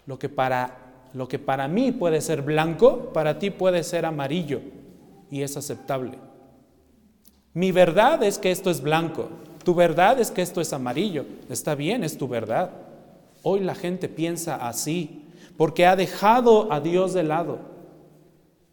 Lo 0.05 0.19
que 0.19 0.29
para, 0.29 1.07
lo 1.15 1.27
que 1.27 1.39
para 1.39 1.67
mí 1.67 1.91
puede 1.91 2.21
ser 2.21 2.43
blanco, 2.43 3.11
para 3.11 3.39
ti 3.39 3.49
puede 3.49 3.83
ser 3.83 4.05
amarillo 4.05 4.61
y 5.31 5.41
es 5.41 5.57
aceptable. 5.57 6.19
Mi 7.55 7.71
verdad 7.71 8.21
es 8.21 8.37
que 8.37 8.51
esto 8.51 8.69
es 8.69 8.81
blanco, 8.81 9.29
tu 9.63 9.73
verdad 9.73 10.19
es 10.19 10.29
que 10.29 10.43
esto 10.43 10.61
es 10.61 10.71
amarillo. 10.71 11.25
Está 11.49 11.73
bien, 11.73 12.03
es 12.03 12.19
tu 12.19 12.27
verdad. 12.27 12.69
Hoy 13.41 13.61
la 13.61 13.73
gente 13.73 14.09
piensa 14.09 14.57
así 14.57 15.23
porque 15.57 15.87
ha 15.87 15.95
dejado 15.95 16.71
a 16.71 16.81
Dios 16.81 17.15
de 17.15 17.23
lado, 17.23 17.57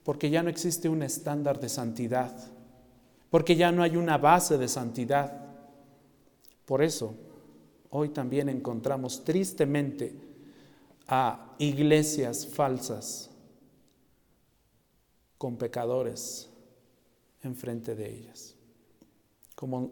porque 0.05 0.29
ya 0.29 0.43
no 0.43 0.51
existe 0.51 0.91
un 0.91 1.03
estándar 1.03 1.61
de 1.61 1.71
santidad 1.71 2.31
porque 3.33 3.57
ya 3.57 3.73
no 3.73 3.83
hay 3.83 3.97
una 3.97 4.19
base 4.19 4.59
de 4.59 4.69
santidad. 4.69 5.33
Por 6.67 6.83
eso, 6.83 7.15
hoy 7.89 8.11
también 8.11 8.51
encontramos 8.51 9.25
tristemente 9.25 10.15
a 11.09 11.55
iglesias 11.59 12.47
falsas 12.47 13.31
con 15.39 15.57
pecadores 15.57 16.51
enfrente 17.41 17.95
de 17.95 18.15
ellas, 18.15 18.55
con, 19.55 19.89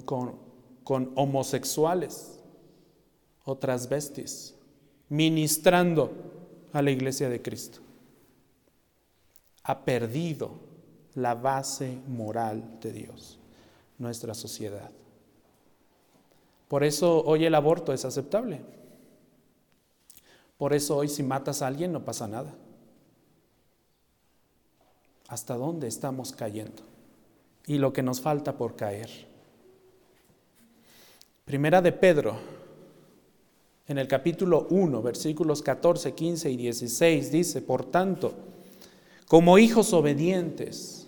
con 0.84 1.10
homosexuales 1.14 2.38
o 3.46 3.56
transvestis, 3.56 4.54
ministrando 5.08 6.12
a 6.74 6.82
la 6.82 6.90
iglesia 6.90 7.30
de 7.30 7.40
Cristo. 7.40 7.80
Ha 9.62 9.82
perdido 9.82 10.69
la 11.14 11.34
base 11.34 11.98
moral 12.06 12.78
de 12.80 12.92
Dios, 12.92 13.38
nuestra 13.98 14.34
sociedad. 14.34 14.90
Por 16.68 16.84
eso 16.84 17.24
hoy 17.24 17.44
el 17.44 17.54
aborto 17.54 17.92
es 17.92 18.04
aceptable. 18.04 18.60
Por 20.56 20.72
eso 20.72 20.96
hoy 20.96 21.08
si 21.08 21.22
matas 21.22 21.62
a 21.62 21.66
alguien 21.66 21.92
no 21.92 22.04
pasa 22.04 22.28
nada. 22.28 22.54
¿Hasta 25.26 25.56
dónde 25.56 25.88
estamos 25.88 26.32
cayendo? 26.32 26.82
Y 27.66 27.78
lo 27.78 27.92
que 27.92 28.02
nos 28.02 28.20
falta 28.20 28.56
por 28.56 28.76
caer. 28.76 29.08
Primera 31.44 31.82
de 31.82 31.92
Pedro, 31.92 32.36
en 33.88 33.98
el 33.98 34.06
capítulo 34.06 34.68
1, 34.70 35.02
versículos 35.02 35.62
14, 35.62 36.14
15 36.14 36.50
y 36.50 36.56
16, 36.56 37.32
dice, 37.32 37.62
por 37.62 37.84
tanto, 37.84 38.32
como 39.26 39.58
hijos 39.58 39.92
obedientes, 39.92 40.99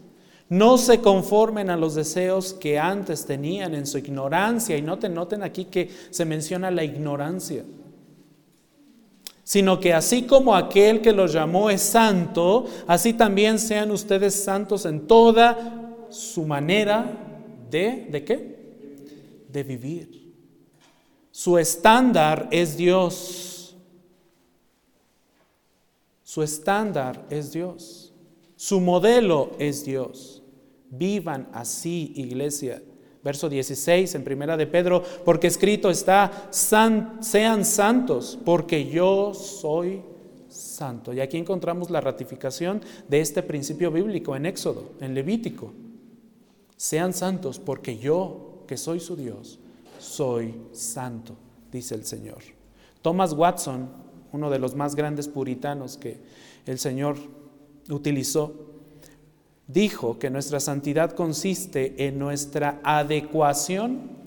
no 0.52 0.76
se 0.76 1.00
conformen 1.00 1.70
a 1.70 1.78
los 1.78 1.94
deseos 1.94 2.52
que 2.52 2.78
antes 2.78 3.24
tenían 3.24 3.74
en 3.74 3.86
su 3.86 3.96
ignorancia. 3.96 4.76
Y 4.76 4.82
noten, 4.82 5.14
noten 5.14 5.42
aquí 5.42 5.64
que 5.64 5.88
se 6.10 6.26
menciona 6.26 6.70
la 6.70 6.84
ignorancia. 6.84 7.64
Sino 9.42 9.80
que 9.80 9.94
así 9.94 10.24
como 10.24 10.54
aquel 10.54 11.00
que 11.00 11.14
los 11.14 11.32
llamó 11.32 11.70
es 11.70 11.80
santo, 11.80 12.66
así 12.86 13.14
también 13.14 13.58
sean 13.58 13.90
ustedes 13.90 14.44
santos 14.44 14.84
en 14.84 15.06
toda 15.06 16.06
su 16.10 16.44
manera 16.44 17.10
de, 17.70 18.08
¿de 18.10 18.22
qué? 18.22 19.46
De 19.48 19.62
vivir. 19.62 20.34
Su 21.30 21.56
estándar 21.56 22.48
es 22.50 22.76
Dios. 22.76 23.74
Su 26.22 26.42
estándar 26.42 27.24
es 27.30 27.52
Dios. 27.52 28.12
Su 28.54 28.80
modelo 28.80 29.52
es 29.58 29.86
Dios. 29.86 30.41
Vivan 30.92 31.48
así, 31.52 32.12
iglesia. 32.16 32.82
Verso 33.24 33.48
16 33.48 34.14
en 34.14 34.24
primera 34.24 34.56
de 34.56 34.66
Pedro, 34.66 35.02
porque 35.24 35.46
escrito 35.46 35.88
está, 35.90 36.48
sean 36.50 37.64
santos, 37.64 38.38
porque 38.44 38.90
yo 38.90 39.32
soy 39.32 40.02
santo. 40.48 41.12
Y 41.12 41.20
aquí 41.20 41.38
encontramos 41.38 41.88
la 41.88 42.00
ratificación 42.00 42.82
de 43.08 43.20
este 43.20 43.42
principio 43.42 43.90
bíblico 43.90 44.36
en 44.36 44.44
Éxodo, 44.44 44.90
en 45.00 45.14
Levítico. 45.14 45.72
Sean 46.76 47.14
santos, 47.14 47.58
porque 47.58 47.96
yo, 47.96 48.64
que 48.66 48.76
soy 48.76 49.00
su 49.00 49.16
Dios, 49.16 49.60
soy 49.98 50.54
santo, 50.72 51.36
dice 51.70 51.94
el 51.94 52.04
Señor. 52.04 52.42
Thomas 53.02 53.32
Watson, 53.32 53.88
uno 54.32 54.50
de 54.50 54.58
los 54.58 54.74
más 54.74 54.94
grandes 54.94 55.28
puritanos 55.28 55.96
que 55.96 56.18
el 56.66 56.78
Señor 56.78 57.16
utilizó, 57.88 58.71
dijo 59.66 60.18
que 60.18 60.30
nuestra 60.30 60.60
santidad 60.60 61.12
consiste 61.12 62.06
en 62.06 62.18
nuestra 62.18 62.80
adecuación 62.82 64.22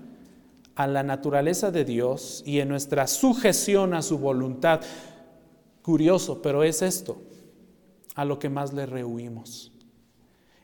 a 0.75 0.87
la 0.87 1.03
naturaleza 1.03 1.71
de 1.71 1.85
Dios 1.85 2.43
y 2.45 2.59
en 2.59 2.69
nuestra 2.69 3.07
sujeción 3.07 3.93
a 3.93 4.01
su 4.01 4.17
voluntad. 4.17 4.81
Curioso, 5.81 6.41
pero 6.41 6.63
es 6.63 6.81
esto 6.81 7.21
a 8.15 8.25
lo 8.25 8.39
que 8.39 8.49
más 8.49 8.73
le 8.73 8.85
rehuimos. 8.85 9.71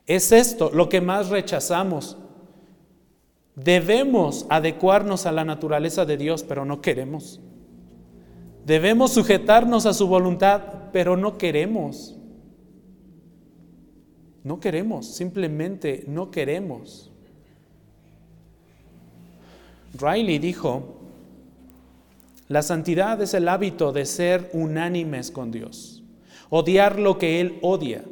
Es 0.06 0.32
esto 0.32 0.70
lo 0.72 0.88
que 0.88 1.00
más 1.00 1.28
rechazamos. 1.28 2.16
Debemos 3.54 4.46
adecuarnos 4.48 5.26
a 5.26 5.32
la 5.32 5.44
naturaleza 5.44 6.04
de 6.04 6.16
Dios, 6.16 6.42
pero 6.42 6.64
no 6.64 6.80
queremos. 6.80 7.40
Debemos 8.64 9.12
sujetarnos 9.12 9.86
a 9.86 9.94
su 9.94 10.06
voluntad, 10.06 10.62
pero 10.92 11.16
no 11.16 11.38
queremos. 11.38 12.16
No 14.44 14.58
queremos, 14.60 15.06
simplemente 15.06 16.04
no 16.08 16.30
queremos. 16.30 17.10
Riley 19.98 20.38
dijo, 20.38 20.96
la 22.48 22.62
santidad 22.62 23.20
es 23.22 23.34
el 23.34 23.48
hábito 23.48 23.92
de 23.92 24.04
ser 24.04 24.50
unánimes 24.52 25.30
con 25.30 25.50
Dios, 25.50 26.02
odiar 26.50 26.98
lo 26.98 27.18
que 27.18 27.40
Él 27.40 27.58
odia, 27.62 28.04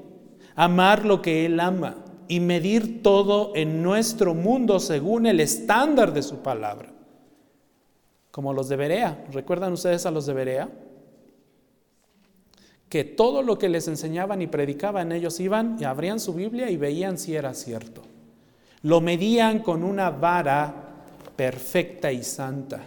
amar 0.55 1.05
lo 1.05 1.21
que 1.21 1.47
Él 1.47 1.59
ama 1.59 2.05
y 2.29 2.39
medir 2.39 3.03
todo 3.03 3.53
en 3.57 3.83
nuestro 3.83 4.35
mundo 4.35 4.79
según 4.79 5.27
el 5.27 5.41
estándar 5.41 6.13
de 6.13 6.23
su 6.23 6.37
palabra. 6.39 6.93
Como 8.31 8.53
los 8.53 8.69
de 8.69 8.77
Berea, 8.77 9.25
¿recuerdan 9.33 9.73
ustedes 9.73 10.07
a 10.07 10.11
los 10.13 10.27
de 10.27 10.35
Berea? 10.35 10.69
Que 12.91 13.05
todo 13.05 13.43
lo 13.43 13.57
que 13.57 13.69
les 13.69 13.87
enseñaban 13.87 14.43
y 14.43 14.49
predicaban 14.49 15.13
ellos 15.13 15.39
iban 15.39 15.77
y 15.79 15.85
abrían 15.85 16.19
su 16.19 16.35
Biblia 16.35 16.71
y 16.71 16.77
veían 16.77 17.19
si 17.19 17.37
era 17.37 17.55
cierto. 17.55 18.03
Lo 18.83 19.01
medían 19.01 19.61
con 19.61 19.85
una 19.85 20.11
vara 20.11 20.75
perfecta 21.37 22.11
y 22.11 22.25
santa. 22.25 22.81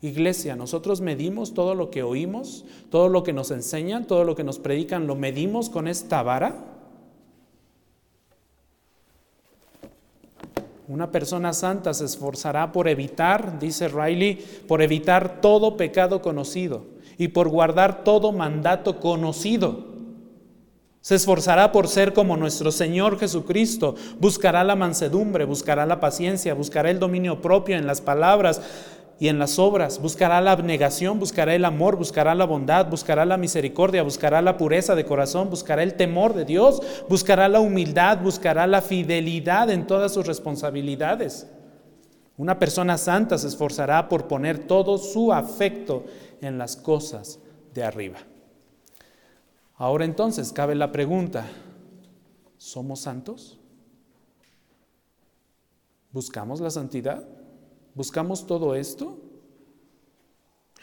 Iglesia, 0.00 0.56
nosotros 0.56 1.02
medimos 1.02 1.52
todo 1.52 1.74
lo 1.74 1.90
que 1.90 2.02
oímos, 2.02 2.64
todo 2.90 3.10
lo 3.10 3.22
que 3.22 3.34
nos 3.34 3.50
enseñan, 3.50 4.06
todo 4.06 4.24
lo 4.24 4.34
que 4.34 4.42
nos 4.42 4.58
predican, 4.58 5.06
lo 5.06 5.16
medimos 5.16 5.68
con 5.68 5.86
esta 5.86 6.22
vara. 6.22 6.64
Una 10.88 11.10
persona 11.10 11.52
santa 11.52 11.92
se 11.92 12.06
esforzará 12.06 12.72
por 12.72 12.88
evitar, 12.88 13.58
dice 13.58 13.88
Riley, 13.88 14.36
por 14.66 14.80
evitar 14.80 15.42
todo 15.42 15.76
pecado 15.76 16.22
conocido 16.22 16.93
y 17.18 17.28
por 17.28 17.48
guardar 17.48 18.04
todo 18.04 18.32
mandato 18.32 19.00
conocido. 19.00 19.94
Se 21.00 21.16
esforzará 21.16 21.70
por 21.70 21.88
ser 21.88 22.14
como 22.14 22.36
nuestro 22.36 22.72
Señor 22.72 23.18
Jesucristo, 23.18 23.94
buscará 24.20 24.64
la 24.64 24.74
mansedumbre, 24.74 25.44
buscará 25.44 25.84
la 25.84 26.00
paciencia, 26.00 26.54
buscará 26.54 26.90
el 26.90 26.98
dominio 26.98 27.42
propio 27.42 27.76
en 27.76 27.86
las 27.86 28.00
palabras 28.00 28.62
y 29.20 29.28
en 29.28 29.38
las 29.38 29.58
obras, 29.58 30.00
buscará 30.00 30.40
la 30.40 30.52
abnegación, 30.52 31.20
buscará 31.20 31.54
el 31.54 31.66
amor, 31.66 31.96
buscará 31.96 32.34
la 32.34 32.46
bondad, 32.46 32.88
buscará 32.88 33.24
la 33.24 33.36
misericordia, 33.36 34.02
buscará 34.02 34.40
la 34.40 34.56
pureza 34.56 34.94
de 34.94 35.04
corazón, 35.04 35.50
buscará 35.50 35.82
el 35.82 35.94
temor 35.94 36.32
de 36.32 36.46
Dios, 36.46 36.80
buscará 37.08 37.48
la 37.48 37.60
humildad, 37.60 38.18
buscará 38.22 38.66
la 38.66 38.80
fidelidad 38.80 39.70
en 39.70 39.86
todas 39.86 40.14
sus 40.14 40.26
responsabilidades. 40.26 41.46
Una 42.36 42.58
persona 42.58 42.98
santa 42.98 43.38
se 43.38 43.46
esforzará 43.46 44.08
por 44.08 44.26
poner 44.26 44.66
todo 44.66 44.98
su 44.98 45.32
afecto 45.32 46.04
en 46.40 46.58
las 46.58 46.76
cosas 46.76 47.38
de 47.72 47.84
arriba. 47.84 48.18
Ahora 49.76 50.04
entonces 50.04 50.52
cabe 50.52 50.74
la 50.74 50.92
pregunta, 50.92 51.46
¿somos 52.56 53.00
santos? 53.00 53.58
¿Buscamos 56.12 56.60
la 56.60 56.70
santidad? 56.70 57.26
¿Buscamos 57.94 58.46
todo 58.46 58.74
esto? 58.76 59.18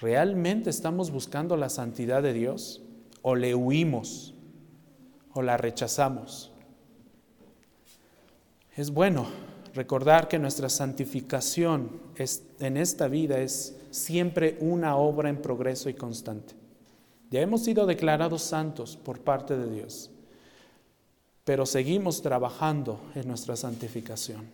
¿Realmente 0.01 0.69
estamos 0.69 1.11
buscando 1.11 1.55
la 1.55 1.69
santidad 1.69 2.21
de 2.21 2.33
Dios? 2.33 2.81
¿O 3.21 3.35
le 3.35 3.55
huimos? 3.55 4.33
¿O 5.33 5.41
la 5.41 5.55
rechazamos? 5.57 6.51
Es 8.75 8.91
bueno 8.91 9.27
recordar 9.73 10.27
que 10.27 10.39
nuestra 10.39 10.69
santificación 10.69 12.01
en 12.59 12.77
esta 12.77 13.07
vida 13.07 13.39
es 13.39 13.77
siempre 13.91 14.57
una 14.59 14.95
obra 14.95 15.29
en 15.29 15.41
progreso 15.41 15.89
y 15.89 15.93
constante. 15.93 16.55
Ya 17.29 17.41
hemos 17.41 17.63
sido 17.63 17.85
declarados 17.85 18.41
santos 18.41 18.97
por 18.97 19.21
parte 19.21 19.57
de 19.57 19.71
Dios, 19.71 20.09
pero 21.43 21.65
seguimos 21.65 22.21
trabajando 22.21 22.99
en 23.15 23.27
nuestra 23.27 23.55
santificación 23.55 24.49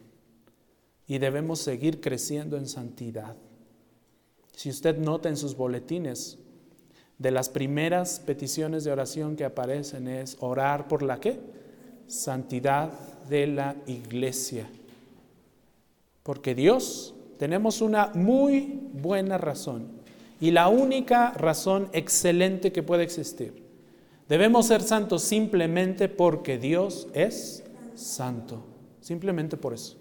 y 1.08 1.18
debemos 1.18 1.60
seguir 1.60 2.02
creciendo 2.02 2.58
en 2.58 2.68
santidad. 2.68 3.36
Si 4.56 4.70
usted 4.70 4.98
nota 4.98 5.30
en 5.30 5.38
sus 5.38 5.56
boletines, 5.56 6.38
de 7.18 7.32
las 7.32 7.50
primeras 7.50 8.20
peticiones 8.20 8.84
de 8.84 8.92
oración 8.92 9.36
que 9.36 9.46
aparecen 9.46 10.08
es 10.08 10.38
orar 10.40 10.88
por 10.88 11.02
la 11.02 11.20
qué? 11.20 11.40
Santidad 12.08 12.92
de 13.28 13.48
la 13.48 13.76
iglesia. 13.88 14.70
Porque 16.24 16.54
Dios, 16.54 17.16
tenemos 17.38 17.82
una 17.82 18.12
muy 18.14 18.80
buena 18.94 19.38
razón 19.38 19.88
y 20.40 20.52
la 20.52 20.68
única 20.68 21.32
razón 21.32 21.90
excelente 21.94 22.72
que 22.72 22.84
puede 22.84 23.04
existir. 23.04 23.64
Debemos 24.28 24.68
ser 24.68 24.82
santos 24.82 25.24
simplemente 25.24 26.10
porque 26.10 26.58
Dios 26.58 27.08
es 27.14 27.64
santo. 27.96 28.64
Simplemente 29.02 29.56
por 29.56 29.74
eso. 29.74 29.96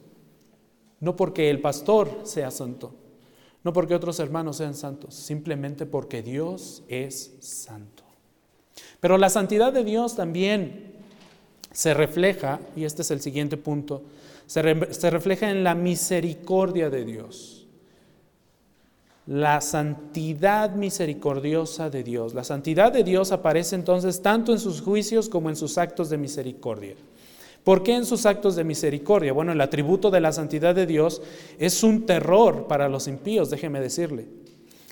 No 0.99 1.15
porque 1.15 1.49
el 1.51 1.61
pastor 1.61 2.23
sea 2.25 2.51
santo, 2.51 2.95
no 3.63 3.73
porque 3.73 3.95
otros 3.95 4.19
hermanos 4.19 4.57
sean 4.57 4.75
santos, 4.75 5.15
simplemente 5.15 5.87
porque 5.87 6.23
Dios 6.23 6.83
es 6.89 7.35
santo. 7.41 8.03
Pero 8.99 9.19
la 9.19 9.31
santidad 9.31 9.73
de 9.73 9.85
Dios 9.85 10.17
también 10.17 10.95
se 11.73 11.95
refleja, 11.95 12.59
y 12.75 12.85
este 12.85 13.03
es 13.03 13.11
el 13.11 13.21
siguiente 13.21 13.57
punto, 13.57 14.03
se, 14.47 15.11
refleja 15.11 15.51
en 15.51 15.65
la 15.65 15.75
misericordia 15.75 16.89
de 16.89 17.05
Dios. 17.05 17.67
La 19.27 19.61
santidad 19.61 20.75
misericordiosa 20.77 21.91
de 21.91 22.05
Dios. 22.05 22.33
La 22.33 22.45
santidad 22.45 22.93
de 22.93 23.03
Dios 23.03 23.33
aparece 23.33 23.75
entonces 23.75 24.23
tanto 24.23 24.53
en 24.53 24.61
sus 24.61 24.81
juicios 24.81 25.29
como 25.29 25.51
en 25.51 25.57
sus 25.57 25.79
actos 25.79 26.11
de 26.11 26.19
misericordia. 26.19 26.95
¿Por 27.65 27.83
qué 27.83 27.97
en 27.97 28.07
sus 28.07 28.25
actos 28.25 28.55
de 28.55 28.63
misericordia? 28.63 29.33
Bueno, 29.33 29.51
el 29.51 29.61
atributo 29.61 30.13
de 30.13 30.21
la 30.21 30.31
santidad 30.31 30.77
de 30.77 30.87
Dios 30.87 31.21
es 31.59 31.83
un 31.83 32.07
terror 32.07 32.69
para 32.69 32.89
los 32.89 33.09
impíos, 33.09 33.51
déjeme 33.51 33.81
decirle. 33.81 34.29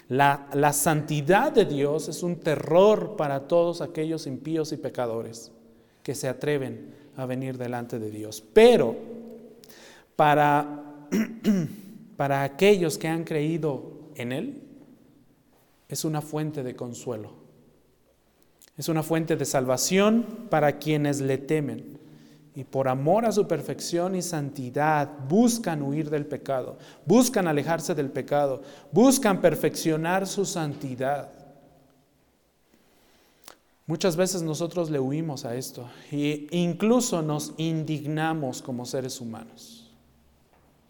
La, 0.08 0.48
la, 0.52 0.72
santidad 0.72 1.52
de 1.52 1.64
Dios 1.64 2.08
es 2.08 2.24
un 2.24 2.36
terror 2.36 3.14
para 3.16 3.46
todos 3.46 3.80
aquellos 3.80 4.26
impíos 4.26 4.72
y 4.72 4.76
pecadores 4.76 5.52
que 6.02 6.16
se 6.16 6.28
atreven 6.28 6.92
a 7.16 7.24
venir 7.26 7.56
delante 7.56 8.00
de 8.00 8.10
Dios. 8.10 8.42
Pero 8.52 9.13
para, 10.16 11.08
para 12.16 12.42
aquellos 12.42 12.98
que 12.98 13.08
han 13.08 13.24
creído 13.24 14.10
en 14.16 14.32
Él, 14.32 14.62
es 15.88 16.04
una 16.04 16.20
fuente 16.20 16.62
de 16.62 16.74
consuelo. 16.74 17.32
Es 18.76 18.88
una 18.88 19.02
fuente 19.02 19.36
de 19.36 19.44
salvación 19.44 20.48
para 20.50 20.78
quienes 20.78 21.20
le 21.20 21.38
temen 21.38 21.98
y 22.56 22.64
por 22.64 22.88
amor 22.88 23.24
a 23.24 23.32
su 23.32 23.48
perfección 23.48 24.14
y 24.14 24.22
santidad 24.22 25.10
buscan 25.28 25.82
huir 25.82 26.08
del 26.08 26.24
pecado, 26.24 26.78
buscan 27.04 27.48
alejarse 27.48 27.94
del 27.94 28.10
pecado, 28.10 28.62
buscan 28.92 29.40
perfeccionar 29.40 30.26
su 30.26 30.44
santidad. 30.44 31.32
Muchas 33.86 34.16
veces 34.16 34.42
nosotros 34.42 34.88
le 34.88 35.00
huimos 35.00 35.44
a 35.44 35.56
esto 35.56 35.88
e 36.10 36.46
incluso 36.52 37.22
nos 37.22 37.52
indignamos 37.58 38.62
como 38.62 38.86
seres 38.86 39.20
humanos. 39.20 39.83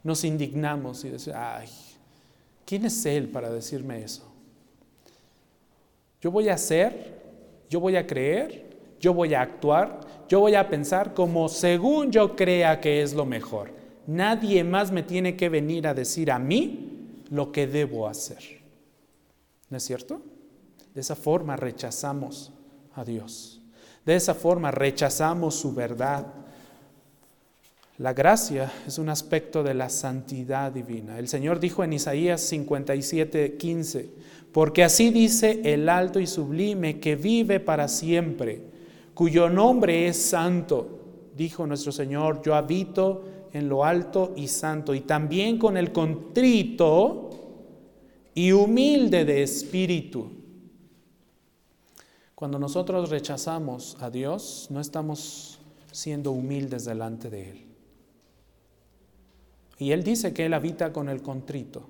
Nos 0.05 0.23
indignamos 0.23 1.05
y 1.05 1.09
decimos, 1.09 1.37
ay, 1.37 1.69
¿quién 2.65 2.85
es 2.85 3.05
Él 3.05 3.29
para 3.29 3.51
decirme 3.51 4.05
eso? 4.05 4.33
Yo 6.21 6.31
voy 6.31 6.49
a 6.49 6.55
hacer, 6.55 7.21
yo 7.69 7.81
voy 7.81 7.97
a 7.97 8.07
creer 8.07 8.65
yo 9.05 9.13
voy 9.13 9.35
a 9.35 9.43
actuar, 9.43 10.01
yo 10.31 10.41
voy 10.41 10.55
a 10.55 10.67
pensar 10.67 11.13
como 11.13 11.51
según 11.51 12.11
yo 12.11 12.35
crea 12.35 12.81
que 12.81 13.03
es 13.03 13.13
lo 13.13 13.27
mejor. 13.27 13.71
Nadie 14.07 14.65
más 14.65 14.91
me 14.91 15.03
tiene 15.03 15.37
que 15.37 15.51
venir 15.51 15.87
a 15.87 15.93
decir 15.93 16.31
a 16.31 16.39
mí 16.39 17.23
lo 17.29 17.53
que 17.53 17.67
debo 17.67 18.09
hacer. 18.09 18.63
¿No 19.69 19.77
es 19.77 19.83
cierto? 19.83 20.23
De 20.95 21.03
esa 21.03 21.17
forma 21.17 21.55
rechazamos 21.55 22.51
a 22.95 23.05
Dios. 23.05 23.61
De 24.07 24.17
esa 24.17 24.33
forma 24.33 24.71
rechazamos 24.71 25.55
su 25.55 25.75
verdad. 25.75 26.27
La 27.99 28.13
gracia 28.13 28.73
es 28.87 28.99
un 28.99 29.09
aspecto 29.09 29.63
de 29.63 29.73
la 29.73 29.89
santidad 29.89 30.73
divina. 30.73 31.19
El 31.19 31.29
Señor 31.29 31.61
dijo 31.61 31.85
en 31.85 31.93
Isaías 31.93 32.41
57, 32.41 33.57
15, 33.57 34.11
porque 34.51 34.83
así 34.83 35.11
dice 35.11 35.61
el 35.65 35.89
alto 35.89 36.19
y 36.19 36.27
sublime 36.27 36.99
que 36.99 37.15
vive 37.15 37.61
para 37.61 37.87
siempre 37.87 38.63
cuyo 39.15 39.49
nombre 39.49 40.09
es 40.09 40.21
santo. 40.21 41.01
Dijo 41.37 41.67
nuestro 41.67 41.93
Señor, 41.93 42.43
yo 42.43 42.57
habito 42.57 43.25
en 43.53 43.69
lo 43.69 43.85
alto 43.85 44.33
y 44.37 44.49
santo, 44.49 44.95
y 44.95 45.01
también 45.01 45.59
con 45.59 45.77
el 45.77 45.93
contrito 45.93 47.31
y 48.35 48.51
humilde 48.51 49.25
de 49.25 49.45
espíritu. 49.45 50.33
Cuando 52.35 52.59
nosotros 52.59 53.11
rechazamos 53.11 53.97
a 54.01 54.11
Dios, 54.11 54.67
no 54.71 54.81
estamos 54.81 55.61
siendo 55.93 56.33
humildes 56.33 56.85
delante 56.85 57.31
de 57.31 57.51
Él. 57.51 57.64
Y 59.85 59.93
Él 59.93 60.03
dice 60.03 60.33
que 60.33 60.47
Él 60.47 60.55
habita 60.55 60.95
con 60.95 61.11
el 61.11 61.21
contrito 61.21 61.87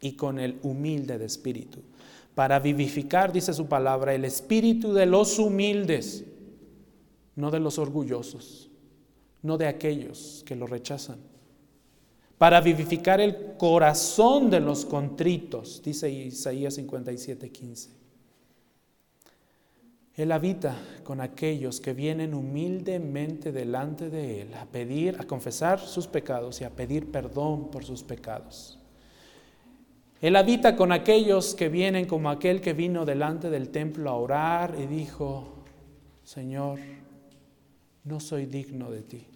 y 0.00 0.12
con 0.12 0.38
el 0.38 0.58
humilde 0.62 1.18
de 1.18 1.26
espíritu 1.26 1.80
para 2.34 2.58
vivificar, 2.58 3.30
dice 3.30 3.52
su 3.52 3.66
palabra, 3.66 4.14
el 4.14 4.24
espíritu 4.24 4.94
de 4.94 5.04
los 5.04 5.38
humildes, 5.38 6.24
no 7.36 7.50
de 7.50 7.60
los 7.60 7.78
orgullosos, 7.78 8.70
no 9.42 9.58
de 9.58 9.66
aquellos 9.66 10.42
que 10.46 10.56
lo 10.56 10.66
rechazan. 10.66 11.18
Para 12.38 12.62
vivificar 12.62 13.20
el 13.20 13.56
corazón 13.58 14.48
de 14.48 14.60
los 14.60 14.86
contritos, 14.86 15.82
dice 15.84 16.10
Isaías 16.10 16.72
57, 16.74 17.50
15. 17.50 17.90
Él 20.16 20.30
habita 20.30 20.76
con 21.02 21.20
aquellos 21.20 21.80
que 21.80 21.92
vienen 21.92 22.34
humildemente 22.34 23.50
delante 23.50 24.10
de 24.10 24.42
Él 24.42 24.54
a 24.54 24.64
pedir, 24.64 25.16
a 25.18 25.24
confesar 25.24 25.80
sus 25.80 26.06
pecados 26.06 26.60
y 26.60 26.64
a 26.64 26.70
pedir 26.70 27.10
perdón 27.10 27.70
por 27.70 27.84
sus 27.84 28.04
pecados. 28.04 28.78
Él 30.20 30.36
habita 30.36 30.76
con 30.76 30.92
aquellos 30.92 31.54
que 31.54 31.68
vienen 31.68 32.06
como 32.06 32.30
aquel 32.30 32.60
que 32.60 32.72
vino 32.72 33.04
delante 33.04 33.50
del 33.50 33.70
templo 33.70 34.08
a 34.08 34.14
orar 34.14 34.76
y 34.78 34.86
dijo, 34.86 35.64
Señor, 36.24 36.78
no 38.04 38.20
soy 38.20 38.46
digno 38.46 38.90
de 38.90 39.02
ti, 39.02 39.26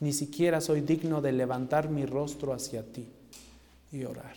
ni 0.00 0.12
siquiera 0.12 0.60
soy 0.60 0.82
digno 0.82 1.22
de 1.22 1.32
levantar 1.32 1.88
mi 1.88 2.04
rostro 2.04 2.52
hacia 2.52 2.84
ti 2.84 3.08
y 3.90 4.04
orar. 4.04 4.36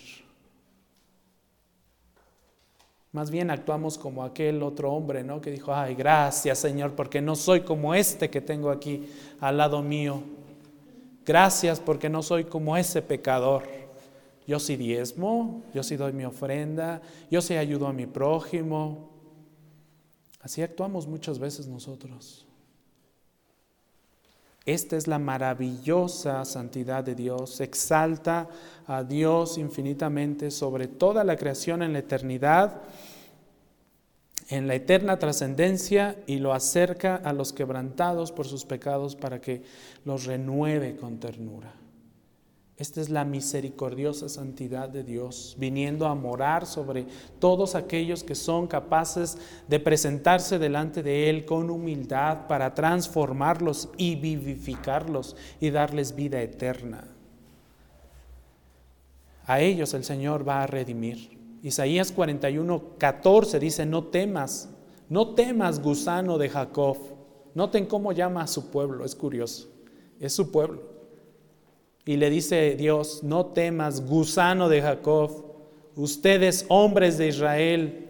Más 3.11 3.31
bien 3.31 3.49
actuamos 3.49 3.97
como 3.97 4.23
aquel 4.23 4.61
otro 4.63 4.91
hombre, 4.91 5.23
¿no? 5.23 5.41
Que 5.41 5.51
dijo, 5.51 5.73
ay, 5.73 5.95
gracias 5.95 6.59
Señor, 6.59 6.93
porque 6.95 7.21
no 7.21 7.35
soy 7.35 7.61
como 7.61 7.93
este 7.95 8.29
que 8.29 8.41
tengo 8.41 8.69
aquí 8.69 9.07
al 9.39 9.57
lado 9.57 9.81
mío. 9.81 10.21
Gracias 11.25 11.79
porque 11.79 12.09
no 12.09 12.23
soy 12.23 12.45
como 12.45 12.77
ese 12.77 13.01
pecador. 13.01 13.63
Yo 14.47 14.59
sí 14.59 14.77
diezmo, 14.77 15.61
yo 15.73 15.83
sí 15.83 15.97
doy 15.97 16.13
mi 16.13 16.23
ofrenda, 16.23 17.01
yo 17.29 17.41
sí 17.41 17.55
ayudo 17.55 17.87
a 17.87 17.93
mi 17.93 18.05
prójimo. 18.05 19.09
Así 20.41 20.61
actuamos 20.61 21.05
muchas 21.05 21.37
veces 21.37 21.67
nosotros. 21.67 22.46
Esta 24.67 24.97
es 24.97 25.07
la 25.07 25.17
maravillosa 25.17 26.43
santidad 26.43 27.01
de 27.01 27.15
Dios. 27.15 27.61
Exalta 27.61 28.49
a 28.85 29.01
Dios 29.01 29.57
infinitamente 29.57 30.51
sobre 30.51 30.89
toda 30.89 31.23
la 31.23 31.37
creación 31.37 31.81
en 31.83 31.93
la 31.93 31.99
eternidad, 31.99 32.81
en 34.49 34.67
la 34.67 34.75
eterna 34.75 35.19
trascendencia 35.19 36.17
y 36.27 36.39
lo 36.39 36.51
acerca 36.53 37.15
a 37.15 37.31
los 37.31 37.53
quebrantados 37.53 38.33
por 38.33 38.45
sus 38.45 38.65
pecados 38.65 39.15
para 39.15 39.39
que 39.39 39.63
los 40.03 40.25
renueve 40.25 40.97
con 40.97 41.17
ternura. 41.17 41.73
Esta 42.77 43.01
es 43.01 43.09
la 43.09 43.25
misericordiosa 43.25 44.29
santidad 44.29 44.87
de 44.87 45.03
Dios, 45.03 45.55
viniendo 45.57 46.05
a 46.05 46.13
morar 46.13 46.67
sobre 46.67 47.07
todos 47.39 47.73
aquellos 47.73 48.23
que 48.23 48.35
son 48.35 48.67
capaces 48.67 49.39
de 49.67 49.79
presentarse 49.79 50.59
delante 50.59 51.01
de 51.01 51.27
Él 51.27 51.43
con 51.43 51.71
humildad 51.71 52.45
para 52.47 52.75
transformarlos 52.75 53.89
y 53.97 54.15
vivificarlos 54.15 55.35
y 55.59 55.71
darles 55.71 56.15
vida 56.15 56.39
eterna. 56.39 57.07
A 59.47 59.59
ellos 59.59 59.95
el 59.95 60.03
Señor 60.03 60.47
va 60.47 60.61
a 60.61 60.67
redimir. 60.67 61.35
Isaías 61.63 62.11
41, 62.11 62.97
14 62.99 63.59
dice, 63.59 63.87
no 63.87 64.03
temas, 64.03 64.69
no 65.09 65.33
temas, 65.33 65.81
gusano 65.81 66.37
de 66.37 66.49
Jacob. 66.49 66.97
Noten 67.55 67.87
cómo 67.87 68.11
llama 68.11 68.43
a 68.43 68.47
su 68.47 68.69
pueblo, 68.69 69.03
es 69.03 69.15
curioso, 69.15 69.67
es 70.19 70.31
su 70.31 70.51
pueblo 70.51 70.96
y 72.07 72.15
le 72.15 72.29
dice 72.29 72.75
Dios, 72.77 73.21
no 73.21 73.47
temas, 73.47 74.07
gusano 74.07 74.69
de 74.69 74.81
Jacob, 74.81 75.43
ustedes 75.95 76.65
hombres 76.69 77.17
de 77.17 77.27
Israel, 77.27 78.07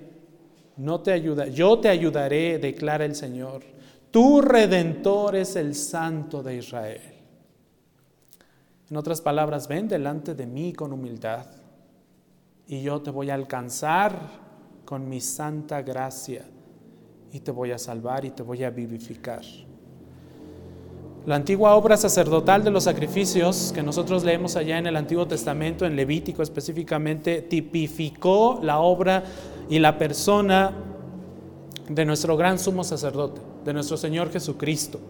no 0.78 1.02
te 1.02 1.12
ayuda, 1.12 1.48
yo 1.48 1.80
te 1.80 1.90
ayudaré, 1.90 2.60
declara 2.60 3.06
el 3.06 3.16
Señor. 3.16 3.64
Tu 4.12 4.40
redentor 4.42 5.36
es 5.36 5.56
el 5.56 5.74
santo 5.74 6.44
de 6.44 6.58
Israel. 6.58 7.02
En 8.90 8.98
otras 8.98 9.20
palabras, 9.20 9.68
ven 9.68 9.88
delante 9.88 10.36
de 10.36 10.46
mí 10.46 10.74
con 10.74 10.94
humildad 10.94 11.48
y 12.68 12.84
yo 12.84 13.02
te 13.02 13.10
voy 13.10 13.32
a 13.32 13.34
alcanzar 13.34 14.20
con 14.86 15.10
mi 15.10 15.22
santa 15.22 15.82
gracia 15.82 16.46
y 17.32 17.40
te 17.40 17.50
voy 17.50 17.72
a 17.72 17.80
salvar 17.80 18.26
y 18.26 18.30
te 18.30 18.44
voy 18.44 18.64
a 18.64 18.70
vivificar. 18.70 19.42
La 21.28 21.36
antigua 21.36 21.76
obra 21.76 21.98
sacerdotal 21.98 22.64
de 22.64 22.72
los 22.72 22.86
sacrificios 22.86 23.74
que 23.76 23.84
nosotros 23.84 24.24
leemos 24.24 24.56
allá 24.56 24.78
en 24.78 24.88
el 24.88 24.96
Antiguo 24.96 25.28
Testamento, 25.28 25.86
en 25.86 25.98
Levítico 25.98 26.42
específicamente, 26.42 27.42
tipificó 27.42 28.62
la 28.64 28.80
obra 28.80 29.26
y 29.70 29.80
la 29.80 29.98
persona 29.98 30.72
de 31.90 32.06
nuestro 32.06 32.38
gran 32.38 32.58
sumo 32.58 32.86
sacerdote, 32.86 33.42
de 33.66 33.74
nuestro 33.74 33.98
Señor 33.98 34.32
Jesucristo. 34.32 35.02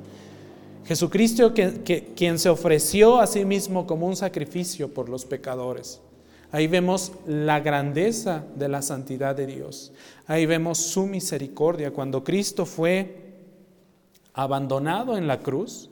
Jesucristo 0.86 1.54
quien 1.54 2.40
se 2.40 2.50
ofreció 2.50 3.20
a 3.20 3.28
sí 3.28 3.46
mismo 3.46 3.86
como 3.86 4.08
un 4.08 4.16
sacrificio 4.16 4.92
por 4.92 5.10
los 5.10 5.24
pecadores. 5.24 6.02
Ahí 6.52 6.66
vemos 6.66 7.12
la 7.28 7.60
grandeza 7.60 8.44
de 8.56 8.70
la 8.70 8.82
santidad 8.82 9.36
de 9.36 9.46
Dios. 9.46 9.92
Ahí 10.26 10.48
vemos 10.48 10.80
su 10.80 11.06
misericordia. 11.06 11.92
Cuando 11.92 12.24
Cristo 12.24 12.66
fue 12.66 13.36
abandonado 14.34 15.16
en 15.16 15.28
la 15.28 15.42
cruz, 15.42 15.92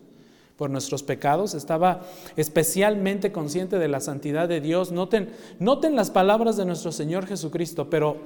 por 0.58 0.70
nuestros 0.70 1.04
pecados, 1.04 1.54
estaba 1.54 2.02
especialmente 2.38 3.32
consciente 3.32 3.78
de 3.78 3.88
la 3.88 4.00
santidad 4.00 4.48
de 4.48 4.62
Dios. 4.62 4.92
Noten, 4.92 5.30
noten 5.60 5.96
las 5.96 6.12
palabras 6.12 6.56
de 6.56 6.66
nuestro 6.66 6.92
Señor 6.92 7.28
Jesucristo, 7.28 7.90
pero 7.90 8.18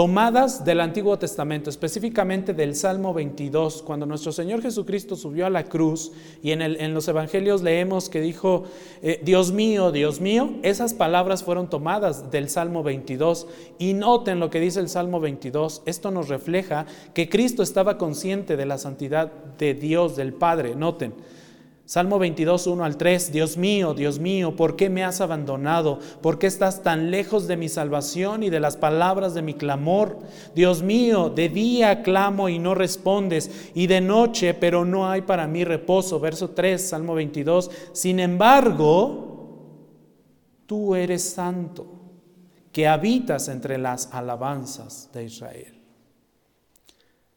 tomadas 0.00 0.64
del 0.64 0.80
Antiguo 0.80 1.18
Testamento, 1.18 1.68
específicamente 1.68 2.54
del 2.54 2.74
Salmo 2.74 3.12
22, 3.12 3.82
cuando 3.82 4.06
nuestro 4.06 4.32
Señor 4.32 4.62
Jesucristo 4.62 5.14
subió 5.14 5.44
a 5.44 5.50
la 5.50 5.64
cruz 5.64 6.12
y 6.42 6.52
en, 6.52 6.94
los 6.94 7.06
Evangelios 7.06 7.60
leemos 7.60 8.08
que 8.08 8.22
dijo, 8.22 8.64
eh, 9.02 9.20
Dios 9.22 9.52
mío, 9.52 9.92
Dios 9.92 10.22
mío, 10.22 10.54
esas 10.62 10.94
palabras 10.94 11.44
fueron 11.44 11.68
tomadas 11.68 12.30
del 12.30 12.48
Salmo 12.48 12.82
22 12.82 13.46
y 13.78 13.92
noten 13.92 14.40
lo 14.40 14.48
que 14.48 14.60
dice 14.60 14.80
el 14.80 14.88
Salmo 14.88 15.20
22, 15.20 15.82
esto 15.84 16.10
nos 16.10 16.30
refleja 16.30 16.86
que 17.12 17.28
Cristo 17.28 17.62
estaba 17.62 17.98
consciente 17.98 18.56
de 18.56 18.64
la 18.64 18.78
santidad 18.78 19.30
de 19.58 19.74
Dios, 19.74 20.16
del 20.16 20.32
Padre, 20.32 20.76
noten. 20.76 21.12
Salmo 21.90 22.20
22, 22.20 22.68
1 22.68 22.84
al 22.84 22.96
3, 22.96 23.32
Dios 23.32 23.56
mío, 23.56 23.94
Dios 23.94 24.20
mío, 24.20 24.54
¿por 24.54 24.76
qué 24.76 24.88
me 24.88 25.02
has 25.02 25.20
abandonado? 25.20 25.98
¿Por 26.22 26.38
qué 26.38 26.46
estás 26.46 26.84
tan 26.84 27.10
lejos 27.10 27.48
de 27.48 27.56
mi 27.56 27.68
salvación 27.68 28.44
y 28.44 28.48
de 28.48 28.60
las 28.60 28.76
palabras 28.76 29.34
de 29.34 29.42
mi 29.42 29.54
clamor? 29.54 30.20
Dios 30.54 30.84
mío, 30.84 31.30
de 31.30 31.48
día 31.48 32.04
clamo 32.04 32.48
y 32.48 32.60
no 32.60 32.76
respondes, 32.76 33.72
y 33.74 33.88
de 33.88 34.00
noche, 34.00 34.54
pero 34.54 34.84
no 34.84 35.10
hay 35.10 35.22
para 35.22 35.48
mí 35.48 35.64
reposo. 35.64 36.20
Verso 36.20 36.50
3, 36.50 36.90
Salmo 36.90 37.16
22, 37.16 37.72
sin 37.92 38.20
embargo, 38.20 39.66
tú 40.66 40.94
eres 40.94 41.24
santo, 41.24 41.88
que 42.70 42.86
habitas 42.86 43.48
entre 43.48 43.78
las 43.78 44.14
alabanzas 44.14 45.10
de 45.12 45.24
Israel. 45.24 45.82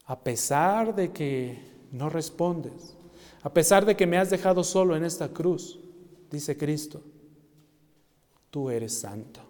A 0.06 0.20
pesar 0.20 0.94
de 0.94 1.10
que 1.10 1.58
no 1.90 2.08
respondes, 2.08 2.93
a 3.44 3.52
pesar 3.52 3.84
de 3.84 3.94
que 3.94 4.06
me 4.06 4.16
has 4.16 4.30
dejado 4.30 4.64
solo 4.64 4.96
en 4.96 5.04
esta 5.04 5.28
cruz, 5.28 5.78
dice 6.30 6.56
Cristo, 6.56 7.02
tú 8.50 8.70
eres 8.70 8.98
santo. 8.98 9.40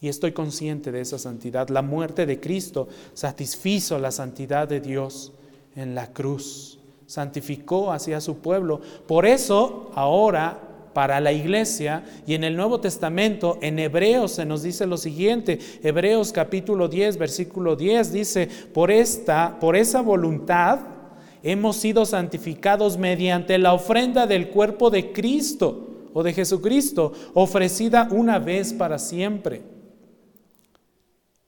Y 0.00 0.08
estoy 0.08 0.32
consciente 0.32 0.90
de 0.90 1.02
esa 1.02 1.18
santidad. 1.18 1.68
La 1.68 1.82
muerte 1.82 2.24
de 2.24 2.40
Cristo 2.40 2.88
satisfizo 3.12 3.98
la 3.98 4.10
santidad 4.10 4.66
de 4.66 4.80
Dios 4.80 5.32
en 5.76 5.94
la 5.94 6.10
cruz. 6.14 6.78
Santificó 7.06 7.92
hacia 7.92 8.18
su 8.20 8.38
pueblo. 8.38 8.80
Por 9.06 9.26
eso 9.26 9.90
ahora 9.94 10.90
para 10.94 11.20
la 11.20 11.32
iglesia 11.32 12.02
y 12.26 12.32
en 12.32 12.44
el 12.44 12.56
Nuevo 12.56 12.80
Testamento, 12.80 13.58
en 13.60 13.78
Hebreos 13.78 14.32
se 14.32 14.46
nos 14.46 14.62
dice 14.62 14.86
lo 14.86 14.96
siguiente, 14.96 15.58
Hebreos 15.82 16.32
capítulo 16.32 16.88
10, 16.88 17.18
versículo 17.18 17.76
10 17.76 18.12
dice, 18.12 18.48
por 18.72 18.90
esta, 18.90 19.58
por 19.60 19.76
esa 19.76 20.00
voluntad, 20.00 20.97
hemos 21.42 21.76
sido 21.76 22.04
santificados 22.06 22.98
mediante 22.98 23.58
la 23.58 23.72
ofrenda 23.72 24.26
del 24.26 24.48
cuerpo 24.48 24.90
de 24.90 25.12
Cristo 25.12 26.08
o 26.12 26.22
de 26.22 26.32
Jesucristo, 26.32 27.12
ofrecida 27.34 28.08
una 28.10 28.38
vez 28.38 28.72
para 28.72 28.98
siempre. 28.98 29.62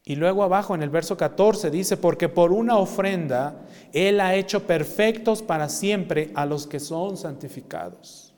Y 0.04 0.16
luego 0.16 0.42
abajo 0.42 0.74
en 0.74 0.82
el 0.82 0.90
verso 0.90 1.16
14 1.16 1.70
dice, 1.70 1.96
porque 1.96 2.28
por 2.28 2.52
una 2.52 2.78
ofrenda 2.78 3.66
Él 3.92 4.20
ha 4.20 4.34
hecho 4.34 4.66
perfectos 4.66 5.42
para 5.42 5.68
siempre 5.68 6.30
a 6.34 6.46
los 6.46 6.66
que 6.66 6.80
son 6.80 7.16
santificados. 7.16 8.29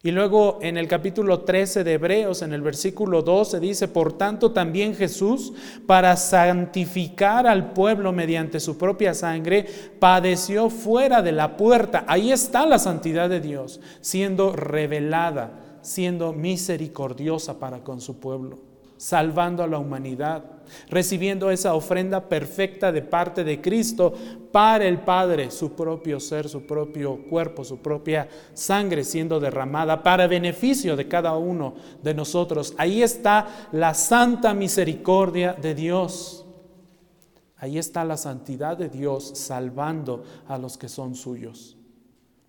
Y 0.00 0.12
luego 0.12 0.60
en 0.62 0.76
el 0.76 0.86
capítulo 0.86 1.40
13 1.40 1.82
de 1.82 1.94
Hebreos, 1.94 2.42
en 2.42 2.52
el 2.52 2.62
versículo 2.62 3.22
12, 3.22 3.58
dice, 3.58 3.88
por 3.88 4.12
tanto 4.12 4.52
también 4.52 4.94
Jesús, 4.94 5.52
para 5.86 6.16
santificar 6.16 7.48
al 7.48 7.72
pueblo 7.72 8.12
mediante 8.12 8.60
su 8.60 8.78
propia 8.78 9.12
sangre, 9.12 9.66
padeció 9.98 10.70
fuera 10.70 11.20
de 11.20 11.32
la 11.32 11.56
puerta. 11.56 12.04
Ahí 12.06 12.30
está 12.30 12.64
la 12.64 12.78
santidad 12.78 13.28
de 13.28 13.40
Dios, 13.40 13.80
siendo 14.00 14.54
revelada, 14.54 15.78
siendo 15.82 16.32
misericordiosa 16.32 17.58
para 17.58 17.82
con 17.82 18.00
su 18.00 18.20
pueblo 18.20 18.67
salvando 18.98 19.62
a 19.62 19.66
la 19.66 19.78
humanidad, 19.78 20.44
recibiendo 20.90 21.50
esa 21.50 21.74
ofrenda 21.74 22.28
perfecta 22.28 22.92
de 22.92 23.00
parte 23.00 23.44
de 23.44 23.60
Cristo 23.60 24.12
para 24.52 24.86
el 24.86 24.98
Padre, 24.98 25.50
su 25.50 25.72
propio 25.72 26.20
ser, 26.20 26.48
su 26.48 26.66
propio 26.66 27.24
cuerpo, 27.30 27.64
su 27.64 27.78
propia 27.78 28.28
sangre 28.52 29.04
siendo 29.04 29.40
derramada 29.40 30.02
para 30.02 30.26
beneficio 30.26 30.96
de 30.96 31.08
cada 31.08 31.36
uno 31.36 31.74
de 32.02 32.12
nosotros. 32.12 32.74
Ahí 32.76 33.02
está 33.02 33.68
la 33.72 33.94
santa 33.94 34.52
misericordia 34.52 35.54
de 35.54 35.74
Dios. 35.74 36.44
Ahí 37.56 37.78
está 37.78 38.04
la 38.04 38.16
santidad 38.16 38.76
de 38.76 38.88
Dios 38.88 39.32
salvando 39.34 40.24
a 40.46 40.58
los 40.58 40.76
que 40.76 40.88
son 40.88 41.14
suyos. 41.14 41.76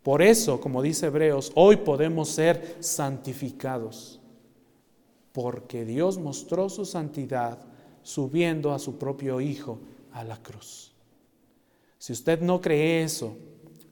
Por 0.03 0.21
eso, 0.21 0.59
como 0.59 0.81
dice 0.81 1.07
Hebreos, 1.07 1.51
hoy 1.55 1.77
podemos 1.77 2.29
ser 2.29 2.77
santificados 2.79 4.18
porque 5.41 5.85
Dios 5.85 6.17
mostró 6.17 6.67
su 6.67 6.83
santidad 6.83 7.59
subiendo 8.03 8.73
a 8.73 8.79
su 8.79 8.97
propio 8.97 9.39
Hijo 9.39 9.79
a 10.11 10.25
la 10.25 10.35
cruz. 10.43 10.91
Si 11.97 12.11
usted 12.11 12.41
no 12.41 12.59
cree 12.59 13.03
eso, 13.03 13.37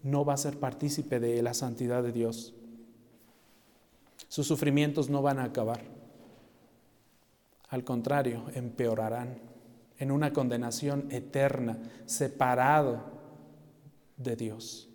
no 0.03 0.25
va 0.25 0.33
a 0.33 0.37
ser 0.37 0.59
partícipe 0.59 1.21
de 1.21 1.41
la 1.41 1.53
santidad 1.53 2.03
de 2.03 2.11
Dios. 2.11 2.53
Sus 4.27 4.45
sufrimientos 4.45 5.09
no 5.09 5.21
van 5.21 5.39
a 5.39 5.45
acabar. 5.45 5.85
Al 7.69 7.85
contrario, 7.85 8.43
empeorarán 8.53 9.39
en 9.99 10.11
una 10.11 10.33
condenación 10.33 11.07
eterna, 11.11 11.77
separado 12.07 13.05
de 14.17 14.35
Dios. 14.35 14.86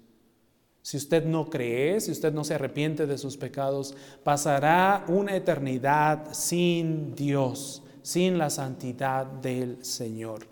Si 0.83 0.97
usted 0.97 1.25
no 1.25 1.49
cree, 1.49 2.01
si 2.01 2.11
usted 2.11 2.33
no 2.33 2.43
se 2.43 2.55
arrepiente 2.55 3.07
de 3.07 3.17
sus 3.17 3.37
pecados, 3.37 3.95
pasará 4.25 5.05
una 5.07 5.37
eternidad 5.37 6.33
sin 6.33 7.15
Dios, 7.15 7.83
sin 8.03 8.37
la 8.37 8.51
santidad 8.51 9.25
del 9.25 9.85
Señor. 9.85 10.47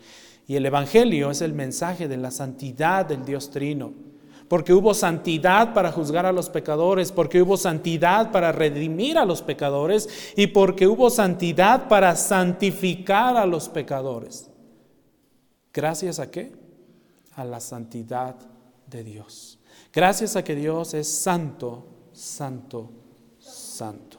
Y 0.47 0.55
el 0.55 0.67
Evangelio 0.67 1.33
es 1.33 1.43
el 1.43 1.53
mensaje 1.53 2.07
de 2.07 2.17
la 2.17 2.31
santidad 2.31 3.07
del 3.07 3.25
Dios 3.25 3.51
Trino, 3.51 3.93
porque 4.47 4.73
hubo 4.73 4.95
santidad 4.95 5.75
para 5.75 5.93
juzgar 5.93 6.27
a 6.27 6.33
los 6.33 6.49
pecadores, 6.49 7.11
porque 7.13 7.43
hubo 7.43 7.57
santidad 7.57 8.31
para 8.31 8.53
redimir 8.53 9.19
a 9.19 9.25
los 9.25 9.43
pecadores 9.43 10.09
y 10.37 10.49
porque 10.49 10.87
hubo 10.89 11.11
santidad 11.11 11.89
para 11.89 12.15
santificar 12.15 13.37
a 13.37 13.47
los 13.47 13.69
pecadores. 13.69 14.51
¿Gracias 15.73 16.19
a 16.19 16.31
qué? 16.31 16.53
A 17.35 17.45
la 17.45 17.61
santidad 17.61 18.35
de 18.89 19.05
Dios. 19.05 19.60
Gracias 19.93 20.37
a 20.37 20.45
que 20.45 20.55
Dios 20.55 20.95
es 20.95 21.09
santo, 21.09 21.85
santo, 22.13 22.91
santo. 23.39 24.19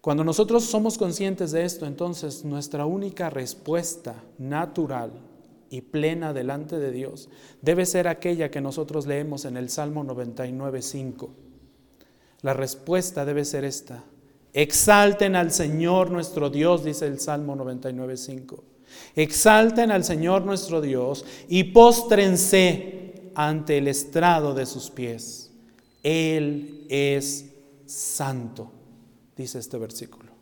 Cuando 0.00 0.24
nosotros 0.24 0.64
somos 0.64 0.98
conscientes 0.98 1.52
de 1.52 1.64
esto, 1.64 1.86
entonces 1.86 2.44
nuestra 2.44 2.86
única 2.86 3.30
respuesta 3.30 4.22
natural 4.38 5.12
y 5.70 5.82
plena 5.82 6.32
delante 6.32 6.78
de 6.78 6.90
Dios 6.90 7.28
debe 7.62 7.84
ser 7.84 8.08
aquella 8.08 8.50
que 8.50 8.60
nosotros 8.60 9.06
leemos 9.06 9.44
en 9.44 9.56
el 9.56 9.70
Salmo 9.70 10.04
99.5. 10.04 11.28
La 12.42 12.54
respuesta 12.54 13.24
debe 13.24 13.44
ser 13.44 13.64
esta. 13.64 14.04
Exalten 14.52 15.36
al 15.36 15.50
Señor 15.50 16.10
nuestro 16.10 16.50
Dios, 16.50 16.84
dice 16.84 17.06
el 17.06 17.20
Salmo 17.20 17.56
99.5. 17.56 18.60
Exalten 19.16 19.90
al 19.90 20.04
Señor 20.04 20.44
nuestro 20.44 20.80
Dios 20.80 21.24
y 21.48 21.64
póstrense 21.64 23.07
ante 23.34 23.78
el 23.78 23.88
estrado 23.88 24.54
de 24.54 24.66
sus 24.66 24.90
pies. 24.90 25.50
Él 26.02 26.86
es 26.88 27.46
santo 27.86 28.72
dice 29.38 29.60
este 29.60 29.78
versículo. 29.78 30.32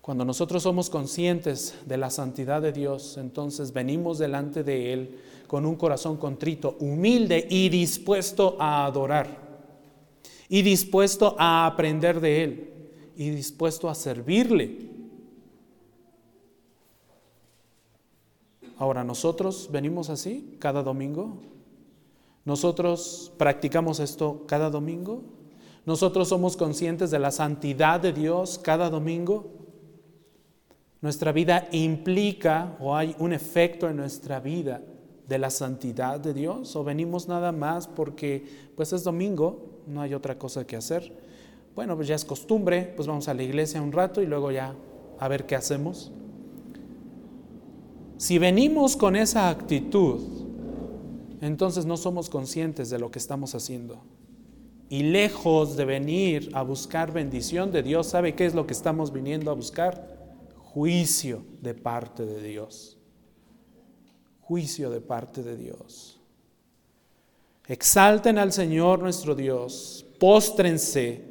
Cuando 0.00 0.24
nosotros 0.26 0.62
somos 0.62 0.90
conscientes 0.90 1.74
de 1.86 1.96
la 1.96 2.10
santidad 2.10 2.60
de 2.60 2.72
Dios, 2.72 3.16
entonces 3.16 3.72
venimos 3.72 4.18
delante 4.18 4.62
de 4.62 4.92
Él 4.92 5.18
con 5.46 5.64
un 5.64 5.76
corazón 5.76 6.18
contrito, 6.18 6.76
humilde 6.80 7.46
y 7.48 7.70
dispuesto 7.70 8.56
a 8.60 8.84
adorar, 8.84 9.26
y 10.50 10.60
dispuesto 10.60 11.34
a 11.38 11.64
aprender 11.64 12.20
de 12.20 12.44
Él, 12.44 12.74
y 13.16 13.30
dispuesto 13.30 13.88
a 13.88 13.94
servirle. 13.94 14.93
Ahora, 18.76 19.04
nosotros 19.04 19.68
venimos 19.70 20.10
así 20.10 20.56
cada 20.58 20.82
domingo. 20.82 21.38
Nosotros 22.44 23.32
practicamos 23.38 24.00
esto 24.00 24.44
cada 24.46 24.70
domingo. 24.70 25.22
Nosotros 25.86 26.28
somos 26.28 26.56
conscientes 26.56 27.10
de 27.10 27.18
la 27.18 27.30
santidad 27.30 28.00
de 28.00 28.12
Dios 28.12 28.58
cada 28.58 28.90
domingo. 28.90 29.50
Nuestra 31.00 31.32
vida 31.32 31.68
implica 31.72 32.76
o 32.80 32.96
hay 32.96 33.14
un 33.18 33.32
efecto 33.32 33.88
en 33.88 33.96
nuestra 33.96 34.40
vida 34.40 34.80
de 35.28 35.38
la 35.38 35.50
santidad 35.50 36.20
de 36.20 36.34
Dios 36.34 36.76
o 36.76 36.84
venimos 36.84 37.28
nada 37.28 37.52
más 37.52 37.86
porque 37.86 38.44
pues 38.76 38.92
es 38.92 39.04
domingo, 39.04 39.82
no 39.86 40.00
hay 40.00 40.14
otra 40.14 40.38
cosa 40.38 40.66
que 40.66 40.76
hacer. 40.76 41.12
Bueno, 41.74 41.96
pues 41.96 42.08
ya 42.08 42.14
es 42.14 42.24
costumbre, 42.24 42.92
pues 42.96 43.08
vamos 43.08 43.28
a 43.28 43.34
la 43.34 43.42
iglesia 43.42 43.82
un 43.82 43.92
rato 43.92 44.22
y 44.22 44.26
luego 44.26 44.50
ya 44.50 44.74
a 45.18 45.28
ver 45.28 45.44
qué 45.44 45.56
hacemos. 45.56 46.12
Si 48.16 48.38
venimos 48.38 48.96
con 48.96 49.16
esa 49.16 49.50
actitud, 49.50 50.20
entonces 51.40 51.84
no 51.84 51.96
somos 51.96 52.30
conscientes 52.30 52.90
de 52.90 52.98
lo 52.98 53.10
que 53.10 53.18
estamos 53.18 53.54
haciendo 53.54 54.02
y 54.88 55.02
lejos 55.02 55.76
de 55.76 55.84
venir 55.84 56.50
a 56.54 56.62
buscar 56.62 57.12
bendición 57.12 57.72
de 57.72 57.82
Dios, 57.82 58.08
¿sabe 58.08 58.34
qué 58.34 58.46
es 58.46 58.54
lo 58.54 58.66
que 58.66 58.74
estamos 58.74 59.12
viniendo 59.12 59.50
a 59.50 59.54
buscar? 59.54 60.14
Juicio 60.56 61.44
de 61.60 61.74
parte 61.74 62.24
de 62.24 62.42
Dios. 62.42 62.98
Juicio 64.40 64.90
de 64.90 65.00
parte 65.00 65.42
de 65.42 65.56
Dios. 65.56 66.20
Exalten 67.66 68.38
al 68.38 68.52
Señor 68.52 69.00
nuestro 69.00 69.34
Dios, 69.34 70.06
póstrense 70.20 71.24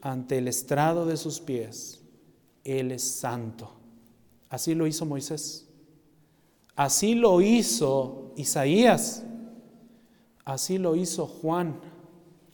ante 0.00 0.38
el 0.38 0.46
estrado 0.46 1.04
de 1.04 1.16
sus 1.16 1.40
pies. 1.40 2.00
Él 2.62 2.92
es 2.92 3.02
santo. 3.02 3.72
Así 4.48 4.74
lo 4.74 4.86
hizo 4.86 5.04
Moisés. 5.04 5.68
Así 6.76 7.14
lo 7.14 7.40
hizo 7.40 8.32
Isaías. 8.36 9.24
Así 10.44 10.78
lo 10.78 10.96
hizo 10.96 11.26
Juan 11.26 11.80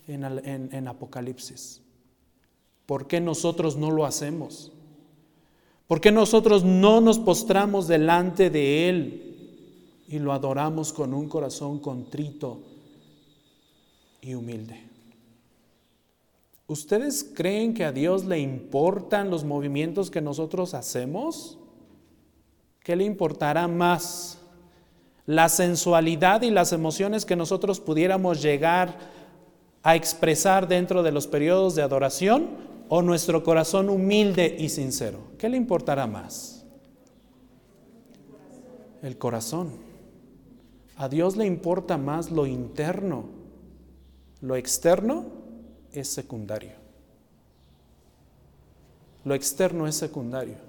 en, 0.06 0.88
Apocalipsis. 0.88 1.80
¿Por 2.86 3.06
qué 3.06 3.20
nosotros 3.20 3.76
no 3.76 3.90
lo 3.90 4.04
hacemos? 4.04 4.72
¿Por 5.86 6.00
qué 6.00 6.12
nosotros 6.12 6.64
no 6.64 7.00
nos 7.00 7.18
postramos 7.18 7.88
delante 7.88 8.50
de 8.50 8.88
Él 8.88 10.04
y 10.08 10.18
lo 10.18 10.32
adoramos 10.32 10.92
con 10.92 11.14
un 11.14 11.28
corazón 11.28 11.78
contrito 11.78 12.60
y 14.20 14.34
humilde? 14.34 14.82
¿Ustedes 16.66 17.24
creen 17.34 17.72
que 17.72 17.84
a 17.84 17.92
Dios 17.92 18.26
le 18.26 18.38
importan 18.38 19.30
los 19.30 19.44
movimientos 19.44 20.10
que 20.10 20.20
nosotros 20.20 20.74
hacemos? 20.74 21.58
¿Qué 22.82 22.96
le 22.96 23.04
importará 23.04 23.68
más? 23.68 24.38
¿La 25.26 25.48
sensualidad 25.48 26.42
y 26.42 26.50
las 26.50 26.72
emociones 26.72 27.24
que 27.26 27.36
nosotros 27.36 27.80
pudiéramos 27.80 28.40
llegar 28.40 28.96
a 29.82 29.94
expresar 29.94 30.66
dentro 30.66 31.02
de 31.02 31.12
los 31.12 31.26
periodos 31.26 31.74
de 31.74 31.82
adoración 31.82 32.48
o 32.88 33.02
nuestro 33.02 33.44
corazón 33.44 33.90
humilde 33.90 34.56
y 34.58 34.70
sincero? 34.70 35.20
¿Qué 35.36 35.48
le 35.48 35.56
importará 35.56 36.06
más? 36.06 36.64
El 39.02 39.18
corazón. 39.18 39.72
A 40.96 41.08
Dios 41.08 41.36
le 41.36 41.46
importa 41.46 41.96
más 41.96 42.30
lo 42.30 42.46
interno. 42.46 43.26
Lo 44.40 44.56
externo 44.56 45.26
es 45.92 46.08
secundario. 46.08 46.72
Lo 49.24 49.34
externo 49.34 49.86
es 49.86 49.94
secundario. 49.94 50.67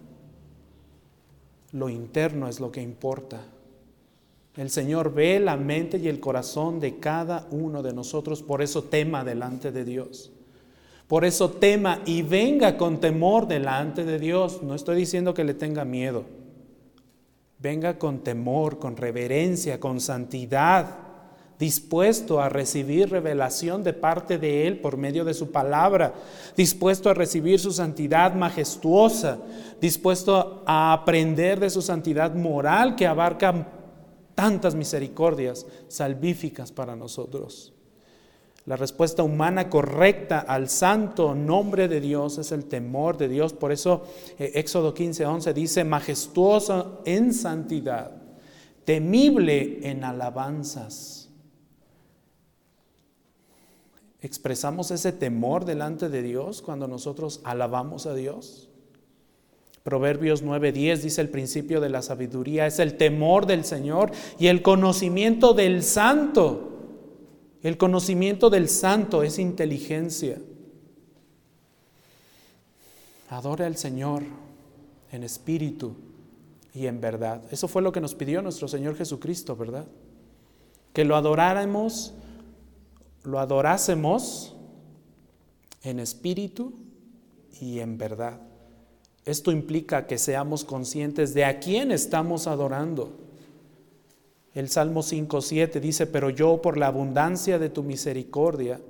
Lo 1.72 1.90
interno 1.90 2.48
es 2.48 2.60
lo 2.60 2.72
que 2.72 2.82
importa. 2.82 3.42
El 4.56 4.70
Señor 4.70 5.14
ve 5.14 5.40
la 5.40 5.56
mente 5.56 5.98
y 5.98 6.08
el 6.08 6.20
corazón 6.20 6.80
de 6.80 7.00
cada 7.00 7.48
uno 7.52 7.82
de 7.82 7.94
nosotros, 7.94 8.44
por 8.44 8.62
eso 8.62 8.84
tema 8.84 9.24
delante 9.24 9.72
de 9.72 9.86
Dios. 9.86 10.32
Por 11.08 11.26
eso 11.26 11.50
tema 11.50 12.02
y 12.06 12.22
venga 12.22 12.78
con 12.78 13.00
temor 13.00 13.48
delante 13.48 14.06
de 14.06 14.20
Dios. 14.20 14.62
No 14.62 14.76
estoy 14.76 14.98
diciendo 14.98 15.34
que 15.34 15.44
le 15.44 15.56
tenga 15.56 15.86
miedo. 15.86 16.26
Venga 17.58 17.98
con 17.98 18.20
temor, 18.20 18.80
con 18.80 18.96
reverencia, 18.96 19.80
con 19.80 20.00
santidad, 20.00 21.09
dispuesto 21.60 22.39
a 22.39 22.47
recibir 22.47 23.10
revelación 23.10 23.84
de 23.84 23.91
parte 23.91 24.38
de 24.38 24.66
Él 24.66 24.80
por 24.80 24.95
medio 24.95 25.26
de 25.26 25.34
su 25.34 25.51
palabra, 25.51 26.14
dispuesto 26.55 27.10
a 27.10 27.14
recibir 27.14 27.60
su 27.60 27.74
santidad 27.74 28.34
majestuosa, 28.34 29.39
dispuesto 29.82 30.64
a 30.66 30.93
aprender 30.93 31.60
de 31.60 31.70
su 31.70 31.82
santidad 31.82 32.34
moral 32.34 32.95
que 32.95 33.05
abarca 33.05 33.68
tantas 34.36 34.74
misericordias 34.74 35.66
salvíficas 35.89 36.72
para 36.72 36.95
nosotros. 36.95 37.74
La 38.66 38.78
respuesta 38.78 39.24
humana 39.24 39.70
correcta 39.70 40.39
al 40.39 40.70
santo 40.70 41.36
nombre 41.36 41.89
de 41.89 41.99
Dios 41.99 42.38
es 42.38 42.53
el 42.53 42.66
temor 42.66 43.18
de 43.18 43.28
Dios. 43.28 43.51
Por 43.51 43.74
eso 43.74 44.03
eh, 44.38 44.51
Éxodo 44.55 44.93
15, 44.93 45.26
11 45.26 45.53
dice, 45.53 45.84
majestuoso 45.84 47.01
en 47.03 47.34
santidad, 47.34 48.12
temible 48.86 49.80
en 49.89 50.05
alabanzas. 50.05 51.19
¿Expresamos 54.22 54.92
ese 54.92 55.12
temor 55.12 55.66
delante 55.66 56.10
de 56.10 56.22
Dios 56.22 56.62
cuando 56.62 56.88
nosotros 56.88 57.40
alabamos 57.44 58.06
a 58.06 58.14
Dios? 58.14 58.70
Proverbios 59.84 60.44
9:10 60.44 61.02
dice 61.02 61.22
el 61.22 61.30
principio 61.30 61.80
de 61.80 61.90
la 61.90 62.02
sabiduría 62.02 62.68
es 62.68 62.80
el 62.80 62.98
temor 62.98 63.46
del 63.46 63.64
Señor 63.64 64.12
y 64.38 64.48
el 64.48 64.62
conocimiento 64.62 65.54
del 65.54 65.84
santo. 65.84 66.66
El 67.64 67.78
conocimiento 67.78 68.50
del 68.50 68.70
santo 68.70 69.24
es 69.24 69.40
inteligencia. 69.40 70.38
Adora 73.30 73.66
al 73.66 73.78
Señor 73.78 74.24
en 75.12 75.24
espíritu 75.24 75.96
y 76.74 76.88
en 76.88 77.00
verdad. 77.02 77.42
Eso 77.52 77.68
fue 77.68 77.82
lo 77.82 77.92
que 77.92 78.02
nos 78.02 78.16
pidió 78.16 78.42
nuestro 78.42 78.68
Señor 78.68 78.96
Jesucristo, 78.96 79.56
¿verdad? 79.56 79.86
Que 80.94 81.06
lo 81.06 81.16
adoráramos, 81.16 82.14
lo 83.30 83.40
adorásemos 83.40 84.56
en 85.84 86.00
espíritu 86.00 86.74
y 87.62 87.80
en 87.80 87.98
verdad. 87.98 88.42
Esto 89.26 89.52
implica 89.52 90.08
que 90.08 90.18
seamos 90.18 90.64
conscientes 90.64 91.34
de 91.34 91.46
a 91.46 91.60
quién 91.60 91.92
estamos 91.92 92.48
adorando. 92.48 93.12
El 94.54 94.70
Salmo 94.70 95.02
5.7 95.02 95.80
dice, 95.80 96.08
pero 96.08 96.30
yo 96.32 96.62
por 96.62 96.78
la 96.78 96.88
abundancia 96.88 97.60
de 97.60 97.70
tu 97.70 97.84
misericordia, 97.84 98.82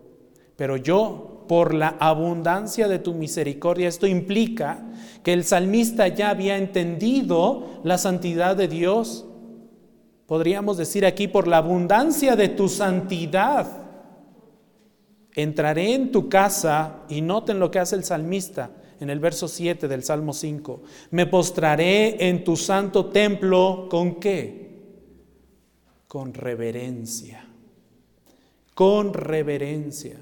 pero 0.55 0.77
yo 0.77 1.45
por 1.47 1.73
la 1.73 1.97
abundancia 1.99 2.87
de 2.87 2.99
tu 2.99 3.13
misericordia, 3.13 3.87
esto 3.87 4.07
implica 4.07 4.85
que 5.23 5.33
el 5.33 5.43
salmista 5.43 6.07
ya 6.07 6.29
había 6.29 6.57
entendido 6.57 7.81
la 7.83 7.97
santidad 7.97 8.55
de 8.55 8.67
Dios. 8.67 9.25
Podríamos 10.27 10.77
decir 10.77 11.05
aquí, 11.05 11.27
por 11.27 11.47
la 11.47 11.57
abundancia 11.57 12.35
de 12.35 12.49
tu 12.49 12.69
santidad, 12.69 13.88
entraré 15.41 15.93
en 15.93 16.11
tu 16.11 16.29
casa 16.29 17.03
y 17.09 17.21
noten 17.21 17.59
lo 17.59 17.71
que 17.71 17.79
hace 17.79 17.95
el 17.95 18.03
salmista 18.03 18.71
en 18.99 19.09
el 19.09 19.19
verso 19.19 19.47
7 19.47 19.87
del 19.87 20.03
Salmo 20.03 20.33
5. 20.33 20.81
Me 21.11 21.25
postraré 21.25 22.27
en 22.27 22.43
tu 22.43 22.57
santo 22.57 23.07
templo 23.07 23.87
con 23.89 24.19
qué? 24.19 24.69
Con 26.07 26.33
reverencia. 26.33 27.45
Con 28.73 29.13
reverencia. 29.13 30.17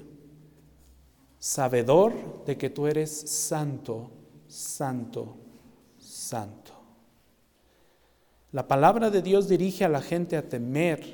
sabedor 1.40 2.44
de 2.46 2.58
que 2.58 2.68
tú 2.68 2.88
eres 2.88 3.10
santo, 3.10 4.10
santo, 4.48 5.36
santo. 5.96 6.72
La 8.50 8.66
palabra 8.66 9.10
de 9.10 9.22
Dios 9.22 9.48
dirige 9.48 9.84
a 9.84 9.88
la 9.88 10.02
gente 10.02 10.36
a 10.36 10.48
temer 10.48 11.04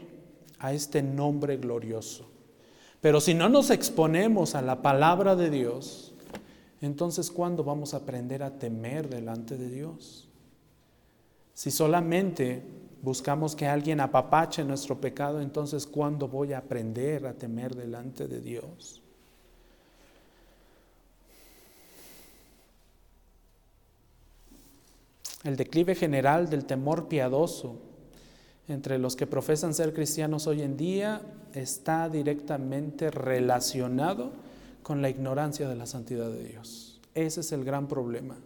a 0.59 0.73
este 0.73 1.03
nombre 1.03 1.59
glorioso. 1.59 2.34
Pero 3.05 3.21
si 3.21 3.35
no 3.35 3.51
nos 3.51 3.69
exponemos 3.69 4.55
a 4.55 4.63
la 4.63 4.81
palabra 4.81 5.37
de 5.37 5.51
Dios, 5.51 6.15
entonces 6.81 7.31
¿cuándo 7.31 7.63
vamos 7.63 7.93
a 7.93 7.99
aprender 7.99 8.43
a 8.43 8.59
temer 8.59 9.11
delante 9.11 9.59
de 9.59 9.69
Dios? 9.69 10.27
Si 11.53 11.71
solamente 11.71 12.63
buscamos 13.03 13.55
que 13.55 13.67
alguien 13.67 14.01
apapache 14.01 14.65
nuestro 14.65 15.03
pecado, 15.03 15.43
entonces 15.43 15.87
¿cuándo 15.87 16.29
voy 16.29 16.55
a 16.55 16.59
aprender 16.61 17.27
a 17.27 17.35
temer 17.35 17.75
delante 17.75 18.27
de 18.27 18.41
Dios? 18.41 19.03
El 25.43 25.57
declive 25.57 25.95
general 25.95 26.49
del 26.49 26.65
temor 26.65 27.07
piadoso 27.09 27.83
entre 28.69 28.99
los 28.99 29.17
que 29.17 29.27
profesan 29.27 29.75
ser 29.75 29.93
cristianos 29.93 30.47
hoy 30.47 30.62
en 30.62 30.77
día 30.77 31.23
está 31.53 32.09
directamente 32.09 33.11
relacionado 33.11 34.33
con 34.83 35.03
la 35.03 35.11
ignorancia 35.11 35.69
de 35.69 35.77
la 35.77 35.87
santidad 35.87 36.31
de 36.31 36.45
Dios. 36.45 37.01
Ese 37.15 37.41
es 37.41 37.53
el 37.53 37.65
gran 37.65 37.87
problema. 37.87 38.37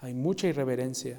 Hay 0.00 0.14
mucha 0.14 0.46
irreverencia, 0.46 1.18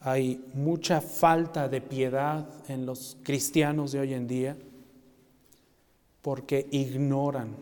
hay 0.00 0.44
mucha 0.54 1.00
falta 1.00 1.68
de 1.68 1.80
piedad 1.80 2.48
en 2.68 2.86
los 2.86 3.16
cristianos 3.22 3.92
de 3.92 4.00
hoy 4.00 4.14
en 4.14 4.26
día 4.26 4.56
porque 6.22 6.66
ignoran, 6.70 7.54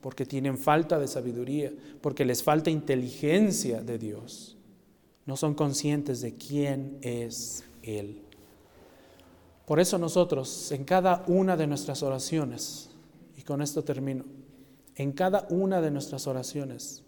porque 0.00 0.26
tienen 0.26 0.58
falta 0.58 0.98
de 0.98 1.08
sabiduría, 1.08 1.72
porque 2.00 2.24
les 2.24 2.42
falta 2.42 2.70
inteligencia 2.70 3.82
de 3.82 3.98
Dios 3.98 4.56
no 5.30 5.36
son 5.36 5.54
conscientes 5.54 6.20
de 6.22 6.34
quién 6.34 6.98
es 7.02 7.62
Él. 7.84 8.20
Por 9.70 9.78
eso 9.78 9.98
nosotros, 9.98 10.72
en 10.72 10.82
cada 10.82 11.22
una 11.28 11.56
de 11.56 11.68
nuestras 11.68 12.02
oraciones, 12.02 12.90
y 13.36 13.42
con 13.42 13.62
esto 13.62 13.84
termino, 13.84 14.24
en 14.96 15.12
cada 15.12 15.46
una 15.48 15.80
de 15.80 15.92
nuestras 15.92 16.26
oraciones, 16.26 17.04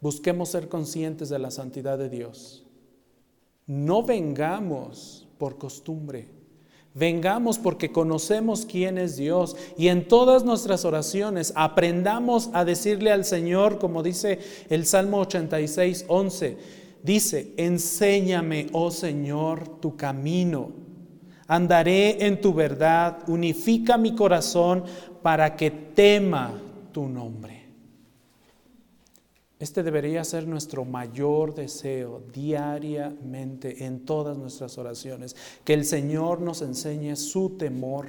busquemos 0.00 0.50
ser 0.50 0.68
conscientes 0.68 1.30
de 1.30 1.40
la 1.40 1.50
santidad 1.50 1.98
de 1.98 2.08
Dios. 2.08 2.64
No 3.66 4.04
vengamos 4.04 5.26
por 5.36 5.58
costumbre, 5.58 6.28
vengamos 6.94 7.58
porque 7.58 7.90
conocemos 7.90 8.66
quién 8.66 8.96
es 8.96 9.16
Dios 9.16 9.56
y 9.76 9.88
en 9.88 10.06
todas 10.06 10.44
nuestras 10.44 10.84
oraciones 10.84 11.52
aprendamos 11.56 12.50
a 12.52 12.64
decirle 12.64 13.10
al 13.10 13.24
Señor, 13.24 13.80
como 13.80 14.04
dice 14.04 14.38
el 14.70 14.86
Salmo 14.86 15.18
86, 15.22 16.04
11, 16.06 16.84
Dice, 17.02 17.52
enséñame, 17.56 18.68
oh 18.72 18.92
Señor, 18.92 19.80
tu 19.80 19.96
camino. 19.96 20.83
Andaré 21.46 22.24
en 22.26 22.40
tu 22.40 22.54
verdad, 22.54 23.18
unifica 23.28 23.98
mi 23.98 24.14
corazón 24.14 24.84
para 25.22 25.56
que 25.56 25.70
tema 25.70 26.52
tu 26.92 27.08
nombre. 27.08 27.64
Este 29.58 29.82
debería 29.82 30.24
ser 30.24 30.46
nuestro 30.46 30.84
mayor 30.84 31.54
deseo 31.54 32.22
diariamente 32.32 33.84
en 33.84 34.04
todas 34.04 34.36
nuestras 34.36 34.76
oraciones, 34.78 35.36
que 35.64 35.74
el 35.74 35.84
Señor 35.84 36.40
nos 36.40 36.60
enseñe 36.60 37.16
su 37.16 37.50
temor. 37.50 38.08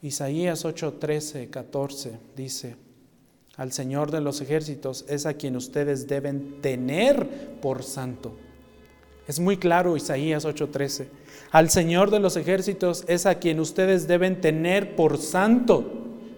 Isaías 0.00 0.64
8, 0.64 0.94
13, 0.94 1.48
14 1.50 2.18
dice, 2.34 2.76
al 3.56 3.72
Señor 3.72 4.10
de 4.10 4.20
los 4.20 4.40
ejércitos 4.40 5.04
es 5.08 5.26
a 5.26 5.34
quien 5.34 5.54
ustedes 5.54 6.08
deben 6.08 6.60
tener 6.60 7.60
por 7.60 7.82
santo. 7.82 8.32
Es 9.28 9.38
muy 9.38 9.56
claro 9.56 9.96
Isaías 9.96 10.44
8:13. 10.44 11.06
Al 11.50 11.70
Señor 11.70 12.10
de 12.10 12.18
los 12.18 12.36
ejércitos 12.36 13.04
es 13.06 13.26
a 13.26 13.36
quien 13.36 13.60
ustedes 13.60 14.08
deben 14.08 14.40
tener 14.40 14.96
por 14.96 15.18
santo, 15.18 15.84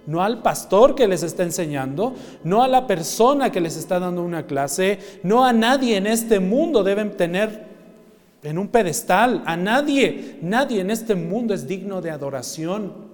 no 0.07 0.23
al 0.23 0.43
pastor 0.43 0.95
que 0.95 1.09
les 1.09 1.23
está 1.23 1.45
enseñando, 1.45 2.15
no 2.43 2.63
a 2.63 2.69
la 2.69 2.87
persona 2.87 3.51
que 3.51 3.61
les 3.61 3.77
está 3.77 3.99
dando 4.01 4.23
una 4.23 4.47
clase, 4.47 4.99
no 5.23 5.45
a 5.45 5.53
nadie 5.53 5.97
en 5.97 6.07
este 6.07 6.41
mundo 6.41 6.83
deben 6.83 7.17
tener 7.17 7.75
en 8.43 8.59
un 8.59 8.69
pedestal, 8.69 9.43
a 9.47 9.57
nadie, 9.57 10.37
nadie 10.43 10.81
en 10.81 10.91
este 10.91 11.15
mundo 11.15 11.55
es 11.55 11.67
digno 11.67 12.03
de 12.03 12.11
adoración. 12.11 13.14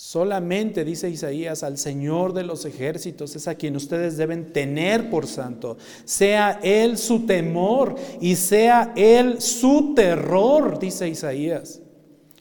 Solamente, 0.00 0.84
dice 0.84 1.10
Isaías, 1.10 1.64
al 1.64 1.76
Señor 1.76 2.32
de 2.32 2.44
los 2.44 2.64
ejércitos 2.64 3.34
es 3.34 3.48
a 3.48 3.56
quien 3.56 3.74
ustedes 3.74 4.16
deben 4.16 4.52
tener 4.52 5.10
por 5.10 5.26
santo. 5.26 5.76
Sea 6.04 6.60
Él 6.62 6.96
su 6.96 7.26
temor 7.26 7.96
y 8.20 8.36
sea 8.36 8.92
Él 8.94 9.40
su 9.40 9.94
terror, 9.96 10.78
dice 10.78 11.08
Isaías. 11.08 11.82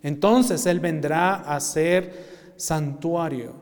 Entonces 0.03 0.67
Él 0.67 0.79
vendrá 0.79 1.33
a 1.33 1.59
ser 1.59 2.53
santuario, 2.57 3.53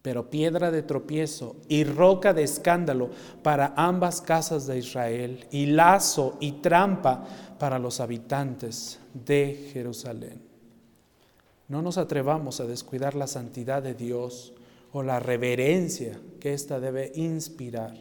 pero 0.00 0.30
piedra 0.30 0.70
de 0.70 0.84
tropiezo 0.84 1.56
y 1.66 1.82
roca 1.82 2.32
de 2.32 2.44
escándalo 2.44 3.10
para 3.42 3.74
ambas 3.76 4.20
casas 4.20 4.68
de 4.68 4.78
Israel 4.78 5.44
y 5.50 5.66
lazo 5.66 6.36
y 6.38 6.52
trampa 6.52 7.24
para 7.58 7.80
los 7.80 7.98
habitantes 7.98 9.00
de 9.12 9.70
Jerusalén. 9.72 10.53
No 11.68 11.82
nos 11.82 11.98
atrevamos 11.98 12.60
a 12.60 12.66
descuidar 12.66 13.14
la 13.14 13.26
santidad 13.26 13.82
de 13.82 13.94
Dios 13.94 14.52
o 14.92 15.02
la 15.02 15.18
reverencia 15.18 16.20
que 16.40 16.52
ésta 16.52 16.78
debe 16.78 17.12
inspirar 17.14 17.96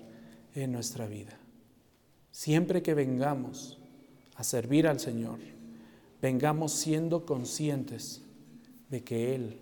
en 0.53 0.71
nuestra 0.71 1.07
vida. 1.07 1.39
Siempre 2.31 2.81
que 2.81 2.93
vengamos 2.93 3.79
a 4.35 4.43
servir 4.43 4.87
al 4.87 4.99
Señor, 4.99 5.39
vengamos 6.21 6.73
siendo 6.73 7.25
conscientes 7.25 8.21
de 8.89 9.03
que 9.03 9.35
Él 9.35 9.59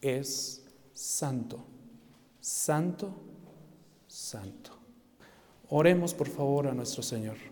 es 0.00 0.64
santo, 0.94 1.64
santo, 2.40 3.14
santo. 4.06 4.72
Oremos 5.68 6.14
por 6.14 6.28
favor 6.28 6.68
a 6.68 6.74
nuestro 6.74 7.02
Señor. 7.02 7.51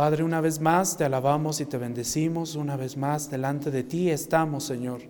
Padre, 0.00 0.24
una 0.24 0.40
vez 0.40 0.62
más 0.62 0.96
te 0.96 1.04
alabamos 1.04 1.60
y 1.60 1.66
te 1.66 1.76
bendecimos, 1.76 2.54
una 2.54 2.74
vez 2.74 2.96
más 2.96 3.30
delante 3.30 3.70
de 3.70 3.82
ti 3.82 4.08
estamos, 4.08 4.64
Señor. 4.64 5.02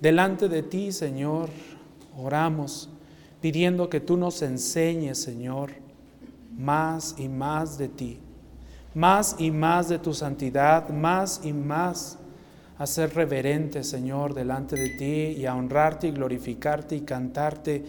Delante 0.00 0.48
de 0.48 0.62
ti, 0.62 0.92
Señor, 0.92 1.50
oramos 2.16 2.88
pidiendo 3.42 3.90
que 3.90 4.00
tú 4.00 4.16
nos 4.16 4.40
enseñes, 4.40 5.20
Señor, 5.20 5.72
más 6.56 7.16
y 7.18 7.28
más 7.28 7.76
de 7.76 7.88
ti, 7.90 8.18
más 8.94 9.36
y 9.38 9.50
más 9.50 9.90
de 9.90 9.98
tu 9.98 10.14
santidad, 10.14 10.88
más 10.88 11.42
y 11.44 11.52
más 11.52 12.16
a 12.78 12.86
ser 12.86 13.14
reverente, 13.14 13.84
Señor, 13.84 14.32
delante 14.32 14.76
de 14.76 14.88
ti 14.88 15.38
y 15.38 15.44
a 15.44 15.54
honrarte 15.54 16.08
y 16.08 16.12
glorificarte 16.12 16.96
y 16.96 17.02
cantarte 17.02 17.84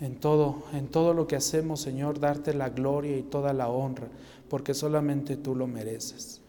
en 0.00 0.16
todo, 0.16 0.64
en 0.72 0.88
todo 0.88 1.14
lo 1.14 1.26
que 1.26 1.36
hacemos, 1.36 1.80
Señor, 1.80 2.20
darte 2.20 2.54
la 2.54 2.68
gloria 2.68 3.16
y 3.16 3.22
toda 3.22 3.52
la 3.52 3.68
honra, 3.68 4.08
porque 4.48 4.74
solamente 4.74 5.36
tú 5.36 5.54
lo 5.54 5.66
mereces. 5.66 6.40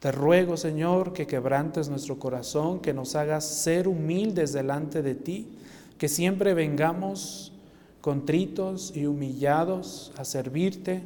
Te 0.00 0.12
ruego, 0.12 0.56
Señor, 0.56 1.12
que 1.12 1.26
quebrantes 1.26 1.88
nuestro 1.88 2.18
corazón, 2.18 2.80
que 2.80 2.92
nos 2.92 3.14
hagas 3.16 3.44
ser 3.44 3.88
humildes 3.88 4.52
delante 4.52 5.02
de 5.02 5.14
ti, 5.14 5.48
que 5.98 6.08
siempre 6.08 6.54
vengamos 6.54 7.52
contritos 8.00 8.94
y 8.94 9.06
humillados 9.06 10.12
a 10.16 10.24
servirte, 10.24 11.02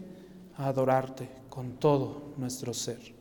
a 0.57 0.67
adorarte 0.67 1.29
con 1.49 1.73
todo 1.73 2.23
nuestro 2.37 2.75
ser. 2.75 3.21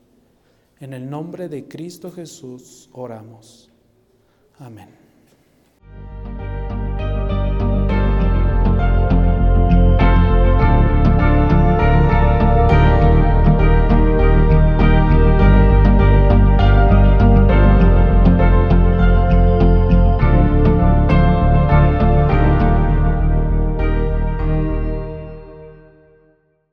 En 0.79 0.93
el 0.93 1.09
nombre 1.09 1.49
de 1.49 1.67
Cristo 1.67 2.11
Jesús 2.11 2.89
oramos. 2.93 3.69
Amén. 4.57 4.89